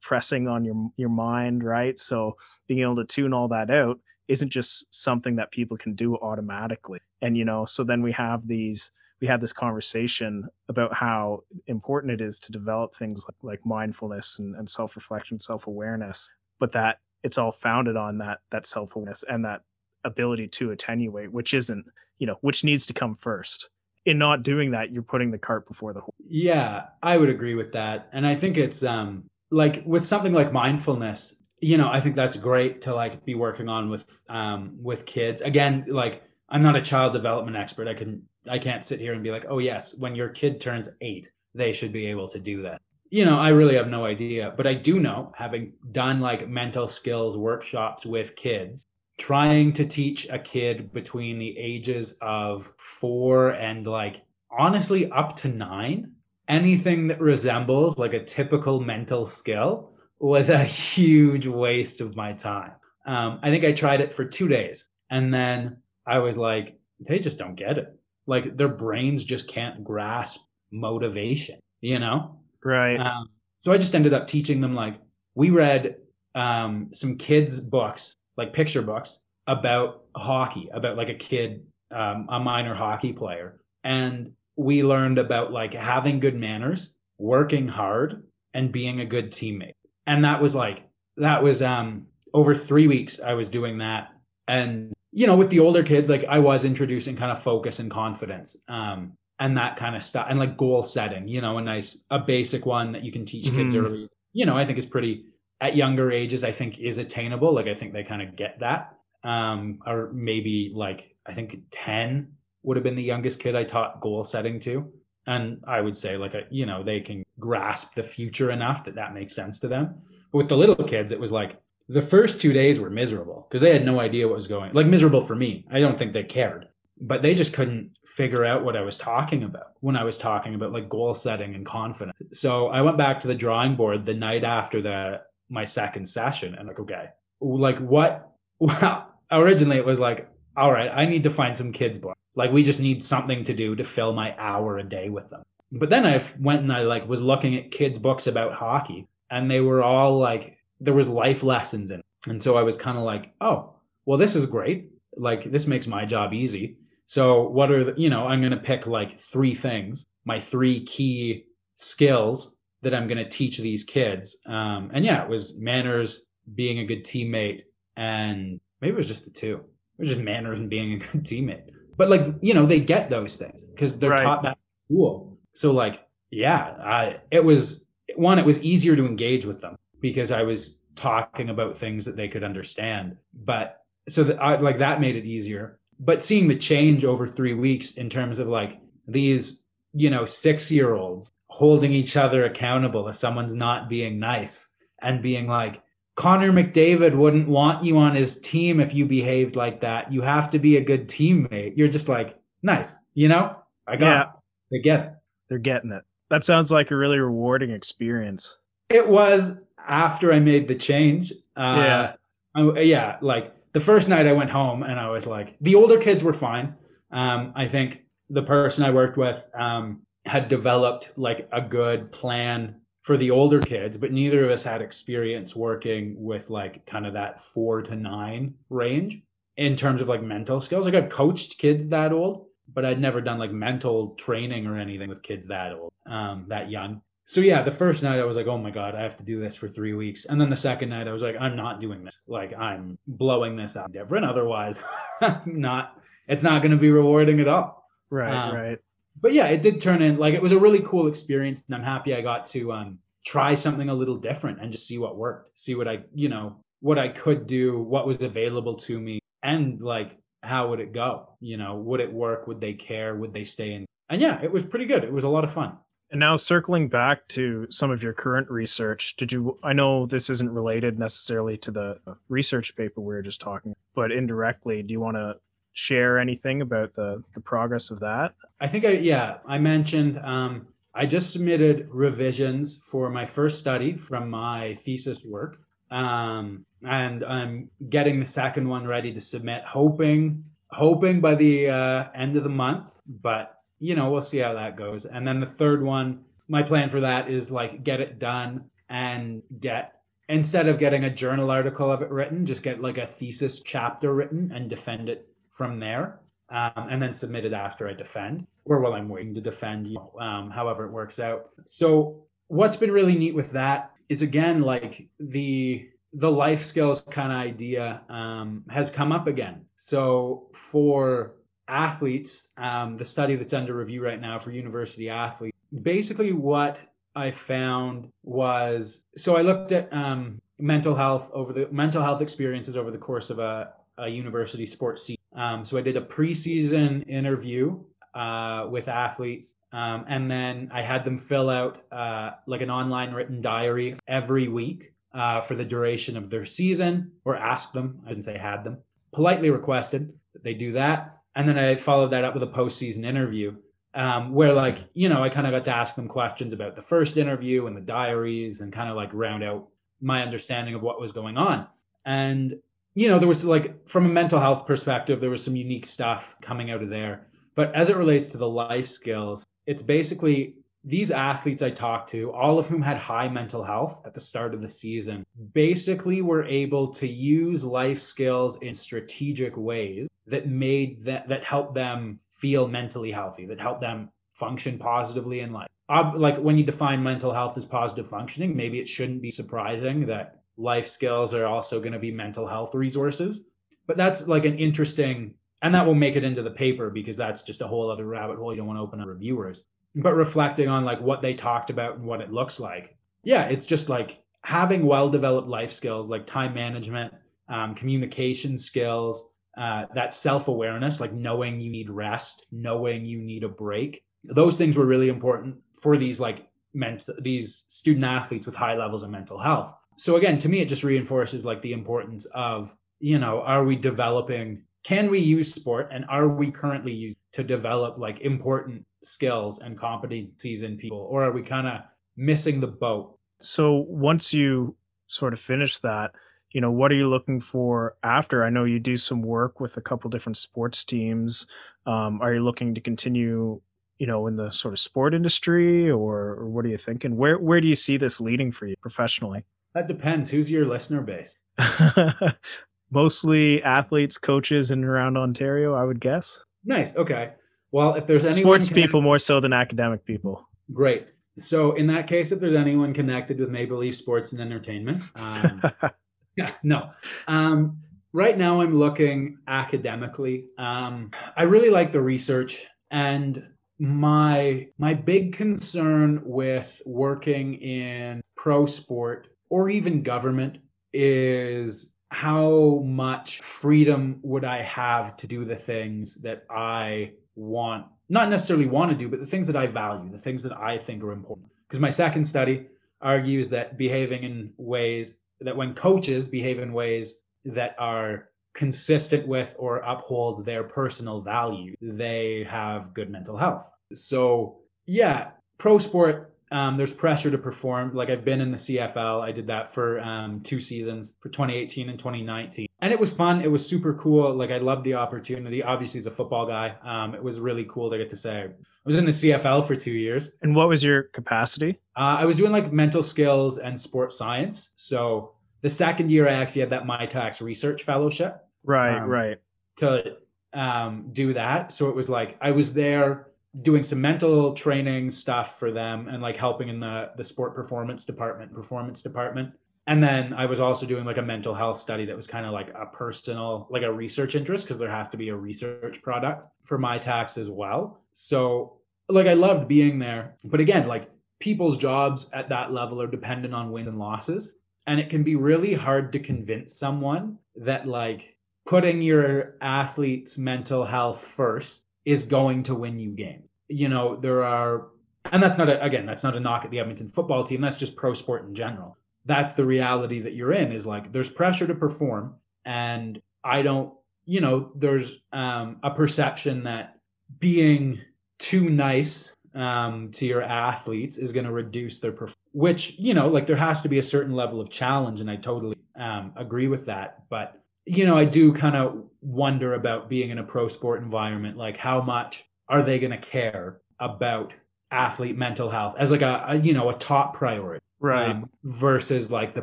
pressing 0.00 0.48
on 0.48 0.64
your 0.64 0.90
your 0.96 1.08
mind, 1.08 1.64
right? 1.64 1.98
So 1.98 2.36
being 2.68 2.80
able 2.80 2.96
to 2.96 3.04
tune 3.04 3.32
all 3.32 3.48
that 3.48 3.70
out 3.70 3.98
isn't 4.28 4.50
just 4.50 4.94
something 4.94 5.36
that 5.36 5.50
people 5.50 5.76
can 5.76 5.94
do 5.94 6.16
automatically. 6.16 7.00
And 7.20 7.36
you 7.36 7.44
know, 7.44 7.64
so 7.64 7.84
then 7.84 8.02
we 8.02 8.12
have 8.12 8.46
these 8.46 8.90
we 9.20 9.28
had 9.28 9.40
this 9.40 9.52
conversation 9.52 10.48
about 10.68 10.94
how 10.94 11.44
important 11.68 12.12
it 12.12 12.20
is 12.20 12.40
to 12.40 12.50
develop 12.50 12.94
things 12.94 13.24
like, 13.28 13.36
like 13.42 13.66
mindfulness 13.66 14.40
and, 14.40 14.56
and 14.56 14.68
self-reflection, 14.68 15.38
self-awareness, 15.38 16.28
but 16.58 16.72
that 16.72 16.98
it's 17.22 17.38
all 17.38 17.52
founded 17.52 17.96
on 17.96 18.18
that 18.18 18.40
that 18.50 18.66
self-awareness 18.66 19.24
and 19.28 19.44
that 19.44 19.62
ability 20.04 20.48
to 20.48 20.72
attenuate, 20.72 21.32
which 21.32 21.54
isn't, 21.54 21.86
you 22.18 22.26
know, 22.26 22.36
which 22.40 22.64
needs 22.64 22.86
to 22.86 22.92
come 22.92 23.14
first. 23.14 23.70
In 24.04 24.18
not 24.18 24.42
doing 24.42 24.72
that, 24.72 24.90
you're 24.92 25.02
putting 25.02 25.30
the 25.30 25.38
cart 25.38 25.68
before 25.68 25.92
the 25.92 26.00
horse. 26.00 26.16
Yeah, 26.26 26.86
I 27.02 27.16
would 27.16 27.28
agree 27.28 27.54
with 27.54 27.72
that. 27.72 28.08
And 28.12 28.26
I 28.26 28.34
think 28.34 28.56
it's 28.56 28.82
um 28.82 29.24
like 29.50 29.82
with 29.86 30.04
something 30.06 30.32
like 30.32 30.52
mindfulness, 30.52 31.36
you 31.60 31.76
know, 31.78 31.88
I 31.88 32.00
think 32.00 32.16
that's 32.16 32.36
great 32.36 32.82
to 32.82 32.94
like 32.94 33.24
be 33.24 33.34
working 33.34 33.68
on 33.68 33.90
with 33.90 34.20
um 34.28 34.76
with 34.82 35.06
kids. 35.06 35.40
Again, 35.40 35.84
like 35.88 36.24
I'm 36.48 36.62
not 36.62 36.76
a 36.76 36.80
child 36.80 37.12
development 37.12 37.56
expert. 37.56 37.88
I 37.88 37.94
can 37.94 38.22
I 38.48 38.58
can't 38.58 38.84
sit 38.84 38.98
here 38.98 39.12
and 39.12 39.22
be 39.22 39.30
like, 39.30 39.44
"Oh 39.48 39.58
yes, 39.58 39.94
when 39.94 40.14
your 40.16 40.28
kid 40.28 40.60
turns 40.60 40.88
8, 41.00 41.30
they 41.54 41.72
should 41.72 41.92
be 41.92 42.06
able 42.06 42.28
to 42.28 42.40
do 42.40 42.62
that." 42.62 42.80
You 43.10 43.24
know, 43.24 43.38
I 43.38 43.50
really 43.50 43.76
have 43.76 43.88
no 43.88 44.04
idea, 44.04 44.52
but 44.56 44.66
I 44.66 44.74
do 44.74 44.98
know 44.98 45.32
having 45.36 45.74
done 45.92 46.20
like 46.20 46.48
mental 46.48 46.88
skills 46.88 47.36
workshops 47.36 48.04
with 48.06 48.34
kids, 48.36 48.84
trying 49.22 49.72
to 49.72 49.86
teach 49.86 50.28
a 50.30 50.38
kid 50.38 50.92
between 50.92 51.38
the 51.38 51.56
ages 51.56 52.16
of 52.20 52.72
4 52.76 53.50
and 53.50 53.86
like 53.86 54.16
honestly 54.50 55.08
up 55.12 55.36
to 55.36 55.46
9 55.46 56.10
anything 56.48 57.06
that 57.06 57.20
resembles 57.20 57.96
like 57.98 58.14
a 58.14 58.24
typical 58.24 58.80
mental 58.80 59.24
skill 59.24 59.92
was 60.18 60.50
a 60.50 60.64
huge 60.64 61.46
waste 61.46 62.00
of 62.00 62.16
my 62.16 62.32
time. 62.32 62.72
Um, 63.06 63.38
I 63.44 63.50
think 63.50 63.64
I 63.64 63.70
tried 63.70 64.00
it 64.00 64.12
for 64.12 64.24
two 64.24 64.48
days 64.48 64.88
and 65.08 65.32
then 65.32 65.76
I 66.04 66.18
was 66.18 66.36
like, 66.36 66.80
they 66.98 67.20
just 67.20 67.38
don't 67.38 67.54
get 67.54 67.78
it. 67.78 67.96
Like 68.26 68.56
their 68.56 68.66
brains 68.66 69.22
just 69.22 69.46
can't 69.46 69.84
grasp 69.84 70.40
motivation, 70.72 71.60
you 71.80 72.00
know? 72.00 72.40
Right. 72.64 72.96
Um, 72.96 73.28
so 73.60 73.70
I 73.70 73.78
just 73.78 73.94
ended 73.94 74.14
up 74.14 74.26
teaching 74.26 74.60
them 74.60 74.74
like, 74.74 74.98
we 75.36 75.50
read 75.50 75.94
um, 76.34 76.88
some 76.92 77.16
kids' 77.16 77.60
books, 77.60 78.16
like 78.36 78.52
picture 78.52 78.82
books 78.82 79.18
about 79.46 80.04
hockey, 80.14 80.68
about 80.72 80.96
like 80.96 81.08
a 81.08 81.14
kid, 81.14 81.66
um, 81.90 82.26
a 82.28 82.38
minor 82.40 82.74
hockey 82.74 83.12
player. 83.12 83.60
And 83.84 84.32
we 84.56 84.82
learned 84.82 85.18
about 85.18 85.52
like 85.52 85.74
having 85.74 86.20
good 86.20 86.36
manners, 86.36 86.94
working 87.18 87.68
hard, 87.68 88.22
and 88.54 88.70
being 88.72 89.00
a 89.00 89.06
good 89.06 89.32
teammate 89.32 89.74
and 90.06 90.24
that 90.24 90.40
was 90.40 90.54
like 90.54 90.88
that 91.16 91.42
was 91.42 91.62
um 91.62 92.06
over 92.34 92.54
three 92.54 92.86
weeks 92.86 93.20
i 93.20 93.34
was 93.34 93.48
doing 93.48 93.78
that 93.78 94.08
and 94.48 94.92
you 95.12 95.26
know 95.26 95.36
with 95.36 95.50
the 95.50 95.60
older 95.60 95.82
kids 95.82 96.08
like 96.10 96.24
i 96.28 96.38
was 96.38 96.64
introducing 96.64 97.16
kind 97.16 97.30
of 97.30 97.42
focus 97.42 97.78
and 97.78 97.90
confidence 97.90 98.56
um 98.68 99.12
and 99.38 99.56
that 99.56 99.76
kind 99.76 99.96
of 99.96 100.02
stuff 100.02 100.26
and 100.28 100.38
like 100.38 100.56
goal 100.56 100.82
setting 100.82 101.26
you 101.28 101.40
know 101.40 101.58
a 101.58 101.62
nice 101.62 101.98
a 102.10 102.18
basic 102.18 102.66
one 102.66 102.92
that 102.92 103.04
you 103.04 103.12
can 103.12 103.24
teach 103.24 103.46
mm-hmm. 103.46 103.56
kids 103.56 103.74
early 103.74 104.08
you 104.32 104.46
know 104.46 104.56
i 104.56 104.64
think 104.64 104.78
is 104.78 104.86
pretty 104.86 105.24
at 105.62 105.76
younger 105.76 106.10
ages 106.10 106.44
i 106.44 106.52
think 106.52 106.78
is 106.78 106.98
attainable. 106.98 107.54
Like 107.54 107.68
i 107.68 107.74
think 107.74 107.94
they 107.94 108.02
kind 108.02 108.20
of 108.20 108.36
get 108.36 108.58
that. 108.60 108.98
Um 109.24 109.78
or 109.86 110.10
maybe 110.12 110.72
like 110.74 111.14
i 111.24 111.32
think 111.32 111.56
10 111.70 112.32
would 112.64 112.76
have 112.76 112.84
been 112.84 112.96
the 112.96 113.02
youngest 113.02 113.40
kid 113.40 113.56
i 113.56 113.64
taught 113.64 114.00
goal 114.00 114.24
setting 114.24 114.60
to. 114.60 114.92
And 115.26 115.62
i 115.66 115.80
would 115.80 115.96
say 115.96 116.16
like 116.18 116.34
a, 116.34 116.42
you 116.50 116.66
know 116.66 116.82
they 116.82 117.00
can 117.00 117.22
grasp 117.38 117.94
the 117.94 118.02
future 118.02 118.50
enough 118.50 118.84
that 118.84 118.96
that 118.96 119.14
makes 119.14 119.34
sense 119.34 119.58
to 119.60 119.68
them. 119.68 119.94
But 120.32 120.38
with 120.38 120.48
the 120.48 120.56
little 120.56 120.84
kids 120.84 121.12
it 121.12 121.20
was 121.20 121.32
like 121.32 121.58
the 121.88 122.02
first 122.02 122.40
two 122.40 122.52
days 122.52 122.80
were 122.80 122.90
miserable 122.90 123.46
because 123.48 123.60
they 123.60 123.72
had 123.72 123.84
no 123.84 124.00
idea 124.00 124.26
what 124.26 124.36
was 124.36 124.48
going 124.48 124.72
like 124.74 124.86
miserable 124.86 125.20
for 125.20 125.36
me. 125.36 125.64
I 125.70 125.78
don't 125.78 125.96
think 125.96 126.12
they 126.12 126.24
cared. 126.24 126.68
But 127.04 127.20
they 127.20 127.34
just 127.34 127.52
couldn't 127.52 127.96
figure 128.04 128.44
out 128.44 128.64
what 128.64 128.76
i 128.76 128.82
was 128.82 128.96
talking 128.96 129.42
about 129.44 129.72
when 129.80 129.96
i 129.96 130.04
was 130.04 130.18
talking 130.18 130.54
about 130.54 130.72
like 130.72 130.88
goal 130.88 131.14
setting 131.14 131.54
and 131.54 131.64
confidence. 131.64 132.16
So 132.32 132.68
i 132.68 132.80
went 132.82 132.98
back 132.98 133.20
to 133.20 133.28
the 133.28 133.34
drawing 133.44 133.76
board 133.76 134.04
the 134.04 134.14
night 134.14 134.42
after 134.42 134.82
the 134.82 135.22
my 135.52 135.64
second 135.64 136.06
session 136.06 136.54
and 136.54 136.66
like 136.66 136.80
okay 136.80 137.06
like 137.40 137.78
what 137.78 138.32
well 138.58 139.08
originally 139.30 139.76
it 139.76 139.84
was 139.84 140.00
like 140.00 140.28
all 140.56 140.72
right 140.72 140.90
i 140.94 141.04
need 141.04 141.22
to 141.22 141.30
find 141.30 141.56
some 141.56 141.72
kids 141.72 141.98
book 141.98 142.16
like 142.34 142.52
we 142.52 142.62
just 142.62 142.80
need 142.80 143.02
something 143.02 143.44
to 143.44 143.54
do 143.54 143.76
to 143.76 143.84
fill 143.84 144.12
my 144.12 144.34
hour 144.38 144.78
a 144.78 144.82
day 144.82 145.08
with 145.08 145.28
them. 145.30 145.42
But 145.70 145.90
then 145.90 146.06
I 146.06 146.22
went 146.38 146.62
and 146.62 146.72
I 146.72 146.82
like 146.82 147.08
was 147.08 147.22
looking 147.22 147.56
at 147.56 147.70
kids' 147.70 147.98
books 147.98 148.26
about 148.26 148.54
hockey, 148.54 149.06
and 149.30 149.50
they 149.50 149.60
were 149.60 149.82
all 149.82 150.18
like 150.18 150.58
there 150.80 150.94
was 150.94 151.08
life 151.08 151.42
lessons 151.42 151.90
in 151.90 152.00
it. 152.00 152.06
And 152.26 152.42
so 152.42 152.56
I 152.56 152.62
was 152.62 152.76
kind 152.76 152.98
of 152.98 153.04
like, 153.04 153.32
oh, 153.40 153.74
well, 154.06 154.18
this 154.18 154.36
is 154.36 154.46
great. 154.46 154.90
Like 155.16 155.50
this 155.50 155.66
makes 155.66 155.86
my 155.86 156.04
job 156.04 156.32
easy. 156.32 156.76
So 157.06 157.48
what 157.48 157.70
are 157.70 157.84
the, 157.84 158.00
you 158.00 158.10
know, 158.10 158.26
I'm 158.26 158.40
going 158.40 158.52
to 158.52 158.58
pick 158.58 158.86
like 158.86 159.18
three 159.18 159.54
things, 159.54 160.06
my 160.24 160.38
three 160.38 160.80
key 160.80 161.44
skills 161.74 162.54
that 162.82 162.94
I'm 162.94 163.06
going 163.06 163.18
to 163.18 163.28
teach 163.28 163.58
these 163.58 163.84
kids. 163.84 164.36
Um, 164.46 164.90
and 164.92 165.04
yeah, 165.04 165.22
it 165.22 165.28
was 165.28 165.56
manners, 165.56 166.22
being 166.54 166.80
a 166.80 166.84
good 166.84 167.04
teammate, 167.04 167.62
and 167.96 168.60
maybe 168.80 168.92
it 168.92 168.96
was 168.96 169.08
just 169.08 169.24
the 169.24 169.30
two. 169.30 169.56
It 169.98 170.02
was 170.02 170.08
just 170.08 170.20
manners 170.20 170.58
and 170.58 170.68
being 170.68 170.94
a 170.94 170.96
good 171.12 171.24
teammate. 171.24 171.70
But 171.96 172.10
like, 172.10 172.22
you 172.40 172.54
know, 172.54 172.66
they 172.66 172.80
get 172.80 173.10
those 173.10 173.36
things 173.36 173.62
because 173.74 173.98
they're 173.98 174.10
right. 174.10 174.22
taught 174.22 174.42
that 174.42 174.58
in 174.90 174.96
school. 174.96 175.38
So 175.52 175.72
like, 175.72 176.06
yeah, 176.30 176.76
I, 176.80 177.18
it 177.30 177.44
was 177.44 177.84
one, 178.16 178.38
it 178.38 178.44
was 178.44 178.60
easier 178.62 178.96
to 178.96 179.06
engage 179.06 179.44
with 179.44 179.60
them 179.60 179.76
because 180.00 180.32
I 180.32 180.42
was 180.42 180.78
talking 180.96 181.50
about 181.50 181.76
things 181.76 182.04
that 182.06 182.16
they 182.16 182.28
could 182.28 182.42
understand. 182.42 183.16
But 183.32 183.82
so 184.08 184.24
that 184.24 184.42
I, 184.42 184.56
like 184.56 184.78
that 184.78 185.00
made 185.00 185.16
it 185.16 185.24
easier. 185.24 185.78
But 186.00 186.22
seeing 186.22 186.48
the 186.48 186.56
change 186.56 187.04
over 187.04 187.26
three 187.26 187.54
weeks 187.54 187.92
in 187.92 188.10
terms 188.10 188.38
of 188.38 188.48
like 188.48 188.80
these, 189.06 189.62
you 189.92 190.10
know, 190.10 190.24
six 190.24 190.70
year 190.70 190.94
olds 190.94 191.30
holding 191.52 191.92
each 191.92 192.16
other 192.16 192.46
accountable 192.46 193.06
if 193.08 193.16
someone's 193.16 193.54
not 193.54 193.86
being 193.86 194.18
nice 194.18 194.68
and 195.02 195.22
being 195.22 195.46
like, 195.46 195.82
Connor 196.16 196.50
McDavid 196.50 197.14
wouldn't 197.14 197.46
want 197.46 197.84
you 197.84 197.98
on 197.98 198.14
his 198.14 198.38
team 198.40 198.80
if 198.80 198.94
you 198.94 199.04
behaved 199.04 199.54
like 199.54 199.82
that. 199.82 200.10
You 200.10 200.22
have 200.22 200.50
to 200.52 200.58
be 200.58 200.78
a 200.78 200.84
good 200.84 201.08
teammate. 201.08 201.74
You're 201.76 201.88
just 201.88 202.08
like, 202.08 202.38
nice, 202.62 202.96
you 203.12 203.28
know? 203.28 203.52
I 203.86 203.96
got 203.96 204.06
yeah. 204.06 204.22
it. 204.22 204.28
They 204.70 204.78
get 204.80 205.00
it. 205.00 205.12
They're 205.50 205.58
getting 205.58 205.92
it. 205.92 206.04
That 206.30 206.44
sounds 206.44 206.70
like 206.70 206.90
a 206.90 206.96
really 206.96 207.18
rewarding 207.18 207.70
experience. 207.70 208.56
It 208.88 209.06
was 209.06 209.52
after 209.86 210.32
I 210.32 210.40
made 210.40 210.68
the 210.68 210.74
change. 210.74 211.32
Uh, 211.54 211.76
yeah. 211.76 212.12
I, 212.54 212.80
yeah. 212.80 213.18
Like 213.20 213.54
the 213.74 213.80
first 213.80 214.08
night 214.08 214.26
I 214.26 214.32
went 214.32 214.50
home 214.50 214.82
and 214.82 214.98
I 214.98 215.10
was 215.10 215.26
like, 215.26 215.56
the 215.60 215.74
older 215.74 215.98
kids 215.98 216.24
were 216.24 216.32
fine. 216.32 216.76
Um, 217.10 217.52
I 217.54 217.68
think 217.68 218.04
the 218.30 218.42
person 218.42 218.84
I 218.84 218.90
worked 218.90 219.18
with 219.18 219.46
um, 219.54 220.02
had 220.24 220.48
developed 220.48 221.12
like 221.16 221.48
a 221.52 221.60
good 221.60 222.12
plan 222.12 222.76
for 223.02 223.16
the 223.16 223.30
older 223.30 223.60
kids, 223.60 223.98
but 223.98 224.12
neither 224.12 224.44
of 224.44 224.50
us 224.50 224.62
had 224.62 224.80
experience 224.80 225.56
working 225.56 226.14
with 226.16 226.50
like 226.50 226.86
kind 226.86 227.06
of 227.06 227.14
that 227.14 227.40
four 227.40 227.82
to 227.82 227.96
nine 227.96 228.54
range 228.70 229.20
in 229.56 229.74
terms 229.74 230.00
of 230.00 230.08
like 230.08 230.22
mental 230.22 230.60
skills. 230.60 230.86
Like 230.86 230.94
I've 230.94 231.10
coached 231.10 231.58
kids 231.58 231.88
that 231.88 232.12
old, 232.12 232.46
but 232.72 232.84
I'd 232.84 233.00
never 233.00 233.20
done 233.20 233.38
like 233.38 233.50
mental 233.50 234.14
training 234.14 234.66
or 234.66 234.78
anything 234.78 235.08
with 235.08 235.22
kids 235.22 235.48
that 235.48 235.72
old, 235.72 235.92
um, 236.06 236.46
that 236.48 236.70
young. 236.70 237.02
So 237.24 237.40
yeah, 237.40 237.62
the 237.62 237.70
first 237.72 238.04
night 238.04 238.20
I 238.20 238.24
was 238.24 238.36
like, 238.36 238.46
oh 238.46 238.58
my 238.58 238.70
God, 238.70 238.94
I 238.94 239.02
have 239.02 239.16
to 239.16 239.24
do 239.24 239.40
this 239.40 239.56
for 239.56 239.68
three 239.68 239.94
weeks. 239.94 240.26
And 240.26 240.40
then 240.40 240.50
the 240.50 240.56
second 240.56 240.88
night 240.88 241.08
I 241.08 241.12
was 241.12 241.22
like, 241.22 241.36
I'm 241.40 241.56
not 241.56 241.80
doing 241.80 242.04
this. 242.04 242.20
Like 242.28 242.56
I'm 242.56 242.98
blowing 243.08 243.56
this 243.56 243.76
out 243.76 243.90
different. 243.90 244.26
Otherwise, 244.26 244.78
not, 245.46 245.96
it's 246.28 246.42
not 246.44 246.62
going 246.62 246.72
to 246.72 246.78
be 246.78 246.90
rewarding 246.90 247.40
at 247.40 247.48
all. 247.48 247.84
Right. 248.10 248.32
Um, 248.32 248.54
right 248.54 248.78
but 249.20 249.32
yeah, 249.32 249.46
it 249.46 249.62
did 249.62 249.80
turn 249.80 250.02
in 250.02 250.18
like 250.18 250.34
it 250.34 250.42
was 250.42 250.52
a 250.52 250.58
really 250.58 250.80
cool 250.80 251.06
experience, 251.06 251.64
and 251.66 251.74
I'm 251.74 251.84
happy 251.84 252.14
I 252.14 252.20
got 252.20 252.46
to 252.48 252.72
um, 252.72 252.98
try 253.24 253.54
something 253.54 253.88
a 253.88 253.94
little 253.94 254.16
different 254.16 254.60
and 254.60 254.70
just 254.72 254.86
see 254.86 254.98
what 254.98 255.16
worked, 255.16 255.58
see 255.58 255.74
what 255.74 255.88
I 255.88 256.04
you 256.14 256.28
know 256.28 256.56
what 256.80 256.98
I 256.98 257.08
could 257.08 257.46
do, 257.46 257.78
what 257.78 258.06
was 258.06 258.22
available 258.22 258.74
to 258.74 258.98
me, 258.98 259.20
and 259.42 259.80
like 259.80 260.18
how 260.42 260.70
would 260.70 260.80
it 260.80 260.92
go? 260.92 261.28
You 261.40 261.56
know, 261.56 261.76
would 261.76 262.00
it 262.00 262.12
work? 262.12 262.46
Would 262.46 262.60
they 262.60 262.74
care? 262.74 263.14
Would 263.14 263.32
they 263.32 263.44
stay 263.44 263.74
in? 263.74 263.86
And 264.08 264.20
yeah, 264.20 264.40
it 264.42 264.52
was 264.52 264.64
pretty 264.64 264.86
good. 264.86 265.04
It 265.04 265.12
was 265.12 265.24
a 265.24 265.28
lot 265.28 265.44
of 265.44 265.52
fun. 265.52 265.78
And 266.10 266.20
now 266.20 266.36
circling 266.36 266.88
back 266.88 267.26
to 267.28 267.66
some 267.70 267.90
of 267.90 268.02
your 268.02 268.12
current 268.12 268.50
research, 268.50 269.16
did 269.16 269.32
you 269.32 269.58
I 269.62 269.72
know 269.72 270.04
this 270.04 270.28
isn't 270.28 270.50
related 270.50 270.98
necessarily 270.98 271.56
to 271.58 271.70
the 271.70 271.98
research 272.28 272.76
paper 272.76 273.00
we 273.00 273.14
were 273.14 273.22
just 273.22 273.40
talking, 273.40 273.74
but 273.94 274.12
indirectly, 274.12 274.82
do 274.82 274.92
you 274.92 275.00
want 275.00 275.16
to 275.16 275.36
share 275.72 276.18
anything 276.18 276.62
about 276.62 276.94
the 276.94 277.22
the 277.34 277.40
progress 277.40 277.90
of 277.90 278.00
that? 278.00 278.34
I 278.60 278.68
think 278.68 278.84
I 278.84 278.92
yeah 278.92 279.38
I 279.46 279.58
mentioned 279.58 280.18
um, 280.22 280.66
I 280.94 281.06
just 281.06 281.32
submitted 281.32 281.88
revisions 281.90 282.78
for 282.82 283.10
my 283.10 283.24
first 283.26 283.58
study 283.58 283.96
from 283.96 284.30
my 284.30 284.74
thesis 284.74 285.24
work, 285.24 285.58
um, 285.90 286.64
and 286.82 287.24
I'm 287.24 287.70
getting 287.88 288.20
the 288.20 288.26
second 288.26 288.68
one 288.68 288.86
ready 288.86 289.12
to 289.12 289.20
submit, 289.20 289.64
hoping 289.64 290.44
hoping 290.70 291.20
by 291.20 291.34
the 291.34 291.68
uh, 291.68 292.04
end 292.14 292.36
of 292.36 292.44
the 292.44 292.50
month. 292.50 292.94
But 293.06 293.58
you 293.78 293.94
know 293.94 294.10
we'll 294.10 294.20
see 294.20 294.38
how 294.38 294.54
that 294.54 294.76
goes. 294.76 295.06
And 295.06 295.26
then 295.26 295.40
the 295.40 295.46
third 295.46 295.82
one, 295.82 296.20
my 296.48 296.62
plan 296.62 296.90
for 296.90 297.00
that 297.00 297.30
is 297.30 297.50
like 297.50 297.84
get 297.84 298.00
it 298.00 298.18
done 298.18 298.70
and 298.88 299.42
get 299.60 299.94
instead 300.28 300.68
of 300.68 300.78
getting 300.78 301.04
a 301.04 301.10
journal 301.10 301.50
article 301.50 301.90
of 301.90 302.00
it 302.00 302.10
written, 302.10 302.46
just 302.46 302.62
get 302.62 302.80
like 302.80 302.98
a 302.98 303.06
thesis 303.06 303.60
chapter 303.60 304.14
written 304.14 304.52
and 304.54 304.70
defend 304.70 305.08
it 305.08 305.28
from 305.52 305.78
there, 305.78 306.20
um, 306.50 306.88
and 306.90 307.00
then 307.00 307.12
submit 307.12 307.44
it 307.44 307.52
after 307.52 307.88
I 307.88 307.92
defend, 307.92 308.46
or 308.64 308.80
while 308.80 308.94
I'm 308.94 309.08
waiting 309.08 309.34
to 309.34 309.40
defend, 309.40 309.86
you 309.86 309.94
know, 309.94 310.12
um, 310.20 310.50
however 310.50 310.84
it 310.84 310.92
works 310.92 311.18
out. 311.20 311.50
So 311.66 312.26
what's 312.48 312.76
been 312.76 312.90
really 312.90 313.14
neat 313.14 313.34
with 313.34 313.52
that 313.52 313.92
is 314.08 314.22
again 314.22 314.62
like 314.62 315.08
the 315.18 315.88
the 316.14 316.30
life 316.30 316.62
skills 316.62 317.00
kind 317.00 317.32
of 317.32 317.38
idea 317.38 318.02
um, 318.10 318.64
has 318.68 318.90
come 318.90 319.12
up 319.12 319.26
again. 319.26 319.64
So 319.76 320.48
for 320.52 321.36
athletes, 321.68 322.48
um, 322.58 322.98
the 322.98 323.04
study 323.04 323.34
that's 323.34 323.54
under 323.54 323.74
review 323.74 324.04
right 324.04 324.20
now 324.20 324.38
for 324.38 324.50
university 324.50 325.08
athletes, 325.08 325.56
basically 325.82 326.32
what 326.32 326.80
I 327.14 327.30
found 327.30 328.08
was 328.22 329.04
so 329.16 329.36
I 329.36 329.42
looked 329.42 329.72
at 329.72 329.90
um, 329.92 330.40
mental 330.58 330.94
health 330.94 331.30
over 331.32 331.52
the 331.52 331.68
mental 331.70 332.02
health 332.02 332.20
experiences 332.20 332.76
over 332.76 332.90
the 332.90 332.98
course 332.98 333.30
of 333.30 333.38
a, 333.38 333.72
a 333.98 334.08
university 334.08 334.66
sports 334.66 335.04
season. 335.04 335.21
Um, 335.34 335.64
so 335.64 335.78
I 335.78 335.80
did 335.80 335.96
a 335.96 336.00
preseason 336.00 337.08
interview 337.08 337.78
uh, 338.14 338.66
with 338.70 338.88
athletes, 338.88 339.54
um, 339.72 340.04
and 340.08 340.30
then 340.30 340.70
I 340.72 340.82
had 340.82 341.04
them 341.04 341.16
fill 341.16 341.48
out 341.48 341.82
uh, 341.90 342.32
like 342.46 342.60
an 342.60 342.70
online 342.70 343.12
written 343.12 343.40
diary 343.40 343.96
every 344.06 344.48
week 344.48 344.92
uh, 345.14 345.40
for 345.40 345.54
the 345.54 345.64
duration 345.64 346.16
of 346.16 346.28
their 346.28 346.44
season, 346.44 347.12
or 347.24 347.36
asked 347.36 347.72
them. 347.72 348.00
I 348.04 348.10
didn't 348.10 348.24
say 348.24 348.36
had 348.36 348.64
them. 348.64 348.78
Politely 349.12 349.50
requested 349.50 350.12
that 350.34 350.44
they 350.44 350.54
do 350.54 350.72
that, 350.72 351.20
and 351.34 351.48
then 351.48 351.58
I 351.58 351.76
followed 351.76 352.10
that 352.10 352.24
up 352.24 352.34
with 352.34 352.42
a 352.42 352.46
postseason 352.46 353.04
interview. 353.04 353.56
Um, 353.94 354.32
where 354.32 354.54
like 354.54 354.78
you 354.94 355.10
know 355.10 355.22
I 355.22 355.28
kind 355.28 355.46
of 355.46 355.52
got 355.52 355.66
to 355.66 355.76
ask 355.76 355.96
them 355.96 356.08
questions 356.08 356.54
about 356.54 356.76
the 356.76 356.80
first 356.80 357.18
interview 357.18 357.66
and 357.66 357.76
the 357.76 357.82
diaries 357.82 358.62
and 358.62 358.72
kind 358.72 358.88
of 358.88 358.96
like 358.96 359.10
round 359.12 359.44
out 359.44 359.68
my 360.00 360.22
understanding 360.22 360.74
of 360.74 360.82
what 360.82 361.00
was 361.00 361.12
going 361.12 361.36
on. 361.36 361.66
And 362.04 362.54
you 362.94 363.08
know, 363.08 363.18
there 363.18 363.28
was 363.28 363.44
like 363.44 363.88
from 363.88 364.06
a 364.06 364.08
mental 364.08 364.40
health 364.40 364.66
perspective, 364.66 365.20
there 365.20 365.30
was 365.30 365.44
some 365.44 365.56
unique 365.56 365.86
stuff 365.86 366.36
coming 366.42 366.70
out 366.70 366.82
of 366.82 366.90
there. 366.90 367.26
But 367.54 367.74
as 367.74 367.90
it 367.90 367.96
relates 367.96 368.28
to 368.30 368.38
the 368.38 368.48
life 368.48 368.86
skills, 368.86 369.44
it's 369.66 369.82
basically 369.82 370.54
these 370.84 371.10
athletes 371.10 371.62
I 371.62 371.70
talked 371.70 372.10
to, 372.10 372.32
all 372.32 372.58
of 372.58 372.66
whom 372.66 372.82
had 372.82 372.96
high 372.96 373.28
mental 373.28 373.62
health 373.62 374.02
at 374.04 374.14
the 374.14 374.20
start 374.20 374.52
of 374.52 374.62
the 374.62 374.70
season, 374.70 375.22
basically 375.54 376.22
were 376.22 376.44
able 376.44 376.88
to 376.94 377.06
use 377.06 377.64
life 377.64 378.00
skills 378.00 378.60
in 378.62 378.74
strategic 378.74 379.56
ways 379.56 380.08
that 380.26 380.48
made 380.48 380.98
that 381.00 381.28
that 381.28 381.44
helped 381.44 381.74
them 381.74 382.18
feel 382.28 382.66
mentally 382.66 383.10
healthy, 383.10 383.46
that 383.46 383.60
helped 383.60 383.80
them 383.80 384.10
function 384.34 384.78
positively 384.78 385.40
in 385.40 385.52
life. 385.52 385.68
Like 385.88 386.38
when 386.38 386.58
you 386.58 386.64
define 386.64 387.02
mental 387.02 387.32
health 387.32 387.56
as 387.56 387.66
positive 387.66 388.08
functioning, 388.08 388.56
maybe 388.56 388.80
it 388.80 388.88
shouldn't 388.88 389.22
be 389.22 389.30
surprising 389.30 390.06
that 390.06 390.41
life 390.56 390.88
skills 390.88 391.34
are 391.34 391.46
also 391.46 391.80
going 391.80 391.92
to 391.92 391.98
be 391.98 392.10
mental 392.10 392.46
health 392.46 392.74
resources. 392.74 393.44
But 393.86 393.96
that's 393.96 394.28
like 394.28 394.44
an 394.44 394.58
interesting, 394.58 395.34
and 395.62 395.74
that 395.74 395.86
will 395.86 395.94
make 395.94 396.16
it 396.16 396.24
into 396.24 396.42
the 396.42 396.50
paper 396.50 396.90
because 396.90 397.16
that's 397.16 397.42
just 397.42 397.62
a 397.62 397.66
whole 397.66 397.90
other 397.90 398.06
rabbit 398.06 398.36
hole 398.36 398.52
you 398.52 398.58
don't 398.58 398.66
want 398.66 398.78
to 398.78 398.82
open 398.82 399.00
up 399.00 399.08
reviewers. 399.08 399.64
But 399.94 400.14
reflecting 400.14 400.68
on 400.68 400.84
like 400.84 401.00
what 401.00 401.20
they 401.20 401.34
talked 401.34 401.70
about 401.70 401.96
and 401.96 402.06
what 402.06 402.20
it 402.20 402.32
looks 402.32 402.60
like, 402.60 402.96
yeah, 403.24 403.44
it's 403.44 403.66
just 403.66 403.88
like 403.88 404.22
having 404.42 404.86
well 404.86 405.08
developed 405.08 405.48
life 405.48 405.72
skills 405.72 406.08
like 406.08 406.26
time 406.26 406.54
management, 406.54 407.12
um, 407.48 407.74
communication 407.74 408.56
skills, 408.56 409.28
uh, 409.56 409.86
that 409.94 410.14
self 410.14 410.48
awareness, 410.48 411.00
like 411.00 411.12
knowing 411.12 411.60
you 411.60 411.70
need 411.70 411.90
rest, 411.90 412.46
knowing 412.50 413.04
you 413.04 413.20
need 413.20 413.44
a 413.44 413.48
break. 413.48 414.02
Those 414.24 414.56
things 414.56 414.76
were 414.76 414.86
really 414.86 415.08
important 415.08 415.56
for 415.80 415.98
these 415.98 416.20
like 416.20 416.48
meant 416.72 417.06
these 417.20 417.64
student 417.68 418.04
athletes 418.04 418.46
with 418.46 418.54
high 418.54 418.76
levels 418.76 419.02
of 419.02 419.10
mental 419.10 419.38
health 419.38 419.74
so 419.96 420.16
again 420.16 420.38
to 420.38 420.48
me 420.48 420.60
it 420.60 420.68
just 420.68 420.84
reinforces 420.84 421.44
like 421.44 421.60
the 421.62 421.72
importance 421.72 422.26
of 422.34 422.74
you 423.00 423.18
know 423.18 423.40
are 423.42 423.64
we 423.64 423.76
developing 423.76 424.62
can 424.84 425.10
we 425.10 425.18
use 425.18 425.54
sport 425.54 425.88
and 425.92 426.04
are 426.08 426.28
we 426.28 426.50
currently 426.50 426.92
used 426.92 427.18
to 427.32 427.44
develop 427.44 427.98
like 427.98 428.20
important 428.20 428.84
skills 429.02 429.60
and 429.60 429.78
competencies 429.78 430.62
in 430.62 430.76
people 430.76 431.06
or 431.10 431.24
are 431.24 431.32
we 431.32 431.42
kind 431.42 431.66
of 431.66 431.80
missing 432.16 432.60
the 432.60 432.66
boat 432.66 433.18
so 433.40 433.84
once 433.88 434.32
you 434.32 434.74
sort 435.08 435.32
of 435.32 435.40
finish 435.40 435.78
that 435.78 436.12
you 436.50 436.60
know 436.60 436.70
what 436.70 436.92
are 436.92 436.96
you 436.96 437.08
looking 437.08 437.40
for 437.40 437.96
after 438.02 438.44
i 438.44 438.50
know 438.50 438.64
you 438.64 438.78
do 438.78 438.96
some 438.96 439.22
work 439.22 439.60
with 439.60 439.76
a 439.76 439.80
couple 439.80 440.10
different 440.10 440.36
sports 440.36 440.84
teams 440.84 441.46
um, 441.86 442.20
are 442.20 442.34
you 442.34 442.44
looking 442.44 442.74
to 442.74 442.80
continue 442.80 443.60
you 444.02 444.08
know, 444.08 444.26
in 444.26 444.34
the 444.34 444.50
sort 444.50 444.74
of 444.74 444.80
sport 444.80 445.14
industry, 445.14 445.88
or, 445.88 446.34
or 446.34 446.48
what 446.48 446.64
are 446.64 446.68
you 446.68 446.76
thinking? 446.76 447.16
Where 447.16 447.38
where 447.38 447.60
do 447.60 447.68
you 447.68 447.76
see 447.76 447.96
this 447.96 448.20
leading 448.20 448.50
for 448.50 448.66
you 448.66 448.74
professionally? 448.82 449.44
That 449.74 449.88
depends. 449.88 450.30
Who's 450.30 450.50
your 450.50 450.66
listener 450.66 451.00
base? 451.00 451.34
Mostly 452.90 453.62
athletes, 453.62 454.18
coaches, 454.18 454.70
and 454.70 454.84
around 454.84 455.16
Ontario, 455.16 455.74
I 455.74 455.84
would 455.84 456.00
guess. 456.00 456.44
Nice. 456.64 456.94
Okay. 456.94 457.32
Well, 457.70 457.94
if 457.94 458.06
there's 458.06 458.24
any 458.24 458.42
sports 458.42 458.68
people 458.68 459.00
more 459.00 459.18
so 459.18 459.40
than 459.40 459.54
academic 459.54 460.04
people. 460.04 460.46
Great. 460.72 461.06
So 461.40 461.72
in 461.72 461.86
that 461.86 462.06
case, 462.06 462.30
if 462.30 462.40
there's 462.40 462.54
anyone 462.54 462.92
connected 462.92 463.40
with 463.40 463.48
Maple 463.48 463.78
Leaf 463.78 463.96
Sports 463.96 464.32
and 464.32 464.40
Entertainment, 464.40 465.02
um, 465.16 465.62
yeah, 466.36 466.52
no. 466.62 466.90
Um, 467.26 467.78
right 468.12 468.36
now, 468.36 468.60
I'm 468.60 468.78
looking 468.78 469.38
academically. 469.48 470.48
Um, 470.58 471.10
I 471.34 471.44
really 471.44 471.70
like 471.70 471.92
the 471.92 472.02
research, 472.02 472.66
and 472.90 473.42
my 473.78 474.68
my 474.76 474.92
big 474.92 475.32
concern 475.32 476.20
with 476.24 476.82
working 476.84 477.54
in 477.54 478.20
pro 478.36 478.66
sport 478.66 479.28
or 479.52 479.68
even 479.68 480.02
government 480.02 480.56
is 480.94 481.94
how 482.08 482.82
much 482.86 483.40
freedom 483.42 484.18
would 484.22 484.46
I 484.46 484.62
have 484.62 485.14
to 485.18 485.26
do 485.26 485.44
the 485.44 485.56
things 485.56 486.14
that 486.22 486.44
I 486.50 487.12
want 487.34 487.84
not 488.08 488.28
necessarily 488.28 488.66
want 488.66 488.90
to 488.90 488.96
do, 488.96 489.08
but 489.08 489.20
the 489.20 489.26
things 489.26 489.46
that 489.46 489.56
I 489.56 489.66
value, 489.66 490.10
the 490.10 490.18
things 490.18 490.42
that 490.42 490.52
I 490.52 490.76
think 490.76 491.02
are 491.02 491.12
important. 491.12 491.48
Because 491.66 491.80
my 491.80 491.88
second 491.88 492.24
study 492.24 492.66
argues 493.00 493.48
that 493.48 493.78
behaving 493.78 494.22
in 494.24 494.52
ways 494.58 495.16
that 495.40 495.56
when 495.56 495.72
coaches 495.72 496.28
behave 496.28 496.58
in 496.58 496.74
ways 496.74 497.16
that 497.46 497.74
are 497.78 498.28
consistent 498.54 499.26
with 499.26 499.56
or 499.58 499.78
uphold 499.78 500.44
their 500.44 500.62
personal 500.62 501.22
value, 501.22 501.74
they 501.80 502.46
have 502.48 502.92
good 502.92 503.08
mental 503.08 503.38
health. 503.38 503.70
So, 503.94 504.58
yeah, 504.84 505.30
pro 505.56 505.78
sport 505.78 506.31
um, 506.52 506.76
there's 506.76 506.92
pressure 506.92 507.30
to 507.30 507.38
perform. 507.38 507.94
Like 507.94 508.10
I've 508.10 508.24
been 508.24 508.40
in 508.40 508.50
the 508.50 508.58
CFL. 508.58 509.22
I 509.22 509.32
did 509.32 509.46
that 509.46 509.72
for 509.72 510.00
um, 510.00 510.40
two 510.40 510.60
seasons 510.60 511.16
for 511.20 511.30
2018 511.30 511.88
and 511.88 511.98
2019. 511.98 512.66
And 512.80 512.92
it 512.92 513.00
was 513.00 513.12
fun. 513.12 513.40
It 513.40 513.50
was 513.50 513.66
super 513.66 513.94
cool. 513.94 514.34
Like 514.34 514.50
I 514.50 514.58
loved 514.58 514.84
the 514.84 514.94
opportunity. 514.94 515.62
Obviously, 515.62 515.98
as 515.98 516.06
a 516.06 516.10
football 516.10 516.46
guy, 516.46 516.74
um, 516.84 517.14
it 517.14 517.22
was 517.22 517.40
really 517.40 517.64
cool 517.64 517.90
to 517.90 517.96
get 517.96 518.10
to 518.10 518.16
say. 518.16 518.42
I 518.42 518.48
was 518.84 518.98
in 518.98 519.04
the 519.04 519.12
CFL 519.12 519.66
for 519.66 519.74
two 519.74 519.92
years. 519.92 520.34
And 520.42 520.54
what 520.54 520.68
was 520.68 520.84
your 520.84 521.04
capacity? 521.04 521.78
Uh, 521.96 522.16
I 522.20 522.24
was 522.24 522.36
doing 522.36 522.52
like 522.52 522.72
mental 522.72 523.02
skills 523.02 523.58
and 523.58 523.80
sports 523.80 524.18
science. 524.18 524.70
So 524.76 525.32
the 525.62 525.70
second 525.70 526.10
year, 526.10 526.28
I 526.28 526.32
actually 526.32 526.60
had 526.60 526.70
that 526.70 526.84
Mitacs 526.84 527.40
research 527.40 527.84
fellowship. 527.84 528.44
Right, 528.64 528.98
um, 528.98 529.08
right. 529.08 529.38
To 529.76 530.16
um, 530.52 531.10
do 531.12 531.32
that. 531.32 531.72
So 531.72 531.88
it 531.88 531.96
was 531.96 532.10
like 532.10 532.36
I 532.40 532.50
was 532.50 532.74
there 532.74 533.28
doing 533.60 533.82
some 533.82 534.00
mental 534.00 534.54
training 534.54 535.10
stuff 535.10 535.58
for 535.58 535.70
them 535.70 536.08
and 536.08 536.22
like 536.22 536.36
helping 536.36 536.68
in 536.68 536.80
the 536.80 537.10
the 537.16 537.24
sport 537.24 537.54
performance 537.54 538.04
department 538.04 538.52
performance 538.52 539.02
department. 539.02 539.52
And 539.88 540.02
then 540.02 540.32
i 540.32 540.46
was 540.46 540.60
also 540.60 540.86
doing 540.86 541.04
like 541.04 541.18
a 541.18 541.22
mental 541.22 541.54
health 541.54 541.78
study 541.78 542.06
that 542.06 542.16
was 542.16 542.26
kind 542.26 542.46
of 542.46 542.52
like 542.52 542.68
a 542.68 542.86
personal 542.86 543.66
like 543.70 543.82
a 543.82 543.92
research 543.92 544.34
interest 544.36 544.64
because 544.64 544.78
there 544.78 544.90
has 544.90 545.08
to 545.10 545.16
be 545.16 545.28
a 545.28 545.36
research 545.36 546.00
product 546.02 546.48
for 546.64 546.78
Mitacs 546.78 547.36
as 547.36 547.50
well. 547.50 548.00
So 548.12 548.78
like 549.08 549.26
i 549.26 549.34
loved 549.34 549.68
being 549.68 549.98
there. 549.98 550.36
But 550.44 550.60
again 550.60 550.88
like 550.88 551.10
people's 551.38 551.76
jobs 551.76 552.30
at 552.32 552.48
that 552.48 552.72
level 552.72 553.02
are 553.02 553.06
dependent 553.06 553.52
on 553.52 553.72
wins 553.72 553.88
and 553.88 553.98
losses. 553.98 554.52
And 554.86 554.98
it 554.98 555.10
can 555.10 555.22
be 555.22 555.36
really 555.36 555.74
hard 555.74 556.12
to 556.12 556.18
convince 556.18 556.74
someone 556.76 557.38
that 557.56 557.86
like 557.86 558.36
putting 558.64 559.02
your 559.02 559.56
athlete's 559.60 560.38
mental 560.38 560.84
health 560.84 561.20
first 561.20 561.86
is 562.04 562.24
going 562.24 562.62
to 562.64 562.74
win 562.74 562.98
you 562.98 563.10
game. 563.10 563.44
You 563.68 563.88
know, 563.88 564.16
there 564.16 564.44
are, 564.44 564.88
and 565.30 565.42
that's 565.42 565.56
not 565.56 565.68
a, 565.68 565.82
again, 565.82 566.06
that's 566.06 566.24
not 566.24 566.36
a 566.36 566.40
knock 566.40 566.64
at 566.64 566.70
the 566.70 566.80
Edmonton 566.80 567.08
football 567.08 567.44
team. 567.44 567.60
That's 567.60 567.76
just 567.76 567.96
pro 567.96 568.12
sport 568.12 568.44
in 568.44 568.54
general. 568.54 568.96
That's 569.24 569.52
the 569.52 569.64
reality 569.64 570.18
that 570.20 570.34
you're 570.34 570.52
in 570.52 570.72
is 570.72 570.84
like 570.84 571.12
there's 571.12 571.30
pressure 571.30 571.66
to 571.66 571.74
perform. 571.74 572.34
And 572.64 573.20
I 573.44 573.62
don't, 573.62 573.94
you 574.24 574.40
know, 574.40 574.72
there's 574.74 575.18
um, 575.32 575.78
a 575.82 575.90
perception 575.90 576.64
that 576.64 576.98
being 577.38 578.00
too 578.38 578.68
nice 578.68 579.32
um, 579.54 580.10
to 580.12 580.26
your 580.26 580.42
athletes 580.42 581.18
is 581.18 581.32
going 581.32 581.46
to 581.46 581.52
reduce 581.52 581.98
their 581.98 582.12
performance, 582.12 582.36
which, 582.52 582.96
you 582.98 583.14
know, 583.14 583.28
like 583.28 583.46
there 583.46 583.56
has 583.56 583.80
to 583.82 583.88
be 583.88 583.98
a 583.98 584.02
certain 584.02 584.34
level 584.34 584.60
of 584.60 584.70
challenge. 584.70 585.20
And 585.20 585.30
I 585.30 585.36
totally 585.36 585.76
um, 585.96 586.32
agree 586.36 586.68
with 586.68 586.86
that. 586.86 587.22
But 587.28 587.61
you 587.86 588.04
know, 588.04 588.16
I 588.16 588.24
do 588.24 588.52
kind 588.52 588.76
of 588.76 589.04
wonder 589.20 589.74
about 589.74 590.08
being 590.08 590.30
in 590.30 590.38
a 590.38 590.44
pro 590.44 590.68
sport 590.68 591.02
environment. 591.02 591.56
Like, 591.56 591.76
how 591.76 592.00
much 592.00 592.44
are 592.68 592.82
they 592.82 592.98
going 592.98 593.12
to 593.12 593.18
care 593.18 593.80
about 594.00 594.52
athlete 594.90 595.36
mental 595.36 595.70
health 595.70 595.96
as 595.98 596.10
like 596.10 596.22
a, 596.22 596.44
a 596.48 596.56
you 596.56 596.74
know 596.74 596.90
a 596.90 596.94
top 596.94 597.34
priority, 597.34 597.82
right? 598.00 598.30
Um, 598.30 598.50
versus 598.64 599.30
like 599.30 599.54
the 599.54 599.62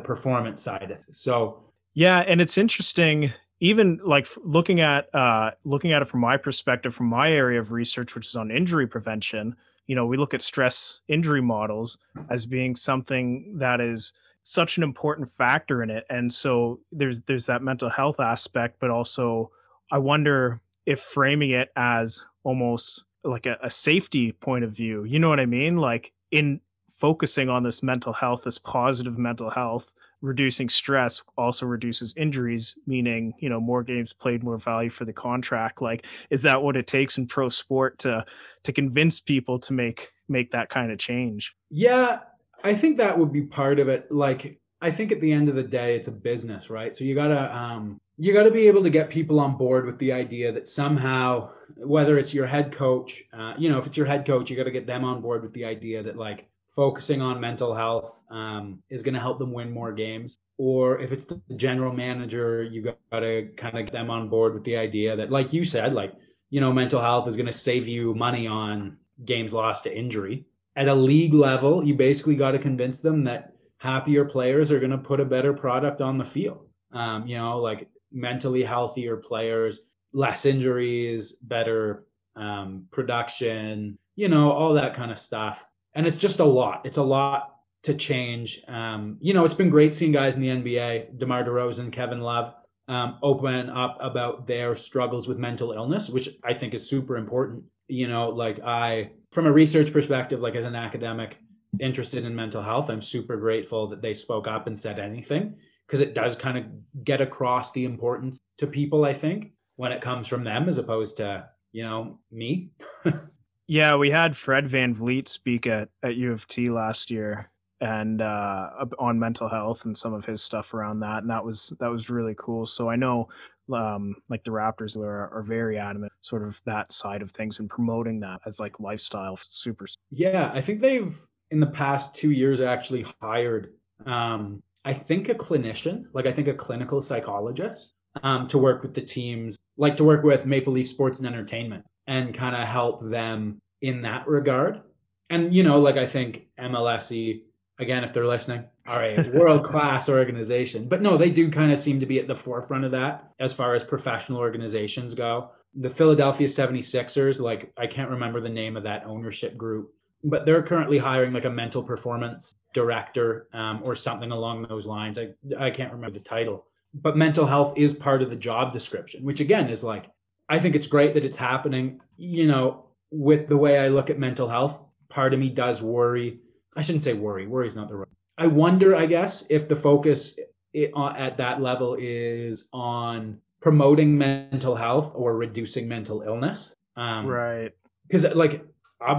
performance 0.00 0.60
side 0.60 0.90
of 0.90 0.90
it. 0.90 1.14
So 1.14 1.62
yeah, 1.94 2.20
and 2.20 2.40
it's 2.40 2.58
interesting. 2.58 3.32
Even 3.62 4.00
like 4.02 4.26
looking 4.42 4.80
at 4.80 5.14
uh, 5.14 5.52
looking 5.64 5.92
at 5.92 6.02
it 6.02 6.08
from 6.08 6.20
my 6.20 6.36
perspective, 6.36 6.94
from 6.94 7.06
my 7.06 7.30
area 7.30 7.60
of 7.60 7.72
research, 7.72 8.14
which 8.14 8.28
is 8.28 8.36
on 8.36 8.50
injury 8.50 8.86
prevention. 8.86 9.56
You 9.86 9.96
know, 9.96 10.06
we 10.06 10.16
look 10.16 10.34
at 10.34 10.42
stress 10.42 11.00
injury 11.08 11.42
models 11.42 11.98
as 12.30 12.46
being 12.46 12.76
something 12.76 13.58
that 13.58 13.80
is 13.80 14.12
such 14.42 14.76
an 14.76 14.82
important 14.82 15.30
factor 15.30 15.82
in 15.82 15.90
it. 15.90 16.04
And 16.08 16.32
so 16.32 16.80
there's 16.92 17.22
there's 17.22 17.46
that 17.46 17.62
mental 17.62 17.90
health 17.90 18.20
aspect 18.20 18.76
but 18.80 18.90
also 18.90 19.50
i 19.92 19.98
wonder 19.98 20.60
if 20.86 21.00
framing 21.00 21.50
it 21.50 21.70
as 21.76 22.24
almost 22.42 23.04
like 23.22 23.46
a, 23.46 23.56
a 23.62 23.70
safety 23.70 24.32
point 24.32 24.64
of 24.64 24.72
view 24.72 25.04
you 25.04 25.18
know 25.18 25.28
what 25.28 25.40
i 25.40 25.46
mean? 25.46 25.76
Like 25.76 26.12
in 26.30 26.60
focusing 26.90 27.48
on 27.48 27.62
this 27.62 27.82
mental 27.82 28.12
health 28.12 28.44
this 28.44 28.58
positive 28.58 29.18
mental 29.18 29.50
health 29.50 29.92
reducing 30.22 30.68
stress 30.68 31.22
also 31.38 31.64
reduces 31.64 32.12
injuries 32.14 32.76
meaning 32.86 33.32
you 33.38 33.48
know 33.48 33.58
more 33.58 33.82
games 33.82 34.12
played 34.12 34.42
more 34.42 34.58
value 34.58 34.90
for 34.90 35.04
the 35.04 35.12
contract. 35.12 35.80
Like 35.82 36.06
is 36.30 36.42
that 36.42 36.62
what 36.62 36.76
it 36.76 36.86
takes 36.86 37.18
in 37.18 37.26
pro 37.26 37.48
sport 37.48 37.98
to 38.00 38.24
to 38.64 38.72
convince 38.72 39.20
people 39.20 39.58
to 39.60 39.72
make 39.72 40.12
make 40.28 40.52
that 40.52 40.70
kind 40.70 40.92
of 40.92 40.98
change? 40.98 41.54
Yeah 41.70 42.20
I 42.64 42.74
think 42.74 42.96
that 42.98 43.18
would 43.18 43.32
be 43.32 43.42
part 43.42 43.78
of 43.78 43.88
it. 43.88 44.10
Like, 44.10 44.60
I 44.80 44.90
think 44.90 45.12
at 45.12 45.20
the 45.20 45.32
end 45.32 45.48
of 45.48 45.54
the 45.54 45.62
day, 45.62 45.94
it's 45.96 46.08
a 46.08 46.12
business, 46.12 46.70
right? 46.70 46.96
So 46.96 47.04
you 47.04 47.14
gotta 47.14 47.54
um, 47.54 48.00
you 48.16 48.32
gotta 48.32 48.50
be 48.50 48.66
able 48.66 48.82
to 48.82 48.90
get 48.90 49.10
people 49.10 49.40
on 49.40 49.56
board 49.56 49.86
with 49.86 49.98
the 49.98 50.12
idea 50.12 50.52
that 50.52 50.66
somehow, 50.66 51.50
whether 51.76 52.18
it's 52.18 52.32
your 52.32 52.46
head 52.46 52.72
coach, 52.72 53.22
uh, 53.32 53.54
you 53.58 53.68
know, 53.70 53.78
if 53.78 53.86
it's 53.86 53.96
your 53.96 54.06
head 54.06 54.26
coach, 54.26 54.50
you 54.50 54.56
got 54.56 54.64
to 54.64 54.70
get 54.70 54.86
them 54.86 55.04
on 55.04 55.20
board 55.20 55.42
with 55.42 55.52
the 55.52 55.64
idea 55.64 56.02
that 56.02 56.16
like 56.16 56.48
focusing 56.74 57.20
on 57.20 57.40
mental 57.40 57.74
health 57.74 58.22
um, 58.30 58.82
is 58.88 59.02
going 59.02 59.14
to 59.14 59.20
help 59.20 59.38
them 59.38 59.52
win 59.52 59.70
more 59.70 59.92
games. 59.92 60.38
Or 60.56 61.00
if 61.00 61.12
it's 61.12 61.24
the 61.24 61.40
general 61.56 61.92
manager, 61.92 62.62
you 62.62 62.82
got 62.82 63.20
to 63.20 63.48
kind 63.56 63.78
of 63.78 63.86
get 63.86 63.92
them 63.92 64.10
on 64.10 64.28
board 64.28 64.54
with 64.54 64.64
the 64.64 64.76
idea 64.76 65.16
that, 65.16 65.30
like 65.30 65.52
you 65.52 65.64
said, 65.64 65.94
like 65.94 66.12
you 66.50 66.60
know, 66.60 66.72
mental 66.72 67.00
health 67.00 67.28
is 67.28 67.36
going 67.36 67.46
to 67.46 67.52
save 67.52 67.86
you 67.86 68.14
money 68.14 68.46
on 68.46 68.98
games 69.24 69.52
lost 69.52 69.84
to 69.84 69.96
injury 69.96 70.44
at 70.76 70.88
a 70.88 70.94
league 70.94 71.34
level, 71.34 71.86
you 71.86 71.94
basically 71.94 72.36
got 72.36 72.52
to 72.52 72.58
convince 72.58 73.00
them 73.00 73.24
that 73.24 73.54
happier 73.78 74.24
players 74.24 74.70
are 74.70 74.78
going 74.78 74.90
to 74.90 74.98
put 74.98 75.20
a 75.20 75.24
better 75.24 75.52
product 75.52 76.00
on 76.00 76.18
the 76.18 76.24
field. 76.24 76.66
Um, 76.92 77.26
you 77.26 77.36
know, 77.36 77.58
like 77.58 77.88
mentally 78.12 78.62
healthier 78.62 79.16
players, 79.16 79.80
less 80.12 80.44
injuries, 80.44 81.32
better 81.34 82.04
um, 82.36 82.86
production, 82.90 83.98
you 84.16 84.28
know, 84.28 84.50
all 84.50 84.74
that 84.74 84.94
kind 84.94 85.10
of 85.10 85.18
stuff. 85.18 85.64
And 85.94 86.06
it's 86.06 86.18
just 86.18 86.40
a 86.40 86.44
lot. 86.44 86.82
It's 86.84 86.98
a 86.98 87.02
lot 87.02 87.56
to 87.82 87.94
change. 87.94 88.62
Um, 88.68 89.16
you 89.20 89.34
know, 89.34 89.44
it's 89.44 89.54
been 89.54 89.70
great 89.70 89.94
seeing 89.94 90.12
guys 90.12 90.34
in 90.34 90.40
the 90.40 90.48
NBA, 90.48 91.18
DeMar 91.18 91.44
DeRozan, 91.44 91.92
Kevin 91.92 92.20
Love, 92.20 92.54
um, 92.88 93.18
open 93.22 93.70
up 93.70 93.98
about 94.00 94.46
their 94.46 94.74
struggles 94.76 95.26
with 95.26 95.38
mental 95.38 95.72
illness, 95.72 96.10
which 96.10 96.28
I 96.44 96.54
think 96.54 96.74
is 96.74 96.88
super 96.88 97.16
important. 97.16 97.64
You 97.88 98.08
know, 98.08 98.28
like 98.28 98.60
I 98.60 99.12
from 99.32 99.46
a 99.46 99.52
research 99.52 99.92
perspective, 99.92 100.40
like 100.40 100.54
as 100.54 100.64
an 100.64 100.74
academic 100.74 101.38
interested 101.78 102.24
in 102.24 102.34
mental 102.34 102.62
health, 102.62 102.90
I'm 102.90 103.00
super 103.00 103.36
grateful 103.36 103.86
that 103.88 104.02
they 104.02 104.14
spoke 104.14 104.48
up 104.48 104.66
and 104.66 104.78
said 104.78 104.98
anything 104.98 105.56
because 105.86 106.00
it 106.00 106.14
does 106.14 106.36
kind 106.36 106.58
of 106.58 106.64
get 107.04 107.20
across 107.20 107.72
the 107.72 107.84
importance 107.84 108.38
to 108.58 108.66
people, 108.66 109.04
I 109.04 109.14
think, 109.14 109.52
when 109.76 109.92
it 109.92 110.02
comes 110.02 110.26
from 110.26 110.44
them 110.44 110.68
as 110.68 110.78
opposed 110.78 111.16
to, 111.18 111.48
you 111.72 111.84
know, 111.84 112.18
me. 112.30 112.70
yeah, 113.66 113.96
we 113.96 114.10
had 114.10 114.36
Fred 114.36 114.68
Van 114.68 114.94
VanVleet 114.94 115.28
speak 115.28 115.66
at, 115.66 115.88
at 116.02 116.16
U 116.16 116.32
of 116.32 116.46
T 116.48 116.70
last 116.70 117.10
year 117.10 117.50
and 117.80 118.20
uh, 118.20 118.68
on 118.98 119.18
mental 119.18 119.48
health 119.48 119.84
and 119.84 119.96
some 119.96 120.12
of 120.12 120.24
his 120.24 120.42
stuff 120.42 120.74
around 120.74 121.00
that. 121.00 121.22
And 121.22 121.30
that 121.30 121.44
was 121.44 121.72
that 121.80 121.90
was 121.90 122.10
really 122.10 122.34
cool. 122.38 122.66
So 122.66 122.90
I 122.90 122.96
know 122.96 123.28
um, 123.72 124.16
like 124.28 124.44
the 124.44 124.50
Raptors 124.50 124.96
are, 124.96 125.28
are 125.32 125.42
very 125.42 125.78
adamant, 125.78 126.12
sort 126.20 126.42
of 126.42 126.60
that 126.66 126.92
side 126.92 127.22
of 127.22 127.30
things 127.30 127.58
and 127.58 127.68
promoting 127.68 128.20
that 128.20 128.40
as 128.46 128.60
like 128.60 128.80
lifestyle 128.80 129.38
super. 129.48 129.86
Yeah, 130.10 130.50
I 130.52 130.60
think 130.60 130.80
they've 130.80 131.16
in 131.50 131.60
the 131.60 131.66
past 131.66 132.14
two 132.14 132.30
years 132.30 132.60
actually 132.60 133.04
hired, 133.20 133.72
um, 134.06 134.62
I 134.84 134.92
think 134.92 135.28
a 135.28 135.34
clinician, 135.34 136.04
like 136.12 136.26
I 136.26 136.32
think 136.32 136.48
a 136.48 136.54
clinical 136.54 137.00
psychologist, 137.00 137.92
um, 138.22 138.46
to 138.48 138.58
work 138.58 138.82
with 138.82 138.94
the 138.94 139.02
teams, 139.02 139.58
like 139.76 139.96
to 139.96 140.04
work 140.04 140.22
with 140.22 140.46
Maple 140.46 140.72
Leaf 140.72 140.88
Sports 140.88 141.18
and 141.18 141.28
Entertainment, 141.28 141.84
and 142.06 142.34
kind 142.34 142.56
of 142.56 142.66
help 142.66 143.08
them 143.08 143.60
in 143.82 144.02
that 144.02 144.26
regard. 144.26 144.80
And 145.28 145.54
you 145.54 145.62
know, 145.62 145.78
like 145.80 145.96
I 145.96 146.06
think 146.06 146.46
MLSE 146.58 147.42
again, 147.80 148.04
if 148.04 148.12
they're 148.12 148.26
listening, 148.26 148.64
all 148.86 148.98
right, 148.98 149.32
world 149.34 149.64
class 149.64 150.08
organization. 150.08 150.88
But 150.88 151.02
no, 151.02 151.16
they 151.16 151.30
do 151.30 151.50
kind 151.50 151.72
of 151.72 151.78
seem 151.78 152.00
to 152.00 152.06
be 152.06 152.18
at 152.18 152.28
the 152.28 152.34
forefront 152.34 152.84
of 152.84 152.92
that 152.92 153.32
as 153.38 153.52
far 153.52 153.74
as 153.74 153.84
professional 153.84 154.38
organizations 154.38 155.14
go. 155.14 155.50
The 155.74 155.90
Philadelphia 155.90 156.46
76ers, 156.46 157.40
like 157.40 157.72
I 157.76 157.86
can't 157.86 158.10
remember 158.10 158.40
the 158.40 158.48
name 158.48 158.76
of 158.76 158.82
that 158.84 159.04
ownership 159.06 159.56
group, 159.56 159.92
but 160.24 160.44
they're 160.44 160.62
currently 160.62 160.98
hiring 160.98 161.32
like 161.32 161.44
a 161.44 161.50
mental 161.50 161.82
performance 161.82 162.54
director 162.72 163.48
um, 163.52 163.80
or 163.84 163.94
something 163.94 164.30
along 164.30 164.66
those 164.68 164.86
lines. 164.86 165.18
I, 165.18 165.28
I 165.58 165.70
can't 165.70 165.92
remember 165.92 166.14
the 166.14 166.24
title, 166.24 166.66
but 166.94 167.16
mental 167.16 167.46
health 167.46 167.74
is 167.76 167.94
part 167.94 168.22
of 168.22 168.30
the 168.30 168.36
job 168.36 168.72
description, 168.72 169.24
which 169.24 169.40
again 169.40 169.68
is 169.68 169.84
like, 169.84 170.06
I 170.48 170.58
think 170.58 170.74
it's 170.74 170.88
great 170.88 171.14
that 171.14 171.24
it's 171.24 171.36
happening. 171.36 172.00
You 172.16 172.48
know, 172.48 172.86
with 173.10 173.46
the 173.46 173.56
way 173.56 173.78
I 173.78 173.88
look 173.88 174.10
at 174.10 174.18
mental 174.18 174.48
health, 174.48 174.80
part 175.08 175.32
of 175.32 175.40
me 175.40 175.50
does 175.50 175.82
worry. 175.82 176.40
I 176.80 176.82
shouldn't 176.82 177.02
say 177.02 177.12
worry, 177.12 177.46
worry 177.46 177.66
is 177.66 177.76
not 177.76 177.90
the 177.90 177.96
right. 177.96 178.08
I 178.38 178.46
wonder, 178.46 178.96
I 178.96 179.04
guess, 179.04 179.44
if 179.50 179.68
the 179.68 179.76
focus 179.76 180.34
at 180.74 181.36
that 181.36 181.60
level 181.60 181.94
is 182.00 182.70
on 182.72 183.36
promoting 183.60 184.16
mental 184.16 184.74
health 184.74 185.12
or 185.14 185.36
reducing 185.36 185.86
mental 185.86 186.22
illness. 186.22 186.74
Um, 186.96 187.26
right. 187.26 187.72
Because, 188.08 188.24
like, 188.34 188.64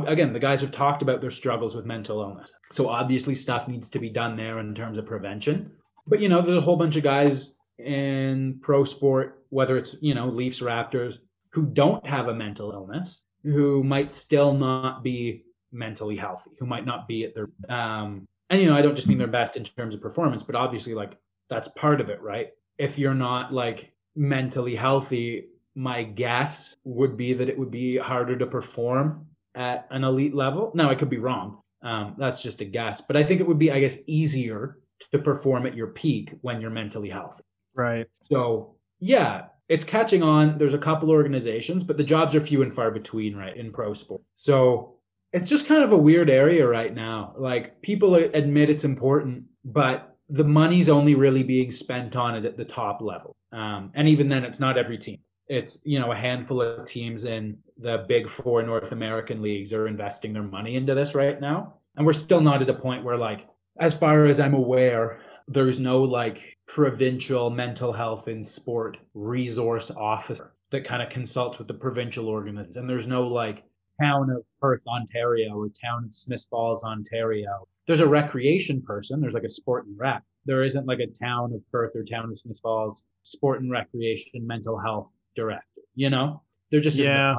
again, 0.07 0.33
the 0.33 0.39
guys 0.39 0.61
have 0.61 0.71
talked 0.71 1.03
about 1.03 1.21
their 1.21 1.29
struggles 1.29 1.75
with 1.75 1.85
mental 1.85 2.19
illness. 2.19 2.51
So 2.71 2.89
obviously, 2.89 3.35
stuff 3.35 3.67
needs 3.67 3.91
to 3.91 3.99
be 3.99 4.09
done 4.09 4.35
there 4.35 4.57
in 4.57 4.73
terms 4.73 4.97
of 4.97 5.05
prevention. 5.05 5.73
But, 6.07 6.19
you 6.19 6.29
know, 6.29 6.41
there's 6.41 6.57
a 6.57 6.61
whole 6.61 6.77
bunch 6.77 6.95
of 6.95 7.03
guys 7.03 7.53
in 7.77 8.57
pro 8.63 8.85
sport, 8.85 9.43
whether 9.49 9.77
it's, 9.77 9.95
you 10.01 10.15
know, 10.15 10.29
Leafs, 10.29 10.61
Raptors, 10.61 11.19
who 11.51 11.67
don't 11.67 12.07
have 12.07 12.27
a 12.27 12.33
mental 12.33 12.71
illness, 12.71 13.23
who 13.43 13.83
might 13.83 14.11
still 14.11 14.51
not 14.51 15.03
be 15.03 15.43
mentally 15.71 16.15
healthy, 16.15 16.51
who 16.59 16.65
might 16.65 16.85
not 16.85 17.07
be 17.07 17.23
at 17.23 17.33
their, 17.35 17.47
um, 17.69 18.27
and, 18.49 18.61
you 18.61 18.67
know, 18.67 18.75
I 18.75 18.81
don't 18.81 18.95
just 18.95 19.07
mean 19.07 19.17
their 19.17 19.27
best 19.27 19.55
in 19.55 19.63
terms 19.63 19.95
of 19.95 20.01
performance, 20.01 20.43
but 20.43 20.55
obviously, 20.55 20.93
like, 20.93 21.17
that's 21.49 21.67
part 21.69 22.01
of 22.01 22.09
it, 22.09 22.21
right? 22.21 22.49
If 22.77 22.99
you're 22.99 23.13
not 23.13 23.53
like 23.53 23.93
mentally 24.15 24.75
healthy, 24.75 25.47
my 25.75 26.03
guess 26.03 26.75
would 26.83 27.15
be 27.15 27.33
that 27.33 27.47
it 27.47 27.57
would 27.57 27.71
be 27.71 27.97
harder 27.97 28.37
to 28.37 28.45
perform 28.45 29.25
at 29.55 29.87
an 29.89 30.03
elite 30.03 30.35
level. 30.35 30.71
Now, 30.75 30.89
I 30.89 30.95
could 30.95 31.09
be 31.09 31.17
wrong. 31.17 31.61
Um, 31.81 32.15
that's 32.17 32.43
just 32.43 32.61
a 32.61 32.65
guess, 32.65 33.01
but 33.01 33.15
I 33.15 33.23
think 33.23 33.39
it 33.39 33.47
would 33.47 33.57
be, 33.57 33.71
I 33.71 33.79
guess, 33.79 33.99
easier 34.05 34.79
to 35.11 35.19
perform 35.19 35.65
at 35.65 35.75
your 35.75 35.87
peak 35.87 36.33
when 36.41 36.61
you're 36.61 36.69
mentally 36.69 37.09
healthy. 37.09 37.43
Right. 37.73 38.07
So, 38.29 38.75
yeah, 38.99 39.45
it's 39.67 39.85
catching 39.85 40.21
on. 40.21 40.57
There's 40.57 40.73
a 40.73 40.77
couple 40.77 41.09
organizations, 41.09 41.83
but 41.83 41.97
the 41.97 42.03
jobs 42.03 42.35
are 42.35 42.41
few 42.41 42.61
and 42.61 42.73
far 42.73 42.91
between, 42.91 43.35
right, 43.35 43.55
in 43.55 43.71
pro 43.71 43.93
sport. 43.93 44.21
So, 44.33 44.97
it's 45.33 45.49
just 45.49 45.67
kind 45.67 45.83
of 45.83 45.91
a 45.91 45.97
weird 45.97 46.29
area 46.29 46.67
right 46.67 46.93
now. 46.93 47.33
Like, 47.37 47.81
people 47.81 48.15
admit 48.15 48.69
it's 48.69 48.83
important, 48.83 49.45
but 49.63 50.15
the 50.29 50.43
money's 50.43 50.89
only 50.89 51.15
really 51.15 51.43
being 51.43 51.71
spent 51.71 52.15
on 52.15 52.35
it 52.35 52.45
at 52.45 52.57
the 52.57 52.65
top 52.65 53.01
level. 53.01 53.35
Um, 53.51 53.91
and 53.93 54.07
even 54.07 54.29
then, 54.29 54.43
it's 54.43 54.59
not 54.59 54.77
every 54.77 54.97
team 54.97 55.19
it's 55.51 55.81
you 55.83 55.99
know 55.99 56.13
a 56.13 56.15
handful 56.15 56.61
of 56.61 56.87
teams 56.87 57.25
in 57.25 57.57
the 57.77 58.05
big 58.07 58.29
four 58.29 58.63
north 58.63 58.93
american 58.93 59.41
leagues 59.41 59.73
are 59.73 59.85
investing 59.85 60.31
their 60.31 60.43
money 60.43 60.77
into 60.77 60.95
this 60.95 61.13
right 61.13 61.41
now 61.41 61.73
and 61.97 62.05
we're 62.05 62.13
still 62.13 62.39
not 62.39 62.61
at 62.61 62.69
a 62.69 62.73
point 62.73 63.03
where 63.03 63.17
like 63.17 63.47
as 63.77 63.93
far 63.93 64.25
as 64.25 64.39
i'm 64.39 64.53
aware 64.53 65.19
there's 65.49 65.77
no 65.77 66.01
like 66.01 66.57
provincial 66.67 67.49
mental 67.49 67.91
health 67.91 68.29
in 68.29 68.41
sport 68.41 68.97
resource 69.13 69.91
officer 69.91 70.53
that 70.69 70.85
kind 70.85 71.01
of 71.01 71.09
consults 71.09 71.59
with 71.59 71.67
the 71.67 71.73
provincial 71.73 72.29
organizations 72.29 72.77
and 72.77 72.89
there's 72.89 73.07
no 73.07 73.27
like 73.27 73.63
town 74.01 74.29
of 74.29 74.43
perth 74.59 74.83
ontario 74.87 75.53
or 75.53 75.69
town 75.69 76.05
of 76.05 76.13
smith 76.13 76.45
falls 76.49 76.83
ontario. 76.83 77.67
There's 77.87 77.99
a 77.99 78.07
recreation 78.07 78.81
person 78.81 79.21
there's 79.21 79.33
like 79.33 79.43
a 79.43 79.49
sport 79.49 79.85
and 79.85 79.97
rec. 79.99 80.23
There 80.45 80.63
isn't 80.63 80.87
like 80.87 80.99
a 80.99 81.07
town 81.07 81.53
of 81.53 81.61
perth 81.71 81.95
or 81.95 82.03
town 82.03 82.29
of 82.29 82.37
smith 82.37 82.59
falls 82.61 83.03
sport 83.23 83.61
and 83.61 83.71
recreation 83.71 84.45
mental 84.47 84.79
health 84.79 85.15
director. 85.35 85.65
You 85.95 86.09
know, 86.09 86.41
they're 86.71 86.81
just 86.81 86.97
yeah, 86.97 87.35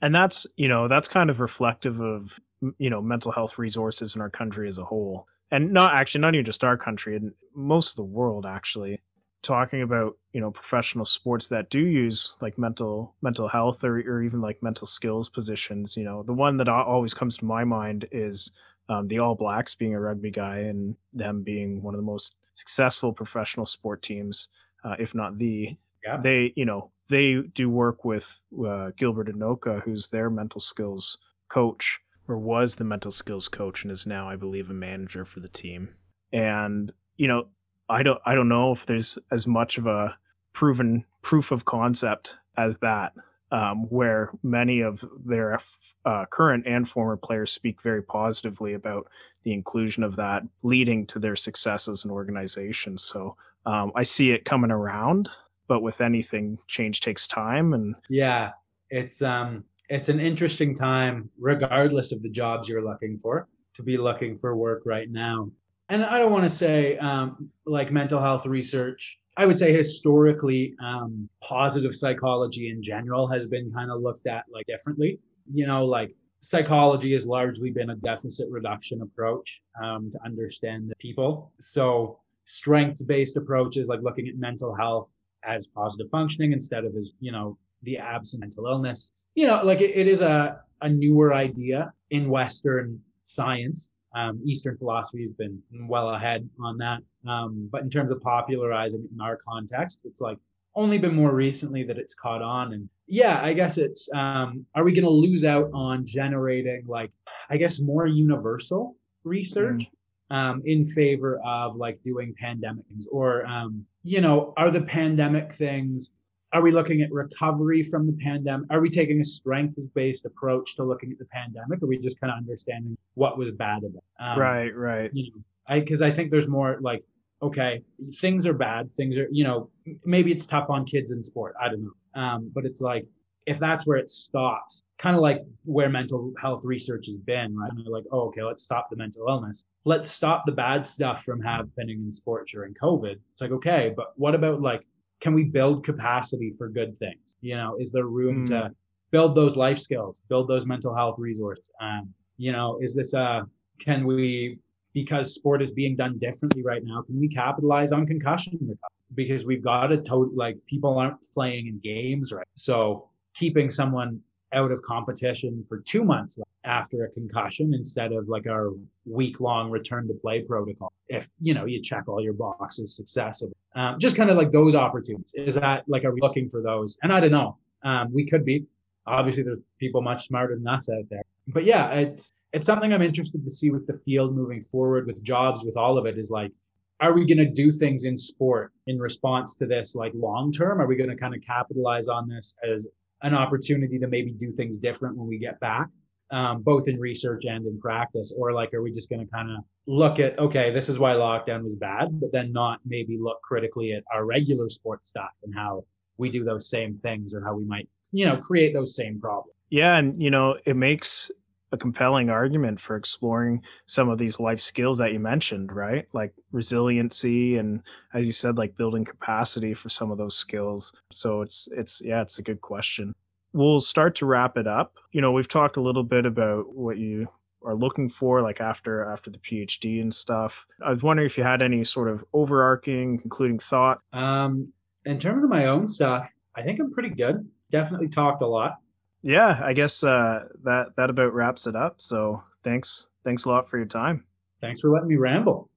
and 0.00 0.14
that's 0.14 0.46
you 0.56 0.68
know 0.68 0.88
that's 0.88 1.08
kind 1.08 1.30
of 1.30 1.40
reflective 1.40 2.00
of 2.00 2.38
you 2.78 2.90
know 2.90 3.02
mental 3.02 3.32
health 3.32 3.58
resources 3.58 4.14
in 4.14 4.20
our 4.20 4.30
country 4.30 4.68
as 4.68 4.78
a 4.78 4.84
whole, 4.84 5.26
and 5.50 5.72
not 5.72 5.92
actually 5.92 6.20
not 6.20 6.34
even 6.34 6.44
just 6.44 6.64
our 6.64 6.76
country 6.76 7.16
and 7.16 7.32
most 7.54 7.90
of 7.90 7.96
the 7.96 8.04
world 8.04 8.46
actually. 8.46 9.00
Talking 9.42 9.82
about 9.82 10.16
you 10.32 10.40
know 10.40 10.50
professional 10.50 11.04
sports 11.04 11.48
that 11.48 11.70
do 11.70 11.80
use 11.80 12.34
like 12.40 12.58
mental 12.58 13.14
mental 13.22 13.48
health 13.48 13.84
or, 13.84 13.98
or 13.98 14.22
even 14.22 14.40
like 14.40 14.62
mental 14.62 14.86
skills 14.86 15.28
positions. 15.28 15.96
You 15.96 16.04
know, 16.04 16.22
the 16.22 16.32
one 16.32 16.56
that 16.56 16.68
always 16.68 17.14
comes 17.14 17.36
to 17.38 17.44
my 17.44 17.64
mind 17.64 18.06
is 18.10 18.50
um, 18.88 19.08
the 19.08 19.18
All 19.18 19.34
Blacks 19.34 19.74
being 19.74 19.94
a 19.94 20.00
rugby 20.00 20.30
guy 20.30 20.58
and 20.58 20.96
them 21.12 21.42
being 21.42 21.82
one 21.82 21.94
of 21.94 21.98
the 21.98 22.06
most 22.06 22.34
successful 22.54 23.12
professional 23.12 23.66
sport 23.66 24.02
teams, 24.02 24.48
uh, 24.84 24.96
if 24.98 25.14
not 25.14 25.38
the. 25.38 25.76
Yeah. 26.04 26.18
They, 26.18 26.52
you 26.54 26.64
know, 26.64 26.92
they 27.08 27.34
do 27.54 27.68
work 27.68 28.04
with 28.04 28.40
uh, 28.64 28.90
Gilbert 28.96 29.28
Enoka, 29.28 29.82
who's 29.82 30.08
their 30.08 30.30
mental 30.30 30.60
skills 30.60 31.18
coach, 31.48 32.00
or 32.28 32.38
was 32.38 32.76
the 32.76 32.84
mental 32.84 33.10
skills 33.10 33.48
coach, 33.48 33.82
and 33.82 33.90
is 33.90 34.06
now, 34.06 34.28
I 34.28 34.36
believe, 34.36 34.70
a 34.70 34.74
manager 34.74 35.24
for 35.24 35.40
the 35.40 35.48
team. 35.48 35.90
And 36.32 36.92
you 37.16 37.26
know, 37.28 37.48
I 37.88 38.02
don't, 38.02 38.20
I 38.24 38.34
don't 38.34 38.48
know 38.48 38.72
if 38.72 38.86
there's 38.86 39.18
as 39.30 39.46
much 39.46 39.78
of 39.78 39.86
a 39.86 40.16
proven 40.52 41.04
proof 41.22 41.52
of 41.52 41.64
concept 41.64 42.36
as 42.56 42.78
that, 42.78 43.12
um, 43.50 43.84
where 43.90 44.30
many 44.42 44.80
of 44.80 45.04
their 45.24 45.58
uh, 46.04 46.26
current 46.26 46.66
and 46.66 46.88
former 46.88 47.16
players 47.16 47.52
speak 47.52 47.82
very 47.82 48.02
positively 48.02 48.74
about 48.74 49.08
the 49.44 49.52
inclusion 49.52 50.02
of 50.02 50.16
that, 50.16 50.42
leading 50.62 51.06
to 51.06 51.18
their 51.18 51.36
success 51.36 51.86
as 51.86 52.04
an 52.04 52.10
organization. 52.10 52.98
So 52.98 53.36
um, 53.64 53.92
I 53.94 54.02
see 54.02 54.32
it 54.32 54.44
coming 54.44 54.70
around 54.70 55.28
but 55.68 55.82
with 55.82 56.00
anything 56.00 56.58
change 56.66 57.00
takes 57.00 57.26
time 57.26 57.72
and 57.72 57.94
yeah 58.08 58.52
it's 58.90 59.22
um 59.22 59.64
it's 59.88 60.08
an 60.08 60.20
interesting 60.20 60.74
time 60.74 61.30
regardless 61.38 62.12
of 62.12 62.22
the 62.22 62.30
jobs 62.30 62.68
you're 62.68 62.84
looking 62.84 63.18
for 63.18 63.48
to 63.74 63.82
be 63.82 63.96
looking 63.96 64.38
for 64.38 64.56
work 64.56 64.82
right 64.84 65.10
now 65.10 65.48
and 65.88 66.04
i 66.04 66.18
don't 66.18 66.32
want 66.32 66.44
to 66.44 66.50
say 66.50 66.96
um, 66.98 67.50
like 67.64 67.92
mental 67.92 68.20
health 68.20 68.46
research 68.46 69.18
i 69.36 69.46
would 69.46 69.58
say 69.58 69.72
historically 69.72 70.74
um, 70.82 71.28
positive 71.42 71.94
psychology 71.94 72.70
in 72.70 72.82
general 72.82 73.26
has 73.26 73.46
been 73.46 73.70
kind 73.72 73.90
of 73.90 74.00
looked 74.00 74.26
at 74.26 74.44
like 74.52 74.66
differently. 74.66 75.18
You 75.52 75.66
know 75.66 75.84
like 75.84 76.14
psychology 76.40 77.12
has 77.12 77.26
largely 77.26 77.70
been 77.70 77.90
a 77.90 77.96
deficit 77.96 78.48
reduction 78.50 79.02
approach 79.02 79.62
um, 79.82 80.10
to 80.12 80.18
understand 80.24 80.92
people. 80.98 81.52
So 81.60 82.20
strength 82.44 83.04
based 83.06 83.36
approaches 83.36 83.88
like 83.88 84.00
looking 84.02 84.28
at 84.28 84.36
mental 84.36 84.74
health 84.74 85.12
as 85.44 85.66
positive 85.66 86.08
functioning 86.10 86.52
instead 86.52 86.84
of 86.84 86.94
as 86.96 87.14
you 87.20 87.32
know 87.32 87.58
the 87.82 87.98
absent 87.98 88.40
mental 88.40 88.66
illness. 88.66 89.12
You 89.34 89.46
know 89.46 89.62
like 89.62 89.80
it, 89.80 89.90
it 89.94 90.06
is 90.06 90.20
a, 90.20 90.60
a 90.82 90.88
newer 90.88 91.34
idea 91.34 91.92
in 92.10 92.28
western 92.30 93.00
science 93.24 93.92
um, 94.16 94.40
eastern 94.44 94.76
philosophy 94.76 95.22
has 95.22 95.32
been 95.32 95.62
well 95.88 96.10
ahead 96.10 96.48
on 96.60 96.78
that. 96.78 97.00
Um, 97.28 97.68
but 97.70 97.82
in 97.82 97.90
terms 97.90 98.10
of 98.10 98.20
popularizing 98.22 99.04
it 99.04 99.10
in 99.14 99.20
our 99.20 99.38
context 99.48 100.00
it's 100.04 100.20
like 100.20 100.38
only 100.74 100.98
been 100.98 101.14
more 101.14 101.34
recently 101.34 101.84
that 101.84 101.98
it's 101.98 102.14
caught 102.14 102.42
on. 102.42 102.72
And 102.72 102.88
yeah 103.06 103.40
i 103.42 103.52
guess 103.52 103.78
it's 103.78 104.08
um, 104.14 104.66
are 104.74 104.84
we 104.84 104.92
going 104.92 105.04
to 105.04 105.10
lose 105.10 105.44
out 105.44 105.70
on 105.72 106.04
generating 106.04 106.84
like 106.86 107.12
i 107.50 107.56
guess 107.56 107.80
more 107.80 108.06
universal 108.06 108.96
research 109.24 109.90
mm. 110.30 110.36
um, 110.36 110.62
in 110.64 110.84
favor 110.84 111.40
of 111.44 111.76
like 111.76 112.02
doing 112.02 112.34
pandemic 112.38 112.84
things? 112.88 113.06
Or 113.10 113.44
um, 113.46 113.84
you 114.02 114.20
know 114.20 114.54
are 114.56 114.70
the 114.70 114.82
pandemic 114.82 115.52
things 115.52 116.10
are 116.56 116.62
we 116.62 116.72
looking 116.72 117.02
at 117.02 117.12
recovery 117.12 117.82
from 117.82 118.06
the 118.06 118.16
pandemic 118.22 118.66
are 118.70 118.80
we 118.80 118.88
taking 118.88 119.20
a 119.20 119.24
strengths 119.24 119.84
based 119.94 120.24
approach 120.24 120.74
to 120.76 120.84
looking 120.84 121.12
at 121.12 121.18
the 121.18 121.26
pandemic 121.26 121.82
or 121.82 121.84
are 121.84 121.88
we 121.88 121.98
just 121.98 122.18
kind 122.20 122.32
of 122.32 122.38
understanding 122.38 122.96
what 123.14 123.36
was 123.36 123.52
bad 123.52 123.78
about 123.78 123.94
it 123.94 124.24
um, 124.24 124.38
right 124.38 124.74
right 124.74 125.10
you 125.12 125.30
know 125.30 125.42
i 125.66 125.78
because 125.80 126.00
i 126.00 126.10
think 126.10 126.30
there's 126.30 126.48
more 126.48 126.78
like 126.80 127.04
okay 127.42 127.82
things 128.14 128.46
are 128.46 128.54
bad 128.54 128.92
things 128.94 129.16
are 129.16 129.28
you 129.30 129.44
know 129.44 129.68
maybe 130.04 130.32
it's 130.32 130.46
tough 130.46 130.70
on 130.70 130.86
kids 130.86 131.12
in 131.12 131.22
sport 131.22 131.54
i 131.60 131.68
don't 131.68 131.84
know 131.84 131.90
um, 132.14 132.50
but 132.54 132.64
it's 132.64 132.80
like 132.80 133.06
if 133.46 133.60
that's 133.60 133.86
where 133.86 133.96
it 133.96 134.10
stops, 134.10 134.82
kind 134.98 135.14
of 135.14 135.22
like 135.22 135.38
where 135.64 135.88
mental 135.88 136.32
health 136.40 136.64
research 136.64 137.06
has 137.06 137.16
been, 137.16 137.56
right? 137.56 137.70
And 137.70 137.78
they're 137.78 137.92
like, 137.92 138.04
oh, 138.10 138.22
okay, 138.28 138.42
let's 138.42 138.64
stop 138.64 138.90
the 138.90 138.96
mental 138.96 139.24
illness. 139.28 139.64
Let's 139.84 140.10
stop 140.10 140.42
the 140.46 140.52
bad 140.52 140.84
stuff 140.84 141.22
from 141.22 141.40
happening 141.40 142.02
in 142.04 142.10
sport 142.10 142.48
during 142.48 142.74
COVID. 142.74 143.16
It's 143.30 143.40
like, 143.40 143.52
okay, 143.52 143.94
but 143.96 144.14
what 144.16 144.34
about 144.34 144.60
like, 144.60 144.84
can 145.20 145.34
we 145.34 145.44
build 145.44 145.84
capacity 145.84 146.52
for 146.58 146.68
good 146.68 146.98
things? 146.98 147.36
You 147.40 147.56
know, 147.56 147.76
is 147.78 147.92
there 147.92 148.06
room 148.06 148.44
mm. 148.44 148.48
to 148.48 148.70
build 149.10 149.34
those 149.34 149.56
life 149.56 149.78
skills, 149.78 150.22
build 150.28 150.48
those 150.48 150.66
mental 150.66 150.94
health 150.94 151.16
resources? 151.18 151.70
Um, 151.80 152.12
you 152.36 152.52
know, 152.52 152.78
is 152.80 152.94
this 152.94 153.14
uh 153.14 153.42
can 153.78 154.06
we 154.06 154.58
because 154.92 155.34
sport 155.34 155.60
is 155.60 155.70
being 155.72 155.94
done 155.94 156.18
differently 156.18 156.62
right 156.62 156.82
now, 156.82 157.02
can 157.02 157.20
we 157.20 157.28
capitalize 157.28 157.92
on 157.92 158.06
concussion 158.06 158.54
recovery? 158.54 158.78
Because 159.14 159.44
we've 159.44 159.62
got 159.62 159.88
to 159.88 159.98
to- 159.98 160.32
like 160.34 160.56
people 160.66 160.98
aren't 160.98 161.18
playing 161.34 161.66
in 161.66 161.78
games, 161.80 162.32
right? 162.32 162.46
So 162.54 163.08
keeping 163.34 163.68
someone 163.68 164.20
out 164.52 164.70
of 164.72 164.80
competition 164.82 165.64
for 165.68 165.80
two 165.80 166.04
months 166.04 166.38
after 166.64 167.04
a 167.04 167.10
concussion 167.10 167.74
instead 167.74 168.12
of 168.12 168.28
like 168.28 168.46
our 168.46 168.70
week 169.04 169.40
long 169.40 169.70
return 169.70 170.08
to 170.08 170.14
play 170.14 170.42
protocol. 170.42 170.92
If 171.08 171.28
you 171.40 171.54
know 171.54 171.66
you 171.66 171.80
check 171.82 172.04
all 172.08 172.22
your 172.22 172.32
boxes 172.32 172.96
successfully, 172.96 173.52
um, 173.76 173.98
just 174.00 174.16
kind 174.16 174.30
of 174.30 174.36
like 174.36 174.50
those 174.50 174.74
opportunities. 174.74 175.32
Is 175.34 175.54
that 175.54 175.84
like 175.86 176.04
are 176.04 176.12
we 176.12 176.20
looking 176.20 176.48
for 176.48 176.62
those? 176.62 176.96
And 177.02 177.12
I 177.12 177.20
don't 177.20 177.30
know. 177.30 177.58
Um, 177.84 178.12
we 178.12 178.26
could 178.26 178.44
be. 178.44 178.64
Obviously, 179.06 179.44
there's 179.44 179.60
people 179.78 180.02
much 180.02 180.26
smarter 180.26 180.56
than 180.56 180.66
us 180.66 180.88
out 180.90 181.04
there. 181.10 181.22
But 181.46 181.64
yeah, 181.64 181.90
it's 181.90 182.32
it's 182.52 182.66
something 182.66 182.92
I'm 182.92 183.02
interested 183.02 183.44
to 183.44 183.50
see 183.50 183.70
with 183.70 183.86
the 183.86 183.98
field 183.98 184.34
moving 184.34 184.62
forward, 184.62 185.06
with 185.06 185.22
jobs, 185.22 185.62
with 185.62 185.76
all 185.76 185.98
of 185.98 186.06
it. 186.06 186.18
Is 186.18 186.30
like, 186.30 186.52
are 187.00 187.12
we 187.12 187.26
going 187.26 187.38
to 187.38 187.50
do 187.50 187.70
things 187.70 188.04
in 188.04 188.16
sport 188.16 188.72
in 188.86 188.98
response 188.98 189.54
to 189.56 189.66
this, 189.66 189.94
like 189.94 190.12
long 190.14 190.50
term? 190.50 190.80
Are 190.80 190.86
we 190.86 190.96
going 190.96 191.10
to 191.10 191.16
kind 191.16 191.34
of 191.34 191.42
capitalize 191.42 192.08
on 192.08 192.28
this 192.28 192.56
as 192.68 192.88
an 193.22 193.34
opportunity 193.34 193.98
to 193.98 194.08
maybe 194.08 194.32
do 194.32 194.50
things 194.52 194.78
different 194.78 195.16
when 195.16 195.28
we 195.28 195.38
get 195.38 195.60
back? 195.60 195.88
Um, 196.30 196.62
both 196.62 196.88
in 196.88 196.98
research 196.98 197.44
and 197.44 197.66
in 197.66 197.80
practice? 197.80 198.32
Or 198.36 198.52
like, 198.52 198.74
are 198.74 198.82
we 198.82 198.90
just 198.90 199.08
going 199.08 199.24
to 199.24 199.32
kind 199.32 199.50
of 199.50 199.64
look 199.86 200.18
at, 200.18 200.38
okay, 200.38 200.70
this 200.72 200.88
is 200.88 200.98
why 200.98 201.12
lockdown 201.12 201.62
was 201.62 201.76
bad, 201.76 202.20
but 202.20 202.32
then 202.32 202.52
not 202.52 202.80
maybe 202.84 203.18
look 203.20 203.40
critically 203.42 203.92
at 203.92 204.02
our 204.12 204.24
regular 204.24 204.68
sports 204.68 205.08
stuff 205.08 205.30
and 205.44 205.54
how 205.54 205.84
we 206.18 206.30
do 206.30 206.44
those 206.44 206.68
same 206.68 206.98
things 207.02 207.34
or 207.34 207.44
how 207.44 207.54
we 207.54 207.64
might, 207.64 207.88
you 208.12 208.24
know, 208.24 208.36
create 208.36 208.72
those 208.72 208.96
same 208.96 209.20
problems? 209.20 209.52
Yeah. 209.70 209.96
And, 209.96 210.20
you 210.20 210.30
know, 210.30 210.56
it 210.64 210.76
makes 210.76 211.30
a 211.72 211.76
compelling 211.76 212.30
argument 212.30 212.80
for 212.80 212.94
exploring 212.94 213.60
some 213.86 214.08
of 214.08 214.18
these 214.18 214.38
life 214.38 214.60
skills 214.60 214.98
that 214.98 215.12
you 215.12 215.18
mentioned, 215.18 215.72
right? 215.72 216.06
Like 216.12 216.32
resiliency 216.52 217.56
and 217.56 217.82
as 218.14 218.26
you 218.26 218.32
said 218.32 218.56
like 218.56 218.76
building 218.76 219.04
capacity 219.04 219.74
for 219.74 219.88
some 219.88 220.12
of 220.12 220.18
those 220.18 220.36
skills. 220.36 220.94
So 221.10 221.42
it's 221.42 221.68
it's 221.72 222.00
yeah, 222.00 222.22
it's 222.22 222.38
a 222.38 222.42
good 222.42 222.60
question 222.60 223.14
we'll 223.56 223.80
start 223.80 224.14
to 224.16 224.26
wrap 224.26 224.56
it 224.56 224.66
up. 224.66 224.94
You 225.10 225.20
know, 225.20 225.32
we've 225.32 225.48
talked 225.48 225.76
a 225.76 225.80
little 225.80 226.04
bit 226.04 226.26
about 226.26 226.74
what 226.74 226.98
you 226.98 227.28
are 227.64 227.74
looking 227.74 228.08
for 228.08 228.42
like 228.42 228.60
after 228.60 229.04
after 229.04 229.30
the 229.30 229.38
PhD 229.38 230.00
and 230.00 230.14
stuff. 230.14 230.66
I 230.84 230.90
was 230.92 231.02
wondering 231.02 231.26
if 231.26 231.36
you 231.36 231.42
had 231.42 231.62
any 231.62 231.82
sort 231.82 232.08
of 232.08 232.24
overarching 232.32 233.18
concluding 233.18 233.58
thought. 233.58 234.00
Um 234.12 234.72
in 235.04 235.18
terms 235.18 235.42
of 235.42 235.50
my 235.50 235.66
own 235.66 235.88
stuff, 235.88 236.28
I 236.54 236.62
think 236.62 236.78
I'm 236.78 236.92
pretty 236.92 237.10
good. 237.10 237.48
Definitely 237.70 238.08
talked 238.08 238.42
a 238.42 238.46
lot. 238.46 238.76
Yeah, 239.22 239.60
I 239.64 239.72
guess 239.72 240.04
uh 240.04 240.44
that 240.64 240.94
that 240.96 241.10
about 241.10 241.32
wraps 241.32 241.66
it 241.66 241.74
up. 241.74 241.96
So, 242.00 242.44
thanks 242.62 243.08
thanks 243.24 243.46
a 243.46 243.48
lot 243.48 243.68
for 243.68 243.78
your 243.78 243.86
time. 243.86 244.24
Thanks 244.60 244.80
for 244.80 244.90
letting 244.90 245.08
me 245.08 245.16
ramble. 245.16 245.68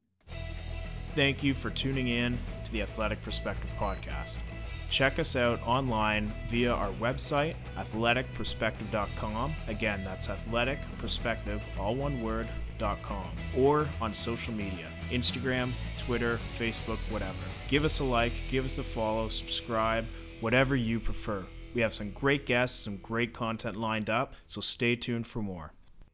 Thank 1.16 1.44
you 1.44 1.54
for 1.54 1.70
tuning 1.72 2.08
in 2.08 2.38
to 2.66 2.72
the 2.72 2.82
Athletic 2.84 3.22
Perspective 3.24 3.72
podcast. 3.80 4.38
Check 4.90 5.20
us 5.20 5.36
out 5.36 5.66
online 5.68 6.34
via 6.48 6.74
our 6.74 6.92
website, 6.94 7.56
athleticperspective.com. 7.78 9.54
Again, 9.68 10.04
that's 10.04 10.28
athleticperspective, 10.28 11.62
all 11.80 11.96
one 11.96 12.22
word, 12.22 12.48
.com, 13.02 13.30
or 13.58 13.88
on 14.02 14.14
social 14.14 14.54
media 14.54 14.88
Instagram, 15.12 15.72
Twitter, 16.00 16.38
Facebook, 16.58 16.98
whatever. 17.12 17.34
Give 17.68 17.84
us 17.84 18.00
a 18.00 18.04
like, 18.04 18.32
give 18.50 18.66
us 18.66 18.78
a 18.78 18.84
follow, 18.84 19.28
subscribe, 19.28 20.06
whatever 20.40 20.76
you 20.76 21.00
prefer. 21.00 21.46
We 21.74 21.82
have 21.82 21.94
some 21.94 22.12
great 22.12 22.46
guests, 22.46 22.80
some 22.80 22.98
great 22.98 23.34
content 23.34 23.76
lined 23.76 24.10
up, 24.10 24.34
so 24.46 24.62
stay 24.62 24.96
tuned 24.96 25.28
for 25.28 25.42
more. 25.42 25.74